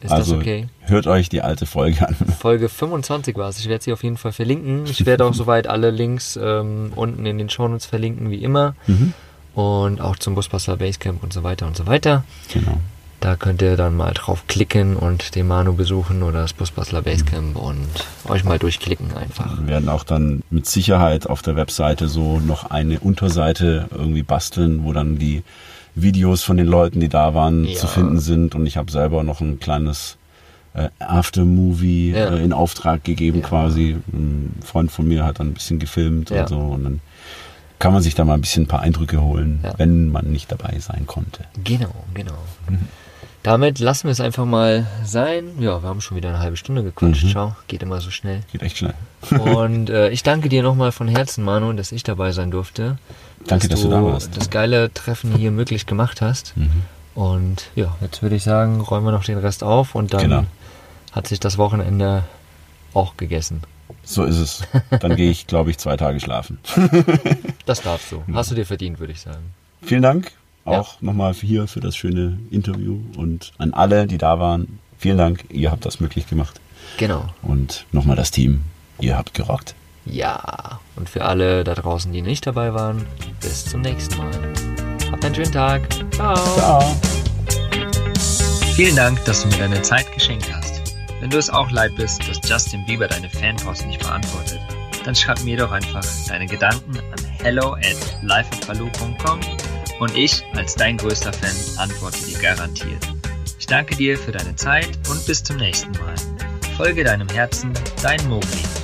Ist 0.07 0.13
also 0.13 0.35
das 0.35 0.41
okay? 0.41 0.69
hört 0.81 1.07
euch 1.07 1.29
die 1.29 1.43
alte 1.43 1.67
Folge 1.67 2.07
an. 2.07 2.15
Folge 2.39 2.69
25 2.69 3.37
war 3.37 3.49
es. 3.49 3.59
Ich 3.59 3.69
werde 3.69 3.85
sie 3.85 3.93
auf 3.93 4.03
jeden 4.03 4.17
Fall 4.17 4.33
verlinken. 4.33 4.85
Ich 4.87 5.05
werde 5.07 5.25
auch 5.25 5.35
soweit 5.35 5.67
alle 5.67 5.91
Links 5.91 6.39
ähm, 6.41 6.93
unten 6.95 7.27
in 7.27 7.39
den 7.39 7.51
Shownotes 7.51 7.87
verlinken, 7.87 8.31
wie 8.31 8.43
immer. 8.43 8.75
Mhm. 8.87 9.13
Und 9.55 10.01
auch 10.01 10.17
zum 10.17 10.35
Busbastler 10.35 10.77
Basecamp 10.77 11.23
und 11.23 11.33
so 11.33 11.43
weiter 11.43 11.67
und 11.67 11.77
so 11.77 11.87
weiter. 11.87 12.25
Genau. 12.53 12.79
Da 13.21 13.35
könnt 13.35 13.63
ihr 13.63 13.77
dann 13.77 13.97
mal 13.97 14.13
drauf 14.13 14.47
klicken 14.47 14.95
und 14.95 15.35
den 15.35 15.49
Manu 15.49 15.73
besuchen 15.73 16.23
oder 16.23 16.43
das 16.43 16.53
Busbastler 16.53 17.03
Basecamp 17.03 17.57
und 17.57 17.89
euch 18.29 18.45
mal 18.45 18.59
durchklicken 18.59 19.15
einfach. 19.17 19.59
Wir 19.59 19.67
werden 19.67 19.89
auch 19.89 20.05
dann 20.05 20.43
mit 20.51 20.67
Sicherheit 20.67 21.27
auf 21.27 21.43
der 21.43 21.57
Webseite 21.57 22.09
so 22.09 22.39
noch 22.39 22.71
eine 22.71 23.01
Unterseite 23.01 23.89
irgendwie 23.91 24.23
basteln, 24.23 24.85
wo 24.85 24.93
dann 24.93 25.19
die 25.19 25.43
Videos 25.97 26.43
von 26.45 26.57
den 26.57 26.67
Leuten, 26.67 27.01
die 27.01 27.09
da 27.09 27.35
waren, 27.35 27.65
Ja. 27.65 27.75
zu 27.77 27.87
finden 27.89 28.21
sind. 28.21 28.55
Und 28.55 28.67
ich 28.67 28.77
habe 28.77 28.93
selber 28.93 29.23
noch 29.25 29.41
ein 29.41 29.59
kleines 29.59 30.17
äh, 30.75 30.91
Aftermovie 30.99 32.11
Ja. 32.13 32.35
äh, 32.37 32.45
in 32.45 32.53
Auftrag 32.53 33.03
gegeben 33.03 33.41
Ja. 33.41 33.47
quasi. 33.49 33.97
Ein 34.13 34.55
Freund 34.63 34.93
von 34.93 35.09
mir 35.09 35.25
hat 35.25 35.41
dann 35.41 35.49
ein 35.49 35.55
bisschen 35.55 35.79
gefilmt 35.79 36.31
und 36.31 36.49
so. 36.49 36.59
Und 36.59 36.85
dann 36.85 37.01
kann 37.79 37.93
man 37.95 38.03
sich 38.03 38.15
da 38.15 38.25
mal 38.27 38.35
ein 38.35 38.41
bisschen 38.43 38.65
ein 38.65 38.69
paar 38.69 38.81
Eindrücke 38.81 39.21
holen, 39.23 39.65
wenn 39.79 40.11
man 40.11 40.31
nicht 40.31 40.53
dabei 40.53 40.79
sein 40.79 41.07
konnte. 41.07 41.45
Genau, 41.65 41.95
genau. 42.15 42.33
Damit 43.47 43.79
lassen 43.79 44.09
wir 44.09 44.11
es 44.11 44.21
einfach 44.21 44.45
mal 44.45 44.89
sein. 45.05 45.53
Ja, 45.61 45.81
wir 45.81 45.89
haben 45.89 46.01
schon 46.01 46.17
wieder 46.17 46.31
eine 46.31 46.41
halbe 46.41 46.57
Stunde 46.57 46.83
gequatscht. 46.83 47.23
Mhm. 47.23 47.29
Schau, 47.29 47.57
geht 47.69 47.81
immer 47.81 48.01
so 48.01 48.11
schnell. 48.11 48.41
Geht 48.51 48.63
echt 48.63 48.79
schnell. 48.79 48.95
Und 49.31 49.89
äh, 49.89 50.09
ich 50.09 50.25
danke 50.25 50.49
dir 50.49 50.65
nochmal 50.65 50.91
von 50.91 51.07
Herzen, 51.07 51.45
Manu, 51.45 51.73
dass 51.75 51.93
ich 51.93 52.03
dabei 52.03 52.33
sein 52.33 52.51
durfte. 52.51 52.99
Danke, 53.47 53.69
dass 53.69 53.83
du 53.83 53.89
da 53.89 54.03
warst. 54.03 54.37
das 54.37 54.51
geile 54.51 54.93
Treffen 54.93 55.33
hier 55.37 55.53
möglich 55.53 55.87
gemacht 55.87 56.21
hast. 56.23 56.57
Mhm. 56.57 56.83
Und 57.15 57.71
ja, 57.77 57.95
jetzt 58.01 58.21
würde 58.21 58.35
ich 58.35 58.43
sagen, 58.43 58.81
räumen 58.81 59.07
wir 59.07 59.13
noch 59.13 59.23
den 59.23 59.39
Rest 59.39 59.63
auf 59.63 59.95
und 59.95 60.13
dann 60.13 60.23
Genau. 60.23 60.45
hat 61.13 61.29
sich 61.29 61.39
das 61.39 61.57
Wochenende 61.57 62.25
auch 62.95 63.17
gegessen. 63.17 63.63
So 64.03 64.25
ist 64.25 64.39
es. 64.39 64.63
Dann 64.99 65.15
gehe 65.15 65.31
ich, 65.31 65.47
glaube 65.47 65.71
ich, 65.71 65.79
zwei 65.79 65.97
Tage 65.97 66.19
schlafen. 66.19 66.59
Das 67.65 67.83
darfst 67.83 68.11
du. 68.11 68.25
Hast 68.33 68.51
du 68.51 68.57
dir 68.57 68.67
verdient, 68.67 68.99
würde 68.99 69.13
ich 69.13 69.21
sagen. 69.21 69.53
Vielen 69.83 70.03
Dank 70.03 70.33
Ja. 70.67 70.81
auch 70.81 71.01
nochmal 71.01 71.33
hier 71.35 71.67
für 71.67 71.81
das 71.81 71.97
schöne 71.97 72.39
Interview 72.51 72.99
und 73.17 73.53
an 73.59 73.73
alle, 73.73 74.07
die 74.07 74.19
da 74.19 74.39
waren. 74.39 74.79
Vielen 74.99 75.19
Dank, 75.19 75.45
ihr 75.51 75.71
habt 75.71 75.85
das 75.85 76.01
möglich 76.01 76.27
gemacht. 76.27 76.61
Genau. 76.97 77.29
Und 77.43 77.87
nochmal 77.93 78.17
das 78.17 78.31
Team, 78.31 78.63
ihr 79.01 79.17
habt 79.17 79.35
gerockt. 79.35 79.75
Ja. 80.07 80.81
Und 80.97 81.09
für 81.09 81.25
alle 81.25 81.65
da 81.65 81.75
draußen, 81.75 82.13
die 82.13 82.23
nicht 82.23 82.47
dabei 82.47 82.73
waren, 82.73 83.05
bis 83.41 83.65
zum 83.67 83.83
nächsten 83.83 84.17
Mal. 84.17 84.33
Habt 85.11 85.25
einen 85.25 85.35
schönen 85.35 85.53
Tag. 85.53 85.89
Ciao. 86.15 86.37
Ciao. 86.57 86.97
Vielen 88.75 88.97
Dank, 88.97 89.25
dass 89.25 89.43
du 89.43 89.49
mir 89.49 89.59
deine 89.59 89.83
Zeit 89.83 90.13
geschenkt 90.13 90.53
hast. 90.55 90.95
Wenn 91.21 91.31
du 91.31 91.39
es 91.39 91.51
auch 91.51 91.71
leid 91.71 91.93
bist, 91.97 92.29
dass 92.29 92.41
Justin 92.49 92.85
Bieber 92.87 93.09
deine 93.09 93.29
Fanpost 93.31 93.87
nicht 93.87 94.01
beantwortet, 94.01 94.61
dann 95.05 95.15
schreib 95.15 95.43
mir 95.45 95.57
doch 95.57 95.73
einfach 95.73 96.05
deine 96.29 96.47
Gedanken 96.47 96.99
an 96.99 97.25
hello 97.43 97.75
at 97.75 98.19
lifeofbaloo.com 98.23 99.41
und 99.99 100.17
ich 100.17 100.45
als 100.55 100.75
dein 100.75 100.97
größter 100.97 101.33
Fan 101.33 101.57
antworte 101.79 102.25
dir 102.25 102.39
garantiert. 102.39 103.07
Ich 103.59 103.67
danke 103.67 103.97
dir 103.97 104.19
für 104.19 104.33
deine 104.33 104.55
Zeit 104.55 104.91
und 105.09 105.25
bis 105.27 105.43
zum 105.43 105.57
nächsten 105.57 105.93
Mal. 105.93 106.15
Folge 106.77 107.05
deinem 107.05 107.29
Herzen, 107.29 107.73
dein 108.03 108.27
Mogli. 108.29 108.76